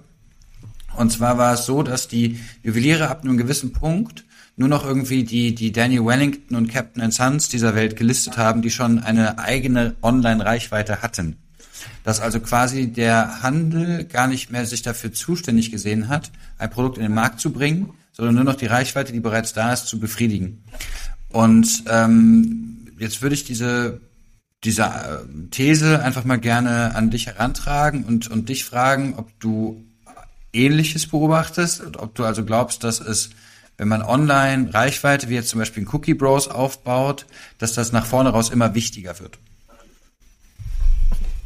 Und 0.95 1.11
zwar 1.11 1.37
war 1.37 1.53
es 1.53 1.65
so, 1.65 1.83
dass 1.83 2.07
die 2.07 2.39
Juweliere 2.61 3.09
ab 3.09 3.23
einem 3.23 3.37
gewissen 3.37 3.73
Punkt 3.73 4.25
nur 4.55 4.69
noch 4.69 4.85
irgendwie 4.85 5.23
die, 5.23 5.55
die 5.55 5.71
Daniel 5.71 6.05
Wellington 6.05 6.55
und 6.55 6.67
Captain 6.67 7.11
Sons 7.11 7.49
dieser 7.49 7.73
Welt 7.75 7.95
gelistet 7.95 8.37
haben, 8.37 8.61
die 8.61 8.69
schon 8.69 8.99
eine 8.99 9.39
eigene 9.39 9.95
Online-Reichweite 10.01 11.01
hatten. 11.01 11.37
Dass 12.03 12.19
also 12.19 12.39
quasi 12.39 12.87
der 12.87 13.41
Handel 13.41 14.03
gar 14.05 14.27
nicht 14.27 14.51
mehr 14.51 14.65
sich 14.65 14.83
dafür 14.83 15.11
zuständig 15.11 15.71
gesehen 15.71 16.07
hat, 16.07 16.31
ein 16.57 16.69
Produkt 16.69 16.97
in 16.97 17.03
den 17.03 17.13
Markt 17.13 17.39
zu 17.39 17.51
bringen, 17.51 17.89
sondern 18.11 18.35
nur 18.35 18.43
noch 18.43 18.55
die 18.55 18.67
Reichweite, 18.67 19.11
die 19.11 19.19
bereits 19.19 19.53
da 19.53 19.73
ist, 19.73 19.87
zu 19.87 19.99
befriedigen. 19.99 20.63
Und 21.29 21.83
ähm, 21.87 22.91
jetzt 22.99 23.23
würde 23.23 23.33
ich 23.33 23.43
diese 23.43 24.01
diese 24.63 24.83
äh, 24.83 25.49
These 25.51 26.01
einfach 26.01 26.23
mal 26.23 26.39
gerne 26.39 26.95
an 26.95 27.09
dich 27.09 27.27
herantragen 27.27 28.03
und, 28.05 28.29
und 28.29 28.49
dich 28.49 28.63
fragen, 28.63 29.15
ob 29.17 29.37
du 29.39 29.83
Ähnliches 30.53 31.07
beobachtest, 31.07 31.97
ob 31.97 32.15
du 32.15 32.23
also 32.23 32.45
glaubst, 32.45 32.83
dass 32.83 32.99
es, 32.99 33.31
wenn 33.77 33.87
man 33.87 34.01
online 34.03 34.73
Reichweite, 34.73 35.29
wie 35.29 35.35
jetzt 35.35 35.49
zum 35.49 35.59
Beispiel 35.59 35.83
ein 35.83 35.89
Cookie 35.91 36.13
Bros 36.13 36.47
aufbaut, 36.47 37.25
dass 37.57 37.73
das 37.73 37.91
nach 37.91 38.05
vorne 38.05 38.29
raus 38.29 38.49
immer 38.49 38.75
wichtiger 38.75 39.19
wird. 39.19 39.39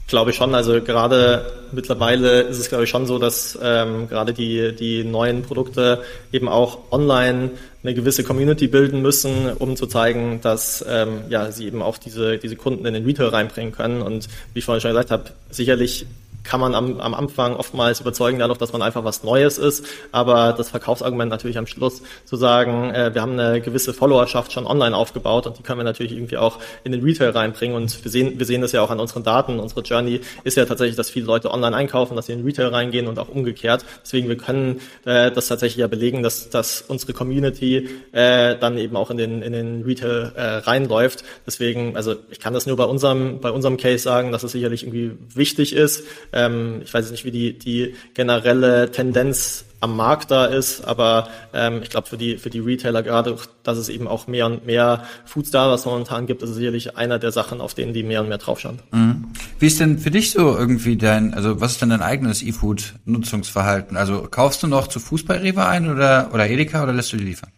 Glaube 0.07 0.31
ich 0.31 0.37
schon. 0.37 0.55
Also 0.55 0.81
gerade 0.81 1.51
mittlerweile 1.73 2.41
ist 2.43 2.59
es, 2.59 2.69
glaube 2.69 2.85
ich, 2.85 2.89
schon 2.89 3.05
so, 3.05 3.19
dass 3.19 3.59
ähm, 3.61 4.07
gerade 4.07 4.33
die, 4.33 4.73
die 4.73 5.03
neuen 5.03 5.41
Produkte 5.41 6.01
eben 6.31 6.47
auch 6.47 6.91
online 6.91 7.51
eine 7.83 7.93
gewisse 7.93 8.23
Community 8.23 8.67
bilden 8.67 9.01
müssen, 9.01 9.51
um 9.51 9.75
zu 9.75 9.85
zeigen, 9.85 10.39
dass 10.41 10.83
ähm, 10.87 11.23
ja, 11.27 11.51
sie 11.51 11.67
eben 11.67 11.81
auch 11.81 11.97
diese, 11.97 12.37
diese 12.37 12.55
Kunden 12.55 12.85
in 12.85 12.93
den 12.93 13.03
Retail 13.03 13.27
reinbringen 13.27 13.73
können. 13.73 14.01
Und 14.01 14.29
wie 14.53 14.59
ich 14.59 14.65
vorhin 14.65 14.79
schon 14.79 14.91
gesagt 14.91 15.11
habe, 15.11 15.31
sicherlich 15.49 16.05
kann 16.47 16.59
man 16.59 16.73
am, 16.73 16.99
am 16.99 17.13
Anfang 17.13 17.55
oftmals 17.55 17.99
überzeugen 17.99 18.39
dadurch, 18.39 18.57
dass 18.57 18.71
man 18.71 18.81
einfach 18.81 19.03
was 19.03 19.23
Neues 19.23 19.57
ist. 19.57 19.85
Aber 20.11 20.53
das 20.53 20.69
Verkaufsargument 20.69 21.29
natürlich 21.29 21.57
am 21.57 21.67
Schluss 21.67 22.01
zu 22.25 22.37
sagen, 22.37 22.89
äh, 22.91 23.13
wir 23.13 23.21
haben 23.21 23.33
eine 23.33 23.61
gewisse 23.61 23.93
Followerschaft 23.93 24.53
schon 24.53 24.65
online 24.65 24.95
aufgebaut 24.95 25.45
und 25.45 25.59
die 25.59 25.63
können 25.63 25.79
wir 25.79 25.83
natürlich 25.83 26.13
irgendwie 26.13 26.37
auch 26.37 26.59
in 26.83 26.93
den 26.93 27.03
Retail 27.03 27.29
reinbringen. 27.29 27.75
Und 27.75 28.03
wir 28.03 28.09
sehen, 28.09 28.39
wir 28.39 28.45
sehen 28.45 28.61
das 28.61 28.71
ja 28.71 28.81
auch 28.81 28.89
an 28.89 28.99
unseren 28.99 29.23
Daten. 29.23 29.59
Unsere 29.59 29.81
Journey 29.81 30.21
ist 30.43 30.57
ja 30.57 30.65
tatsächlich, 30.65 30.95
dass 30.95 31.09
viele 31.09 31.25
Leute 31.25 31.51
online 31.51 31.75
einkaufen, 31.75 32.15
dass 32.15 32.27
sie 32.27 32.33
in 32.33 32.39
den 32.39 32.45
Retail 32.45 32.67
reingehen 32.67 33.07
und 33.07 33.19
auch 33.19 33.29
umgekehrt. 33.29 33.83
Deswegen, 34.03 34.29
wir 34.29 34.37
können 34.37 34.79
äh, 35.05 35.31
das 35.31 35.47
tatsächlich 35.47 35.77
ja 35.77 35.87
belegen, 35.87 36.23
dass, 36.23 36.49
dass 36.49 36.81
unsere 36.87 37.13
Community 37.13 37.89
äh, 38.13 38.55
dann 38.57 38.77
eben 38.77 38.95
auch 38.95 39.11
in 39.11 39.17
den, 39.17 39.41
in 39.41 39.51
den 39.51 39.83
Retail 39.83 40.31
äh, 40.35 40.41
reinläuft. 40.57 41.23
Deswegen, 41.45 41.95
also 41.97 42.15
ich 42.31 42.39
kann 42.39 42.53
das 42.53 42.65
nur 42.65 42.77
bei 42.77 42.85
unserem, 42.85 43.41
bei 43.41 43.51
unserem 43.51 43.75
Case 43.77 44.03
sagen, 44.03 44.31
dass 44.31 44.43
es 44.43 44.53
sicherlich 44.53 44.83
irgendwie 44.83 45.11
wichtig 45.35 45.73
ist. 45.73 46.05
Ähm, 46.37 46.81
ich 46.83 46.93
weiß 46.93 47.09
nicht, 47.11 47.25
wie 47.25 47.31
die, 47.31 47.57
die 47.57 47.95
generelle 48.13 48.91
Tendenz 48.91 49.65
am 49.79 49.95
Markt 49.95 50.31
da 50.31 50.45
ist, 50.45 50.83
aber 50.85 51.29
ähm, 51.53 51.81
ich 51.83 51.89
glaube 51.89 52.07
für 52.07 52.17
die 52.17 52.37
für 52.37 52.49
die 52.49 52.59
Retailer 52.59 53.03
gerade, 53.03 53.37
dass 53.63 53.77
es 53.77 53.89
eben 53.89 54.07
auch 54.07 54.27
mehr 54.27 54.45
und 54.45 54.65
mehr 54.65 55.03
Foodstar, 55.25 55.77
momentan 55.85 56.25
gibt, 56.25 56.41
ist 56.41 56.53
sicherlich 56.53 56.97
einer 56.97 57.19
der 57.19 57.31
Sachen, 57.31 57.61
auf 57.61 57.73
denen 57.73 57.93
die 57.93 58.03
mehr 58.03 58.21
und 58.21 58.29
mehr 58.29 58.37
draufschauen. 58.39 58.79
Mhm. 58.91 59.25
Wie 59.59 59.67
ist 59.67 59.79
denn 59.79 59.99
für 59.99 60.11
dich 60.11 60.31
so 60.31 60.57
irgendwie 60.57 60.97
dein, 60.97 61.33
also 61.33 61.61
was 61.61 61.73
ist 61.73 61.81
denn 61.81 61.89
dein 61.89 62.01
eigenes 62.01 62.41
E-Food-Nutzungsverhalten? 62.41 63.97
Also 63.97 64.27
kaufst 64.29 64.63
du 64.63 64.67
noch 64.67 64.87
zu 64.87 64.99
Fußball 64.99 65.37
Rewe 65.37 65.65
ein 65.65 65.89
oder 65.89 66.29
oder 66.33 66.49
Edeka 66.49 66.83
oder 66.83 66.93
lässt 66.93 67.13
du 67.13 67.17
die 67.17 67.25
liefern? 67.25 67.51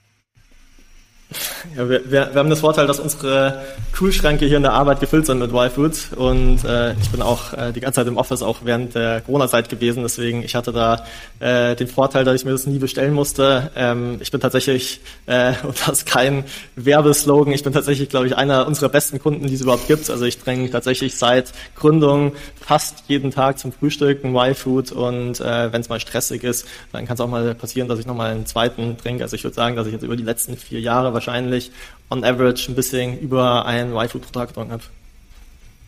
Ja, 1.77 1.87
wir, 1.87 2.09
wir, 2.09 2.29
wir 2.33 2.39
haben 2.39 2.49
das 2.49 2.61
Vorteil, 2.61 2.87
dass 2.87 2.99
unsere 2.99 3.61
Kühlschränke 3.91 4.47
hier 4.47 4.57
in 4.57 4.63
der 4.63 4.73
Arbeit 4.73 4.99
gefüllt 4.99 5.27
sind 5.27 5.37
mit 5.37 5.51
Y-Food 5.51 6.13
und 6.15 6.63
äh, 6.63 6.93
ich 6.93 7.09
bin 7.11 7.21
auch 7.21 7.53
äh, 7.53 7.71
die 7.71 7.81
ganze 7.81 7.97
Zeit 7.97 8.07
im 8.07 8.17
Office, 8.17 8.41
auch 8.41 8.59
während 8.63 8.95
der 8.95 9.21
Corona-Zeit 9.21 9.69
gewesen, 9.69 10.01
deswegen 10.01 10.41
ich 10.41 10.55
hatte 10.55 10.71
da 10.71 11.05
äh, 11.39 11.75
den 11.75 11.87
Vorteil, 11.87 12.25
dass 12.25 12.35
ich 12.35 12.45
mir 12.45 12.51
das 12.51 12.65
nie 12.65 12.79
bestellen 12.79 13.13
musste. 13.13 13.69
Ähm, 13.75 14.17
ich 14.21 14.31
bin 14.31 14.41
tatsächlich, 14.41 15.01
äh, 15.27 15.53
und 15.63 15.79
das 15.79 15.99
ist 15.99 16.05
kein 16.07 16.45
Werbeslogan, 16.75 17.53
ich 17.53 17.63
bin 17.63 17.73
tatsächlich, 17.73 18.09
glaube 18.09 18.25
ich, 18.25 18.35
einer 18.35 18.65
unserer 18.65 18.89
besten 18.89 19.19
Kunden, 19.19 19.45
die 19.45 19.53
es 19.53 19.61
überhaupt 19.61 19.87
gibt. 19.87 20.09
Also 20.09 20.25
ich 20.25 20.39
dränge 20.39 20.71
tatsächlich 20.71 21.15
seit 21.15 21.51
Gründung 21.75 22.33
fast 22.59 23.03
jeden 23.07 23.29
Tag 23.29 23.59
zum 23.59 23.71
Frühstück 23.71 24.23
ein 24.23 24.35
Y-Food 24.35 24.91
und 24.93 25.41
äh, 25.41 25.71
wenn 25.71 25.81
es 25.81 25.89
mal 25.89 25.99
stressig 25.99 26.43
ist, 26.43 26.67
dann 26.91 27.05
kann 27.05 27.13
es 27.13 27.21
auch 27.21 27.29
mal 27.29 27.53
passieren, 27.53 27.87
dass 27.87 27.99
ich 27.99 28.07
nochmal 28.07 28.31
einen 28.31 28.47
zweiten 28.47 28.97
trinke. 28.97 29.23
Also 29.23 29.35
ich 29.35 29.43
würde 29.43 29.55
sagen, 29.55 29.75
dass 29.75 29.85
ich 29.85 29.93
jetzt 29.93 30.03
über 30.03 30.15
die 30.15 30.23
letzten 30.23 30.57
vier 30.57 30.79
Jahre 30.79 31.18
wahrscheinlich 31.19 31.71
on 32.09 32.23
average 32.23 32.71
ein 32.71 32.75
bisschen 32.75 33.19
über 33.19 33.65
ein 33.65 33.91
Y-Food 33.91 34.23
pro 34.23 34.31
Tag 34.31 34.49
getrunken 34.49 34.73
habe. 34.73 34.83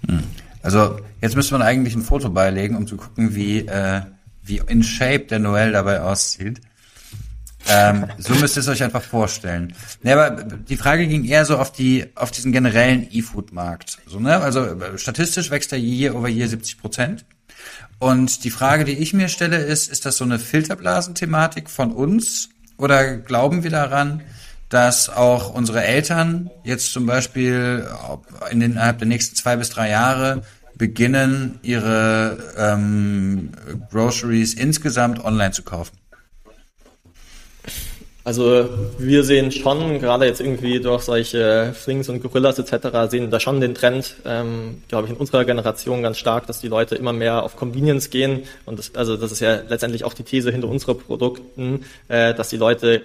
Hm. 0.08 0.24
Also 0.62 1.00
jetzt 1.22 1.36
müsste 1.36 1.54
man 1.54 1.62
eigentlich 1.62 1.96
ein 1.96 2.04
Foto 2.04 2.30
beilegen, 2.30 2.76
um 2.76 2.86
zu 2.86 2.98
gucken, 2.98 3.36
wie, 3.36 3.60
äh, 3.60 4.02
wie 4.44 4.62
in 4.68 4.84
Shape 4.84 5.26
der 5.26 5.40
Noel 5.40 5.72
dabei 5.72 6.02
aussieht. 6.02 6.62
Ähm, 7.68 8.08
so 8.18 8.36
müsst 8.36 8.58
ihr 8.58 8.62
es 8.62 8.68
euch 8.68 8.84
einfach 8.84 9.02
vorstellen. 9.02 9.74
Nee, 10.04 10.14
aber 10.14 10.44
die 10.44 10.78
Frage 10.78 11.08
ging 11.08 11.26
eher 11.26 11.46
so 11.46 11.58
auf 11.58 11.72
die, 11.72 12.06
auf 12.16 12.32
diesen 12.32 12.52
generellen 12.52 13.08
E-Food-Markt. 13.10 14.00
So, 14.06 14.20
ne? 14.20 14.38
Also 14.38 14.78
statistisch 14.98 15.50
wächst 15.50 15.72
er 15.72 15.80
year 15.80 16.16
over 16.16 16.30
year 16.30 16.48
70 16.48 16.80
Prozent. 16.80 17.26
Und 18.00 18.44
die 18.44 18.50
Frage, 18.50 18.84
die 18.84 18.98
ich 18.98 19.14
mir 19.14 19.30
stelle, 19.30 19.58
ist, 19.58 19.92
ist 19.92 20.06
das 20.06 20.18
so 20.18 20.24
eine 20.24 20.40
Filterblasenthematik 20.40 21.70
von 21.70 21.92
uns? 21.92 22.50
Oder 22.78 23.18
glauben 23.18 23.64
wir 23.64 23.70
daran, 23.70 24.22
dass 24.72 25.10
auch 25.10 25.54
unsere 25.54 25.84
Eltern 25.84 26.50
jetzt 26.64 26.94
zum 26.94 27.06
Beispiel 27.06 27.86
in 28.50 28.62
den, 28.62 28.72
innerhalb 28.72 29.00
der 29.00 29.08
nächsten 29.08 29.36
zwei 29.36 29.58
bis 29.58 29.70
drei 29.70 29.90
Jahre 29.90 30.44
beginnen, 30.78 31.60
ihre 31.62 32.38
ähm, 32.58 33.52
Groceries 33.92 34.54
insgesamt 34.54 35.24
online 35.24 35.52
zu 35.52 35.64
kaufen? 35.64 35.98
Also 38.24 38.70
wir 38.98 39.24
sehen 39.26 39.52
schon, 39.52 40.00
gerade 40.00 40.26
jetzt 40.26 40.40
irgendwie 40.40 40.80
durch 40.80 41.04
solche 41.04 41.74
Flings 41.74 42.08
und 42.08 42.22
Gorillas 42.22 42.58
etc., 42.58 43.10
sehen 43.10 43.30
da 43.30 43.40
schon 43.42 43.60
den 43.60 43.76
Trend, 43.76 44.16
ähm, 44.26 44.84
glaube 44.88 45.08
ich, 45.08 45.14
in 45.14 45.18
unserer 45.18 45.44
Generation 45.44 46.02
ganz 46.02 46.18
stark, 46.18 46.48
dass 46.48 46.62
die 46.62 46.68
Leute 46.70 46.96
immer 46.96 47.14
mehr 47.14 47.44
auf 47.44 47.58
Convenience 47.58 48.10
gehen. 48.10 48.44
Und 48.66 48.80
das, 48.80 48.96
also 48.96 49.18
das 49.18 49.34
ist 49.34 49.42
ja 49.42 49.62
letztendlich 49.68 50.06
auch 50.06 50.14
die 50.14 50.24
These 50.24 50.52
hinter 50.52 50.70
unseren 50.70 50.98
Produkten, 50.98 51.84
äh, 52.08 52.34
dass 52.34 52.50
die 52.50 52.58
Leute 52.58 53.02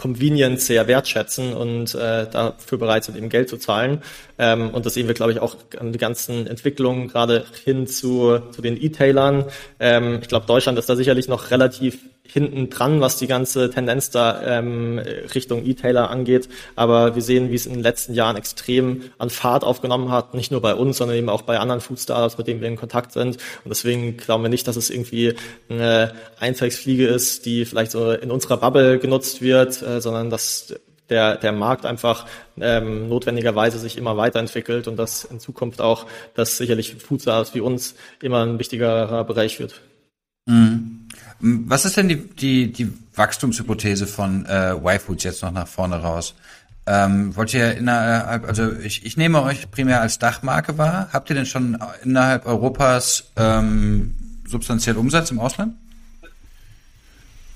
Convenience 0.00 0.66
sehr 0.66 0.88
wertschätzen 0.88 1.52
und 1.52 1.94
äh, 1.94 2.26
dafür 2.26 2.78
bereit 2.78 3.04
sind, 3.04 3.18
eben 3.18 3.28
Geld 3.28 3.50
zu 3.50 3.58
zahlen. 3.58 4.02
Ähm, 4.38 4.70
und 4.70 4.86
das 4.86 4.94
sehen 4.94 5.08
wir, 5.08 5.14
glaube 5.14 5.32
ich, 5.32 5.40
auch 5.40 5.56
an 5.78 5.92
den 5.92 5.98
ganzen 5.98 6.46
Entwicklungen, 6.46 7.08
gerade 7.08 7.44
hin 7.66 7.86
zu, 7.86 8.38
zu 8.50 8.62
den 8.62 8.82
E-Tailern. 8.82 9.44
Ähm, 9.78 10.20
ich 10.22 10.28
glaube, 10.28 10.46
Deutschland 10.46 10.78
ist 10.78 10.88
da 10.88 10.96
sicherlich 10.96 11.28
noch 11.28 11.50
relativ 11.50 11.98
hinten 12.32 12.70
dran, 12.70 13.00
was 13.00 13.16
die 13.16 13.26
ganze 13.26 13.70
Tendenz 13.70 14.10
da 14.10 14.58
ähm, 14.58 14.98
Richtung 15.34 15.64
E-Tailer 15.66 16.10
angeht. 16.10 16.48
Aber 16.76 17.14
wir 17.14 17.22
sehen, 17.22 17.50
wie 17.50 17.54
es 17.54 17.66
in 17.66 17.74
den 17.74 17.82
letzten 17.82 18.14
Jahren 18.14 18.36
extrem 18.36 19.02
an 19.18 19.30
Fahrt 19.30 19.64
aufgenommen 19.64 20.10
hat, 20.10 20.34
nicht 20.34 20.50
nur 20.50 20.60
bei 20.60 20.74
uns, 20.74 20.98
sondern 20.98 21.16
eben 21.16 21.28
auch 21.28 21.42
bei 21.42 21.58
anderen 21.58 21.80
Food-Startups, 21.80 22.38
mit 22.38 22.46
denen 22.46 22.60
wir 22.60 22.68
in 22.68 22.76
Kontakt 22.76 23.12
sind. 23.12 23.36
Und 23.64 23.68
deswegen 23.68 24.16
glauben 24.16 24.44
wir 24.44 24.48
nicht, 24.48 24.68
dass 24.68 24.76
es 24.76 24.90
irgendwie 24.90 25.34
eine 25.68 26.14
Eintagsfliege 26.38 27.06
ist, 27.06 27.46
die 27.46 27.64
vielleicht 27.64 27.90
so 27.90 28.12
in 28.12 28.30
unserer 28.30 28.58
Bubble 28.58 28.98
genutzt 28.98 29.42
wird, 29.42 29.82
äh, 29.82 30.00
sondern 30.00 30.30
dass 30.30 30.74
der, 31.08 31.36
der 31.36 31.52
Markt 31.52 31.84
einfach 31.84 32.26
ähm, 32.60 33.08
notwendigerweise 33.08 33.78
sich 33.78 33.98
immer 33.98 34.16
weiterentwickelt 34.16 34.88
und 34.88 34.96
dass 34.96 35.24
in 35.24 35.40
Zukunft 35.40 35.80
auch, 35.80 36.06
dass 36.34 36.56
sicherlich 36.56 36.94
Food-Startups 36.94 37.54
wie 37.54 37.60
uns 37.60 37.96
immer 38.22 38.44
ein 38.44 38.58
wichtigerer 38.58 39.24
Bereich 39.24 39.58
wird. 39.58 39.80
Mhm. 40.46 40.99
Was 41.40 41.84
ist 41.84 41.96
denn 41.96 42.08
die, 42.08 42.28
die, 42.28 42.72
die 42.72 42.92
Wachstumshypothese 43.14 44.06
von 44.06 44.46
äh, 44.46 44.72
Y-Foods 44.72 45.24
jetzt 45.24 45.42
noch 45.42 45.52
nach 45.52 45.68
vorne 45.68 45.96
raus? 45.96 46.34
Ähm, 46.86 47.36
wollt 47.36 47.54
ihr 47.54 47.76
innerhalb, 47.76 48.46
also 48.46 48.72
ich, 48.72 49.04
ich 49.06 49.16
nehme 49.16 49.42
euch 49.42 49.70
primär 49.70 50.00
als 50.00 50.18
Dachmarke 50.18 50.76
wahr. 50.76 51.08
Habt 51.12 51.30
ihr 51.30 51.36
denn 51.36 51.46
schon 51.46 51.78
innerhalb 52.02 52.46
Europas 52.46 53.30
ähm, 53.36 54.14
substanziell 54.46 54.96
Umsatz 54.96 55.30
im 55.30 55.38
Ausland? 55.40 55.74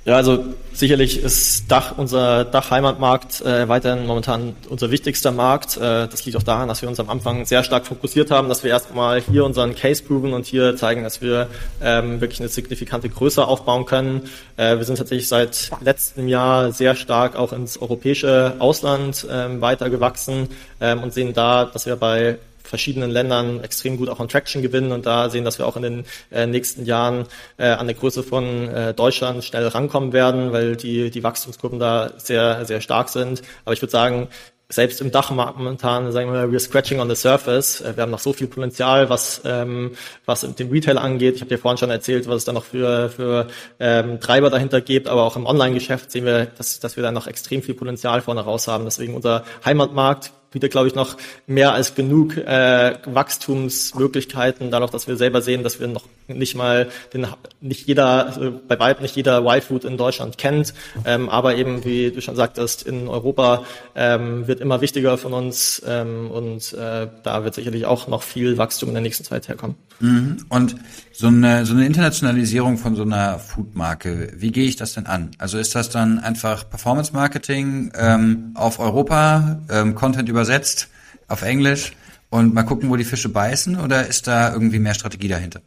Ja, 0.06 0.16
also 0.16 0.44
sicherlich 0.74 1.22
ist 1.22 1.70
Dach, 1.70 1.94
unser 1.96 2.44
Dachheimatmarkt 2.44 3.40
äh, 3.40 3.66
weiterhin 3.70 4.06
momentan 4.06 4.54
unser 4.68 4.90
wichtigster 4.90 5.32
Markt. 5.32 5.78
Äh, 5.78 6.08
das 6.08 6.26
liegt 6.26 6.36
auch 6.36 6.42
daran, 6.42 6.68
dass 6.68 6.82
wir 6.82 6.90
uns 6.90 7.00
am 7.00 7.08
Anfang 7.08 7.46
sehr 7.46 7.64
stark 7.64 7.86
fokussiert 7.86 8.30
haben, 8.30 8.50
dass 8.50 8.62
wir 8.62 8.70
erstmal 8.70 9.22
hier 9.22 9.46
unseren 9.46 9.74
Case 9.74 10.02
proven 10.02 10.34
und 10.34 10.44
hier 10.44 10.76
zeigen, 10.76 11.04
dass 11.04 11.22
wir 11.22 11.48
ähm, 11.80 12.20
wirklich 12.20 12.38
eine 12.40 12.50
signifikante 12.50 13.08
Größe 13.08 13.46
aufbauen 13.46 13.86
können. 13.86 14.28
Äh, 14.58 14.76
wir 14.76 14.84
sind 14.84 14.98
tatsächlich 14.98 15.26
seit 15.26 15.70
letztem 15.80 16.28
Jahr 16.28 16.70
sehr 16.72 16.96
stark 16.96 17.34
auch 17.34 17.54
ins 17.54 17.78
europäische 17.78 18.56
Ausland 18.58 19.26
ähm, 19.30 19.62
weiter 19.62 19.88
gewachsen 19.88 20.48
ähm, 20.82 21.02
und 21.02 21.14
sehen 21.14 21.32
da, 21.32 21.64
dass 21.64 21.86
wir 21.86 21.96
bei 21.96 22.36
verschiedenen 22.64 23.10
Ländern 23.10 23.62
extrem 23.62 23.96
gut 23.96 24.08
auch 24.08 24.20
an 24.20 24.28
Traction 24.28 24.62
gewinnen 24.62 24.90
und 24.92 25.06
da 25.06 25.30
sehen, 25.30 25.44
dass 25.44 25.58
wir 25.58 25.66
auch 25.66 25.76
in 25.76 25.82
den 25.82 26.04
äh, 26.32 26.46
nächsten 26.46 26.84
Jahren 26.84 27.26
äh, 27.58 27.68
an 27.68 27.86
der 27.86 27.94
Größe 27.94 28.22
von 28.22 28.68
äh, 28.68 28.94
Deutschland 28.94 29.44
schnell 29.44 29.68
rankommen 29.68 30.12
werden, 30.12 30.52
weil 30.52 30.76
die, 30.76 31.10
die 31.10 31.22
Wachstumsgruppen 31.22 31.78
da 31.78 32.12
sehr, 32.16 32.64
sehr 32.64 32.80
stark 32.80 33.10
sind. 33.10 33.42
Aber 33.64 33.74
ich 33.74 33.82
würde 33.82 33.92
sagen, 33.92 34.28
selbst 34.70 35.00
im 35.00 35.10
Dachmarkt 35.10 35.58
momentan, 35.58 36.10
sagen 36.10 36.32
wir 36.32 36.46
mal, 36.46 36.48
we're 36.48 36.58
scratching 36.58 36.98
on 37.00 37.08
the 37.08 37.14
surface. 37.14 37.80
Äh, 37.80 37.96
wir 37.96 38.02
haben 38.02 38.10
noch 38.10 38.18
so 38.18 38.32
viel 38.32 38.46
Potenzial, 38.46 39.10
was, 39.10 39.42
ähm, 39.44 39.92
was 40.24 40.40
den 40.40 40.70
Retail 40.70 40.98
angeht. 40.98 41.36
Ich 41.36 41.40
habe 41.42 41.50
dir 41.50 41.58
vorhin 41.58 41.78
schon 41.78 41.90
erzählt, 41.90 42.26
was 42.28 42.36
es 42.36 42.44
da 42.44 42.52
noch 42.52 42.64
für, 42.64 43.10
für 43.10 43.46
ähm, 43.78 44.20
Treiber 44.20 44.50
dahinter 44.50 44.80
gibt, 44.80 45.08
aber 45.08 45.22
auch 45.22 45.36
im 45.36 45.46
Online-Geschäft 45.46 46.10
sehen 46.10 46.24
wir, 46.24 46.46
dass, 46.46 46.80
dass 46.80 46.96
wir 46.96 47.02
da 47.02 47.12
noch 47.12 47.26
extrem 47.26 47.62
viel 47.62 47.74
Potenzial 47.74 48.22
vorne 48.22 48.40
raus 48.40 48.66
haben. 48.66 48.84
Deswegen 48.84 49.14
unser 49.14 49.44
Heimatmarkt 49.64 50.32
bietet, 50.54 50.70
glaube 50.70 50.88
ich, 50.88 50.94
noch 50.94 51.16
mehr 51.46 51.74
als 51.74 51.94
genug 51.94 52.38
äh, 52.38 52.94
Wachstumsmöglichkeiten, 53.04 54.70
dadurch, 54.70 54.92
dass 54.92 55.06
wir 55.06 55.16
selber 55.16 55.42
sehen, 55.42 55.62
dass 55.62 55.80
wir 55.80 55.88
noch 55.88 56.04
nicht 56.28 56.54
mal 56.54 56.88
den, 57.12 57.26
nicht 57.60 57.86
jeder, 57.86 58.26
also 58.26 58.60
bei 58.66 58.78
weitem 58.78 59.02
nicht 59.02 59.16
jeder 59.16 59.44
Y-Food 59.44 59.84
in 59.84 59.96
Deutschland 59.96 60.38
kennt, 60.38 60.74
ähm, 61.04 61.28
aber 61.28 61.56
eben, 61.56 61.84
wie 61.84 62.10
du 62.10 62.20
schon 62.20 62.36
sagtest, 62.36 62.82
in 62.82 63.08
Europa 63.08 63.64
ähm, 63.94 64.46
wird 64.46 64.60
immer 64.60 64.80
wichtiger 64.80 65.18
von 65.18 65.32
uns 65.32 65.82
ähm, 65.86 66.30
und 66.30 66.72
äh, 66.72 67.08
da 67.22 67.44
wird 67.44 67.54
sicherlich 67.54 67.86
auch 67.86 68.08
noch 68.08 68.22
viel 68.22 68.58
Wachstum 68.58 68.88
in 68.90 68.94
der 68.94 69.02
nächsten 69.02 69.24
Zeit 69.24 69.48
herkommen. 69.48 69.76
Mhm. 70.00 70.38
Und 70.48 70.76
so 71.12 71.28
eine, 71.28 71.66
so 71.66 71.74
eine 71.74 71.86
Internationalisierung 71.86 72.78
von 72.78 72.96
so 72.96 73.02
einer 73.02 73.38
Food-Marke, 73.38 74.32
wie 74.36 74.50
gehe 74.50 74.66
ich 74.66 74.76
das 74.76 74.94
denn 74.94 75.06
an? 75.06 75.30
Also 75.38 75.58
ist 75.58 75.74
das 75.74 75.90
dann 75.90 76.18
einfach 76.18 76.68
Performance-Marketing 76.68 77.92
ähm, 77.96 78.50
auf 78.54 78.80
Europa, 78.80 79.60
ähm, 79.70 79.94
Content 79.94 80.28
übersetzt 80.28 80.88
auf 81.28 81.42
Englisch 81.42 81.92
und 82.30 82.52
mal 82.52 82.64
gucken, 82.64 82.90
wo 82.90 82.96
die 82.96 83.04
Fische 83.04 83.28
beißen 83.28 83.78
oder 83.78 84.06
ist 84.06 84.26
da 84.26 84.52
irgendwie 84.52 84.78
mehr 84.78 84.94
Strategie 84.94 85.28
dahinter? 85.28 85.60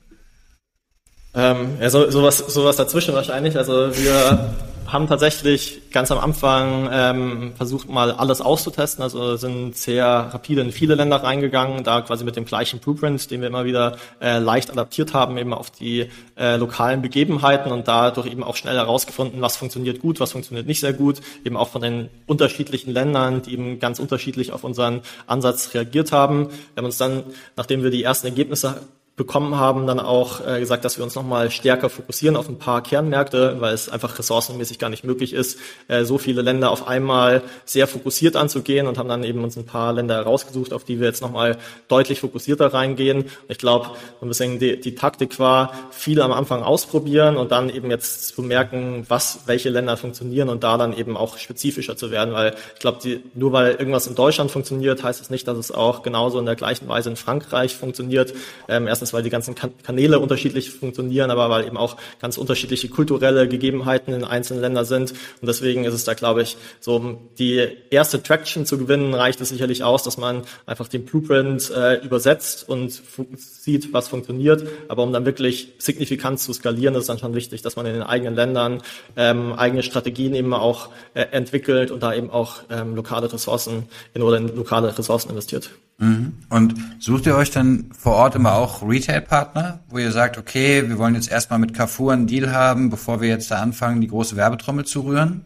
Ähm, 1.38 1.78
ja, 1.80 1.90
so, 1.92 2.10
sowas, 2.10 2.40
sowas 2.40 2.78
dazwischen 2.78 3.14
wahrscheinlich. 3.14 3.56
Also 3.56 3.96
wir 3.96 4.56
haben 4.88 5.08
tatsächlich 5.08 5.92
ganz 5.92 6.10
am 6.12 6.18
Anfang 6.18 6.90
ähm, 6.92 7.54
versucht 7.56 7.90
mal 7.90 8.12
alles 8.12 8.42
auszutesten, 8.42 9.04
also 9.04 9.36
sind 9.36 9.76
sehr 9.76 10.06
rapide 10.06 10.62
in 10.62 10.72
viele 10.72 10.96
Länder 10.96 11.18
reingegangen, 11.18 11.84
da 11.84 12.02
quasi 12.02 12.24
mit 12.24 12.38
dem 12.38 12.46
gleichen 12.46 12.80
Blueprint, 12.80 13.30
den 13.30 13.42
wir 13.42 13.50
immer 13.50 13.66
wieder 13.66 13.98
äh, 14.20 14.40
leicht 14.40 14.72
adaptiert 14.72 15.14
haben, 15.14 15.38
eben 15.38 15.54
auf 15.54 15.70
die 15.70 16.10
äh, 16.38 16.56
lokalen 16.56 17.02
Begebenheiten 17.02 17.72
und 17.72 17.88
dadurch 17.88 18.28
eben 18.28 18.44
auch 18.44 18.56
schnell 18.56 18.76
herausgefunden, 18.76 19.42
was 19.42 19.58
funktioniert 19.58 20.00
gut, 20.00 20.20
was 20.20 20.32
funktioniert 20.32 20.66
nicht 20.66 20.80
sehr 20.80 20.94
gut, 20.94 21.22
eben 21.44 21.58
auch 21.58 21.70
von 21.70 21.82
den 21.82 22.10
unterschiedlichen 22.26 22.94
Ländern, 22.94 23.42
die 23.44 23.54
eben 23.54 23.80
ganz 23.80 24.00
unterschiedlich 24.00 24.54
auf 24.54 24.64
unseren 24.64 25.02
Ansatz 25.28 25.74
reagiert 25.74 26.12
haben. 26.12 26.48
Wir 26.48 26.78
haben 26.78 26.86
uns 26.86 26.98
dann, 26.98 27.24
nachdem 27.58 27.84
wir 27.84 27.92
die 27.92 28.04
ersten 28.04 28.26
Ergebnisse 28.26 28.78
bekommen 29.18 29.58
haben, 29.58 29.88
dann 29.88 30.00
auch 30.00 30.46
äh, 30.46 30.60
gesagt, 30.60 30.86
dass 30.86 30.98
wir 30.98 31.04
uns 31.04 31.16
nochmal 31.16 31.50
stärker 31.50 31.90
fokussieren 31.90 32.36
auf 32.36 32.48
ein 32.48 32.60
paar 32.60 32.84
Kernmärkte, 32.84 33.58
weil 33.60 33.74
es 33.74 33.90
einfach 33.90 34.18
ressourcenmäßig 34.20 34.78
gar 34.78 34.90
nicht 34.90 35.04
möglich 35.04 35.34
ist, 35.34 35.58
äh, 35.88 36.04
so 36.04 36.20
viele 36.20 36.44
Länder 36.44 36.70
auf 36.70 36.88
einmal 36.88 37.42
sehr 37.66 37.88
fokussiert 37.88 38.36
anzugehen 38.36 38.86
und 38.86 39.00
haben 39.00 39.10
dann 39.10 39.24
eben 39.24 39.44
uns 39.44 39.58
ein 39.58 39.66
paar 39.66 39.92
Länder 39.92 40.16
herausgesucht, 40.16 40.72
auf 40.72 40.84
die 40.84 41.00
wir 41.00 41.08
jetzt 41.08 41.24
nochmal 41.24 41.58
deutlich 41.88 42.20
fokussierter 42.20 42.72
reingehen. 42.76 43.24
Und 43.24 43.32
ich 43.50 43.58
glaube, 43.58 43.88
ein 44.22 44.28
bisschen 44.28 44.60
die, 44.60 44.80
die 44.80 44.94
Taktik 44.94 45.40
war, 45.40 45.74
viel 45.90 46.22
am 46.22 46.32
Anfang 46.32 46.62
ausprobieren 46.62 47.38
und 47.38 47.52
dann 47.52 47.72
eben 47.72 47.90
jetzt 47.90 48.28
zu 48.36 48.44
merken, 48.44 49.04
was, 49.08 49.40
welche 49.48 49.70
Länder 49.70 49.98
funktionieren 49.98 50.48
und 50.48 50.64
da 50.64 50.78
dann 50.78 50.96
eben 50.96 51.18
auch 51.18 51.40
spezifischer 51.40 51.98
zu 51.98 52.12
werden, 52.12 52.36
weil 52.36 52.54
ich 52.76 52.80
glaube, 52.80 53.00
nur 53.34 53.52
weil 53.52 53.72
irgendwas 53.72 54.06
in 54.06 54.14
Deutschland 54.14 54.52
funktioniert, 54.52 55.02
heißt 55.02 55.20
es 55.20 55.28
das 55.28 55.32
nicht, 55.32 55.48
dass 55.48 55.58
es 55.58 55.72
auch 55.72 56.04
genauso 56.04 56.38
in 56.38 56.46
der 56.46 56.56
gleichen 56.56 56.88
Weise 56.88 57.10
in 57.10 57.16
Frankreich 57.16 57.76
funktioniert. 57.76 58.36
Ähm, 58.70 58.86
erstens 58.86 59.07
Erstens, 59.08 59.14
weil 59.14 59.24
die 59.24 59.30
ganzen 59.30 59.56
Kanäle 59.56 60.20
unterschiedlich 60.20 60.72
funktionieren, 60.72 61.32
aber 61.32 61.50
weil 61.50 61.66
eben 61.66 61.78
auch 61.78 61.96
ganz 62.20 62.38
unterschiedliche 62.38 62.90
kulturelle 62.90 63.48
Gegebenheiten 63.48 64.14
in 64.14 64.26
einzelnen 64.26 64.62
Ländern 64.62 64.84
sind. 64.84 65.12
Und 65.12 65.48
deswegen 65.48 65.86
ist 65.86 65.94
es 65.94 66.04
da, 66.04 66.14
glaube 66.14 66.42
ich, 66.42 66.58
so, 66.82 66.98
um 66.98 67.18
die 67.40 67.66
erste 67.90 68.22
Traction 68.22 68.66
zu 68.66 68.78
gewinnen, 68.78 69.14
reicht 69.14 69.40
es 69.40 69.50
sicherlich 69.50 69.84
aus, 69.84 70.04
dass 70.04 70.18
man 70.18 70.44
einfach 70.66 70.90
den 70.90 71.06
Blueprint 71.06 71.72
äh, 71.72 72.04
übersetzt 72.04 72.68
und 72.68 73.02
sieht, 73.36 73.94
was 73.94 74.10
funktioniert. 74.10 74.68
Aber 74.90 75.04
um 75.04 75.14
dann 75.14 75.26
wirklich 75.26 75.74
signifikant 75.78 76.40
zu 76.40 76.52
skalieren, 76.52 76.96
ist 76.96 77.02
es 77.02 77.08
dann 77.08 77.20
schon 77.20 77.34
wichtig, 77.34 77.62
dass 77.62 77.78
man 77.78 77.86
in 77.86 77.94
den 77.94 78.04
eigenen 78.04 78.36
Ländern 78.36 78.82
ähm, 79.16 79.54
eigene 79.54 79.84
Strategien 79.84 80.36
eben 80.36 80.54
auch 80.54 80.90
äh, 81.14 81.22
entwickelt 81.32 81.92
und 81.92 82.04
da 82.04 82.14
eben 82.14 82.30
auch 82.30 82.58
ähm, 82.70 82.96
lokale 82.96 83.32
Ressourcen 83.32 83.88
in 84.14 84.22
oder 84.22 84.38
in 84.38 84.54
lokale 84.54 84.98
Ressourcen 84.98 85.30
investiert. 85.30 85.70
Mhm. 86.00 86.34
Und 86.50 86.76
sucht 87.00 87.26
ihr 87.26 87.36
euch 87.36 87.50
dann 87.50 87.90
vor 87.98 88.14
Ort 88.14 88.36
immer 88.36 88.54
auch 88.54 88.88
Retail-Partner, 88.88 89.80
wo 89.90 89.98
ihr 89.98 90.12
sagt, 90.12 90.38
okay, 90.38 90.88
wir 90.88 90.98
wollen 91.00 91.16
jetzt 91.16 91.32
erstmal 91.32 91.60
mit 91.60 91.74
Carrefour 91.74 92.14
einen 92.14 92.28
Deal 92.28 92.52
haben, 92.52 92.90
bevor 92.90 93.20
wir 93.20 93.30
jetzt 93.30 93.50
da 93.50 93.62
anfangen, 93.62 94.02
die 94.02 94.08
große 94.08 94.36
Werbetrommel 94.36 94.86
zu 94.86 95.02
rühren? 95.02 95.46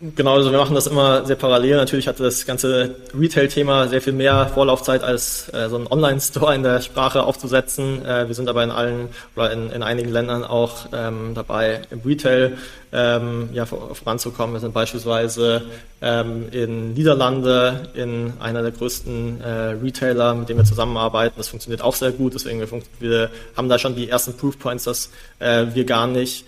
Genau, 0.00 0.34
also 0.34 0.52
wir 0.52 0.58
machen 0.58 0.76
das 0.76 0.86
immer 0.86 1.26
sehr 1.26 1.34
parallel. 1.34 1.74
Natürlich 1.74 2.06
hatte 2.06 2.22
das 2.22 2.46
ganze 2.46 2.94
Retail-Thema 3.18 3.88
sehr 3.88 4.00
viel 4.00 4.12
mehr 4.12 4.46
Vorlaufzeit 4.46 5.02
als 5.02 5.52
äh, 5.52 5.68
so 5.68 5.76
ein 5.76 5.88
Online-Store 5.88 6.54
in 6.54 6.62
der 6.62 6.80
Sprache 6.82 7.24
aufzusetzen. 7.24 8.06
Äh, 8.06 8.28
wir 8.28 8.34
sind 8.36 8.48
aber 8.48 8.62
in 8.62 8.70
allen 8.70 9.08
oder 9.34 9.50
in, 9.50 9.70
in 9.70 9.82
einigen 9.82 10.10
Ländern 10.10 10.44
auch 10.44 10.86
ähm, 10.92 11.32
dabei, 11.34 11.82
im 11.90 12.02
Retail 12.06 12.58
ähm, 12.92 13.48
ja, 13.52 13.66
voranzukommen. 13.66 14.54
Wir 14.54 14.60
sind 14.60 14.72
beispielsweise 14.72 15.62
ähm, 16.00 16.46
in 16.52 16.94
Niederlande 16.94 17.90
in 17.94 18.34
einer 18.38 18.62
der 18.62 18.70
größten 18.70 19.40
äh, 19.40 19.50
Retailer, 19.82 20.32
mit 20.32 20.48
dem 20.48 20.58
wir 20.58 20.64
zusammenarbeiten. 20.64 21.34
Das 21.38 21.48
funktioniert 21.48 21.82
auch 21.82 21.96
sehr 21.96 22.12
gut. 22.12 22.34
Deswegen 22.34 22.60
wir, 22.60 22.68
wir 23.00 23.30
haben 23.56 23.68
da 23.68 23.80
schon 23.80 23.96
die 23.96 24.08
ersten 24.08 24.36
Proof 24.36 24.60
Points, 24.60 24.84
dass 24.84 25.10
äh, 25.40 25.66
wir 25.74 25.84
gar 25.84 26.06
nicht 26.06 26.44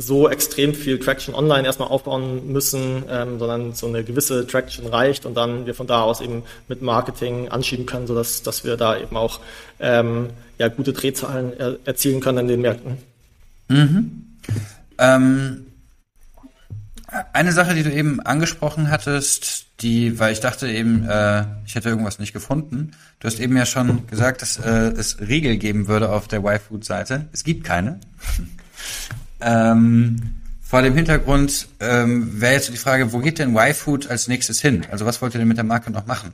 so 0.00 0.28
extrem 0.28 0.74
viel 0.74 0.98
Traction 0.98 1.34
online 1.34 1.66
erstmal 1.66 1.88
aufbauen 1.88 2.50
müssen, 2.52 3.04
ähm, 3.08 3.38
sondern 3.38 3.74
so 3.74 3.86
eine 3.86 4.02
gewisse 4.02 4.46
Traction 4.46 4.86
reicht 4.86 5.26
und 5.26 5.34
dann 5.34 5.66
wir 5.66 5.74
von 5.74 5.86
da 5.86 6.02
aus 6.02 6.20
eben 6.20 6.42
mit 6.68 6.80
Marketing 6.80 7.48
anschieben 7.48 7.86
können, 7.86 8.06
sodass 8.06 8.42
dass 8.42 8.64
wir 8.64 8.76
da 8.76 8.98
eben 8.98 9.16
auch 9.16 9.40
ähm, 9.78 10.30
ja, 10.58 10.68
gute 10.68 10.92
Drehzahlen 10.92 11.52
er 11.58 11.76
erzielen 11.84 12.20
können 12.20 12.38
in 12.38 12.48
den 12.48 12.60
Märkten. 12.62 12.96
Mhm. 13.68 14.24
Ähm, 14.98 15.66
eine 17.32 17.52
Sache, 17.52 17.74
die 17.74 17.82
du 17.82 17.92
eben 17.92 18.20
angesprochen 18.20 18.90
hattest, 18.90 19.66
die, 19.80 20.18
weil 20.18 20.32
ich 20.32 20.40
dachte 20.40 20.68
eben, 20.68 21.08
äh, 21.08 21.44
ich 21.66 21.74
hätte 21.74 21.88
irgendwas 21.88 22.18
nicht 22.18 22.32
gefunden. 22.32 22.92
Du 23.18 23.26
hast 23.26 23.40
eben 23.40 23.56
ja 23.56 23.66
schon 23.66 24.06
gesagt, 24.06 24.42
dass 24.42 24.58
äh, 24.58 24.92
es 24.92 25.20
Riegel 25.20 25.56
geben 25.56 25.88
würde 25.88 26.10
auf 26.10 26.28
der 26.28 26.40
Y-Food-Seite. 26.40 27.26
Es 27.32 27.44
gibt 27.44 27.64
keine. 27.64 28.00
Ähm, 29.40 30.40
vor 30.60 30.82
dem 30.82 30.94
Hintergrund 30.94 31.66
ähm, 31.80 32.40
wäre 32.40 32.54
jetzt 32.54 32.68
die 32.68 32.76
Frage, 32.76 33.12
wo 33.12 33.18
geht 33.18 33.38
denn 33.38 33.56
Y-Food 33.56 34.08
als 34.08 34.28
nächstes 34.28 34.60
hin? 34.60 34.86
Also 34.90 35.04
was 35.04 35.20
wollt 35.20 35.34
ihr 35.34 35.38
denn 35.38 35.48
mit 35.48 35.56
der 35.56 35.64
Marke 35.64 35.90
noch 35.90 36.06
machen? 36.06 36.32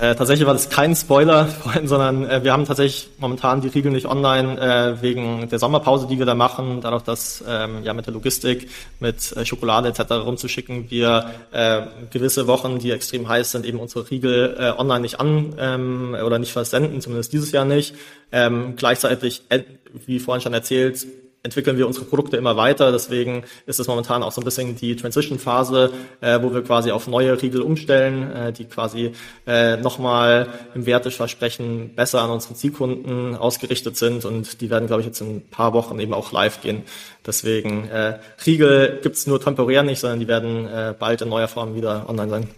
Äh, 0.00 0.14
tatsächlich 0.14 0.46
war 0.46 0.52
das 0.52 0.70
kein 0.70 0.94
Spoiler 0.94 1.46
vorhin, 1.62 1.88
sondern 1.88 2.28
äh, 2.28 2.44
wir 2.44 2.52
haben 2.52 2.66
tatsächlich 2.66 3.08
momentan 3.18 3.60
die 3.62 3.68
Riegel 3.68 3.90
nicht 3.90 4.06
online 4.06 4.60
äh, 4.60 5.02
wegen 5.02 5.48
der 5.48 5.58
Sommerpause, 5.58 6.06
die 6.06 6.20
wir 6.20 6.26
da 6.26 6.36
machen, 6.36 6.80
dadurch, 6.80 7.02
dass 7.02 7.42
ähm, 7.48 7.82
ja 7.82 7.94
mit 7.94 8.06
der 8.06 8.14
Logistik, 8.14 8.68
mit 9.00 9.36
äh, 9.36 9.44
Schokolade 9.44 9.88
etc. 9.88 10.12
rumzuschicken, 10.12 10.88
wir 10.90 11.30
äh, 11.50 11.82
gewisse 12.12 12.46
Wochen, 12.46 12.78
die 12.78 12.92
extrem 12.92 13.28
heiß 13.28 13.50
sind, 13.50 13.66
eben 13.66 13.80
unsere 13.80 14.08
Riegel 14.08 14.56
äh, 14.56 14.78
online 14.78 15.00
nicht 15.00 15.18
an 15.18 15.54
ähm, 15.58 16.16
oder 16.24 16.38
nicht 16.38 16.52
versenden, 16.52 17.00
zumindest 17.00 17.32
dieses 17.32 17.50
Jahr 17.50 17.64
nicht. 17.64 17.96
Ähm, 18.30 18.74
gleichzeitig, 18.76 19.42
äh, 19.48 19.62
wie 20.06 20.20
vorhin 20.20 20.42
schon 20.42 20.54
erzählt, 20.54 21.06
entwickeln 21.42 21.78
wir 21.78 21.86
unsere 21.86 22.04
Produkte 22.04 22.36
immer 22.36 22.56
weiter. 22.56 22.92
Deswegen 22.92 23.44
ist 23.66 23.80
es 23.80 23.86
momentan 23.86 24.22
auch 24.22 24.32
so 24.32 24.40
ein 24.40 24.44
bisschen 24.44 24.76
die 24.76 24.96
Transition-Phase, 24.96 25.92
äh, 26.20 26.42
wo 26.42 26.52
wir 26.52 26.62
quasi 26.62 26.90
auf 26.90 27.06
neue 27.06 27.40
Riegel 27.40 27.62
umstellen, 27.62 28.30
äh, 28.30 28.52
die 28.52 28.64
quasi 28.64 29.12
äh, 29.46 29.76
nochmal 29.76 30.48
im 30.74 30.86
Werteversprechen 30.86 31.94
besser 31.94 32.22
an 32.22 32.30
unsere 32.30 32.54
Zielkunden 32.54 33.36
ausgerichtet 33.36 33.96
sind. 33.96 34.24
Und 34.24 34.60
die 34.60 34.70
werden, 34.70 34.86
glaube 34.86 35.02
ich, 35.02 35.06
jetzt 35.06 35.20
in 35.20 35.36
ein 35.36 35.48
paar 35.50 35.72
Wochen 35.72 35.98
eben 36.00 36.14
auch 36.14 36.32
live 36.32 36.60
gehen. 36.60 36.82
Deswegen 37.26 37.88
äh, 37.88 38.18
Riegel 38.44 39.00
gibt's 39.02 39.26
nur 39.26 39.40
temporär 39.40 39.82
nicht, 39.82 40.00
sondern 40.00 40.20
die 40.20 40.28
werden 40.28 40.66
äh, 40.66 40.94
bald 40.98 41.22
in 41.22 41.28
neuer 41.28 41.48
Form 41.48 41.74
wieder 41.74 42.08
online 42.08 42.30
sein. 42.30 42.48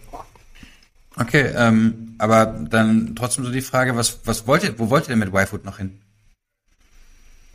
Okay, 1.17 1.51
ähm, 1.55 2.15
aber 2.17 2.45
dann 2.45 3.15
trotzdem 3.15 3.45
so 3.45 3.51
die 3.51 3.61
Frage, 3.61 3.95
was, 3.95 4.19
was 4.25 4.47
wollt 4.47 4.63
ihr, 4.63 4.79
wo 4.79 4.89
wollt 4.89 5.05
ihr 5.05 5.09
denn 5.09 5.19
mit 5.19 5.33
YFood 5.33 5.65
noch 5.65 5.77
hin? 5.77 6.00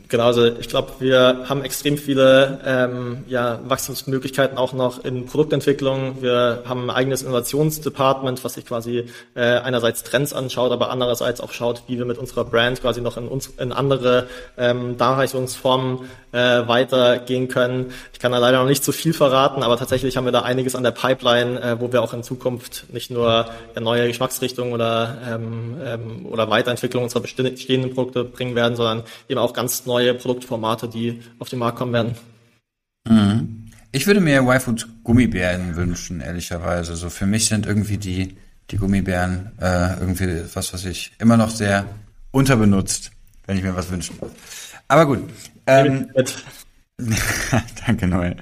Genau, 0.09 0.25
also 0.25 0.45
ich 0.45 0.69
glaube, 0.69 0.93
wir 0.99 1.45
haben 1.49 1.63
extrem 1.63 1.97
viele 1.97 2.61
ähm, 2.65 3.25
ja, 3.27 3.59
Wachstumsmöglichkeiten 3.67 4.57
auch 4.57 4.71
noch 4.71 5.03
in 5.03 5.25
Produktentwicklung. 5.25 6.21
Wir 6.21 6.63
haben 6.65 6.89
ein 6.89 6.95
eigenes 6.95 7.23
Innovationsdepartment, 7.23 8.43
was 8.43 8.53
sich 8.53 8.65
quasi 8.65 9.05
äh, 9.35 9.41
einerseits 9.41 10.03
Trends 10.03 10.31
anschaut, 10.31 10.71
aber 10.71 10.91
andererseits 10.91 11.41
auch 11.41 11.51
schaut, 11.51 11.83
wie 11.87 11.97
wir 11.97 12.05
mit 12.05 12.17
unserer 12.17 12.45
Brand 12.45 12.81
quasi 12.81 13.01
noch 13.01 13.17
in, 13.17 13.27
uns, 13.27 13.47
in 13.57 13.73
andere 13.73 14.27
ähm, 14.57 14.97
Darreichungsformen 14.97 16.07
äh, 16.31 16.67
weitergehen 16.67 17.47
können. 17.47 17.91
Ich 18.13 18.19
kann 18.19 18.31
da 18.31 18.37
leider 18.37 18.59
noch 18.59 18.67
nicht 18.67 18.83
zu 18.83 18.91
viel 18.91 19.13
verraten, 19.13 19.63
aber 19.63 19.77
tatsächlich 19.77 20.17
haben 20.17 20.25
wir 20.25 20.31
da 20.31 20.41
einiges 20.41 20.75
an 20.75 20.83
der 20.83 20.91
Pipeline, 20.91 21.61
äh, 21.61 21.81
wo 21.81 21.91
wir 21.91 22.01
auch 22.01 22.13
in 22.13 22.23
Zukunft 22.23 22.85
nicht 22.93 23.11
nur 23.11 23.47
ja, 23.75 23.81
neue 23.81 24.07
Geschmacksrichtungen 24.07 24.73
oder, 24.73 25.17
ähm, 25.27 25.77
ähm, 25.83 26.25
oder 26.27 26.49
Weiterentwicklung 26.49 27.03
unserer 27.03 27.21
bestehenden 27.21 27.93
Produkte 27.93 28.23
bringen 28.23 28.55
werden, 28.55 28.75
sondern 28.75 29.03
eben 29.27 29.39
auch 29.39 29.53
ganz 29.53 29.85
neue 29.85 29.96
neue 29.97 30.13
Produktformate, 30.13 30.87
die 30.87 31.21
auf 31.39 31.49
den 31.49 31.59
Markt 31.59 31.77
kommen 31.77 31.93
werden. 31.93 32.15
Mhm. 33.07 33.65
Ich 33.91 34.05
würde 34.05 34.19
mir 34.19 34.41
Y-Food 34.41 34.87
Gummibären 35.03 35.75
wünschen, 35.75 36.21
ehrlicherweise. 36.21 36.95
So 36.95 37.09
für 37.09 37.25
mich 37.25 37.47
sind 37.47 37.65
irgendwie 37.65 37.97
die, 37.97 38.37
die 38.69 38.77
Gummibären 38.77 39.53
äh, 39.59 39.99
irgendwie 39.99 40.43
was, 40.53 40.73
was 40.73 40.85
ich 40.85 41.13
immer 41.19 41.37
noch 41.37 41.49
sehr 41.49 41.85
unterbenutzt, 42.31 43.11
wenn 43.47 43.57
ich 43.57 43.63
mir 43.63 43.75
was 43.75 43.89
wünschen 43.89 44.21
würde. 44.21 44.35
Aber 44.87 45.05
gut. 45.07 45.23
Ähm, 45.65 46.07
Danke, 47.85 48.07
Noel. 48.07 48.35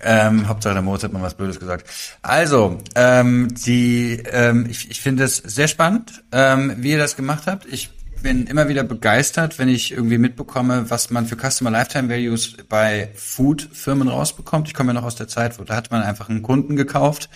Ähm, 0.00 0.46
Hauptsache 0.46 0.74
der 0.74 0.82
Moritz 0.82 1.02
hat 1.02 1.12
mal 1.12 1.22
was 1.22 1.34
Blödes 1.34 1.58
gesagt. 1.58 1.88
Also, 2.20 2.78
ähm, 2.94 3.48
die, 3.66 4.22
ähm, 4.30 4.66
ich, 4.68 4.90
ich 4.90 5.00
finde 5.00 5.24
es 5.24 5.38
sehr 5.38 5.66
spannend, 5.66 6.22
ähm, 6.30 6.74
wie 6.78 6.90
ihr 6.90 6.98
das 6.98 7.16
gemacht 7.16 7.44
habt. 7.46 7.66
Ich 7.66 7.90
bin 8.24 8.46
immer 8.46 8.68
wieder 8.68 8.82
begeistert, 8.82 9.58
wenn 9.58 9.68
ich 9.68 9.92
irgendwie 9.92 10.16
mitbekomme, 10.18 10.90
was 10.90 11.10
man 11.10 11.26
für 11.26 11.36
Customer 11.36 11.70
Lifetime 11.70 12.08
Values 12.08 12.56
bei 12.68 13.10
Food-Firmen 13.14 14.08
rausbekommt. 14.08 14.66
Ich 14.66 14.74
komme 14.74 14.88
ja 14.88 14.94
noch 14.94 15.04
aus 15.06 15.14
der 15.14 15.28
Zeit, 15.28 15.60
wo 15.60 15.64
da 15.64 15.76
hat 15.76 15.90
man 15.90 16.02
einfach 16.02 16.30
einen 16.30 16.42
Kunden 16.42 16.74
gekauft 16.74 17.28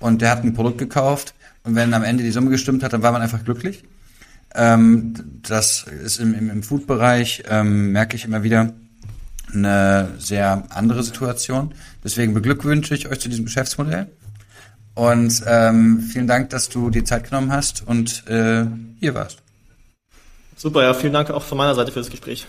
und 0.00 0.20
der 0.20 0.30
hat 0.30 0.42
ein 0.42 0.52
Produkt 0.52 0.78
gekauft 0.78 1.32
und 1.62 1.76
wenn 1.76 1.94
am 1.94 2.02
Ende 2.02 2.24
die 2.24 2.32
Summe 2.32 2.50
gestimmt 2.50 2.82
hat, 2.82 2.92
dann 2.92 3.02
war 3.02 3.12
man 3.12 3.22
einfach 3.22 3.44
glücklich. 3.44 3.84
Ähm, 4.54 5.14
das 5.42 5.84
ist 5.84 6.18
im, 6.18 6.34
im, 6.34 6.50
im 6.50 6.62
Food-Bereich, 6.64 7.44
ähm, 7.48 7.92
merke 7.92 8.16
ich 8.16 8.24
immer 8.24 8.42
wieder, 8.42 8.74
eine 9.54 10.10
sehr 10.18 10.64
andere 10.70 11.04
Situation. 11.04 11.72
Deswegen 12.02 12.34
beglückwünsche 12.34 12.94
ich 12.94 13.08
euch 13.08 13.20
zu 13.20 13.28
diesem 13.28 13.44
Geschäftsmodell. 13.44 14.08
Und 14.94 15.42
ähm, 15.46 16.00
vielen 16.00 16.26
Dank, 16.26 16.50
dass 16.50 16.68
du 16.68 16.90
die 16.90 17.04
Zeit 17.04 17.24
genommen 17.30 17.52
hast 17.52 17.86
und 17.86 18.26
äh, 18.28 18.66
hier 18.98 19.14
warst. 19.14 19.41
Super, 20.56 20.82
ja, 20.82 20.94
vielen 20.94 21.12
Dank 21.12 21.30
auch 21.30 21.42
von 21.42 21.58
meiner 21.58 21.74
Seite 21.74 21.92
für 21.92 22.00
das 22.00 22.10
Gespräch. 22.10 22.46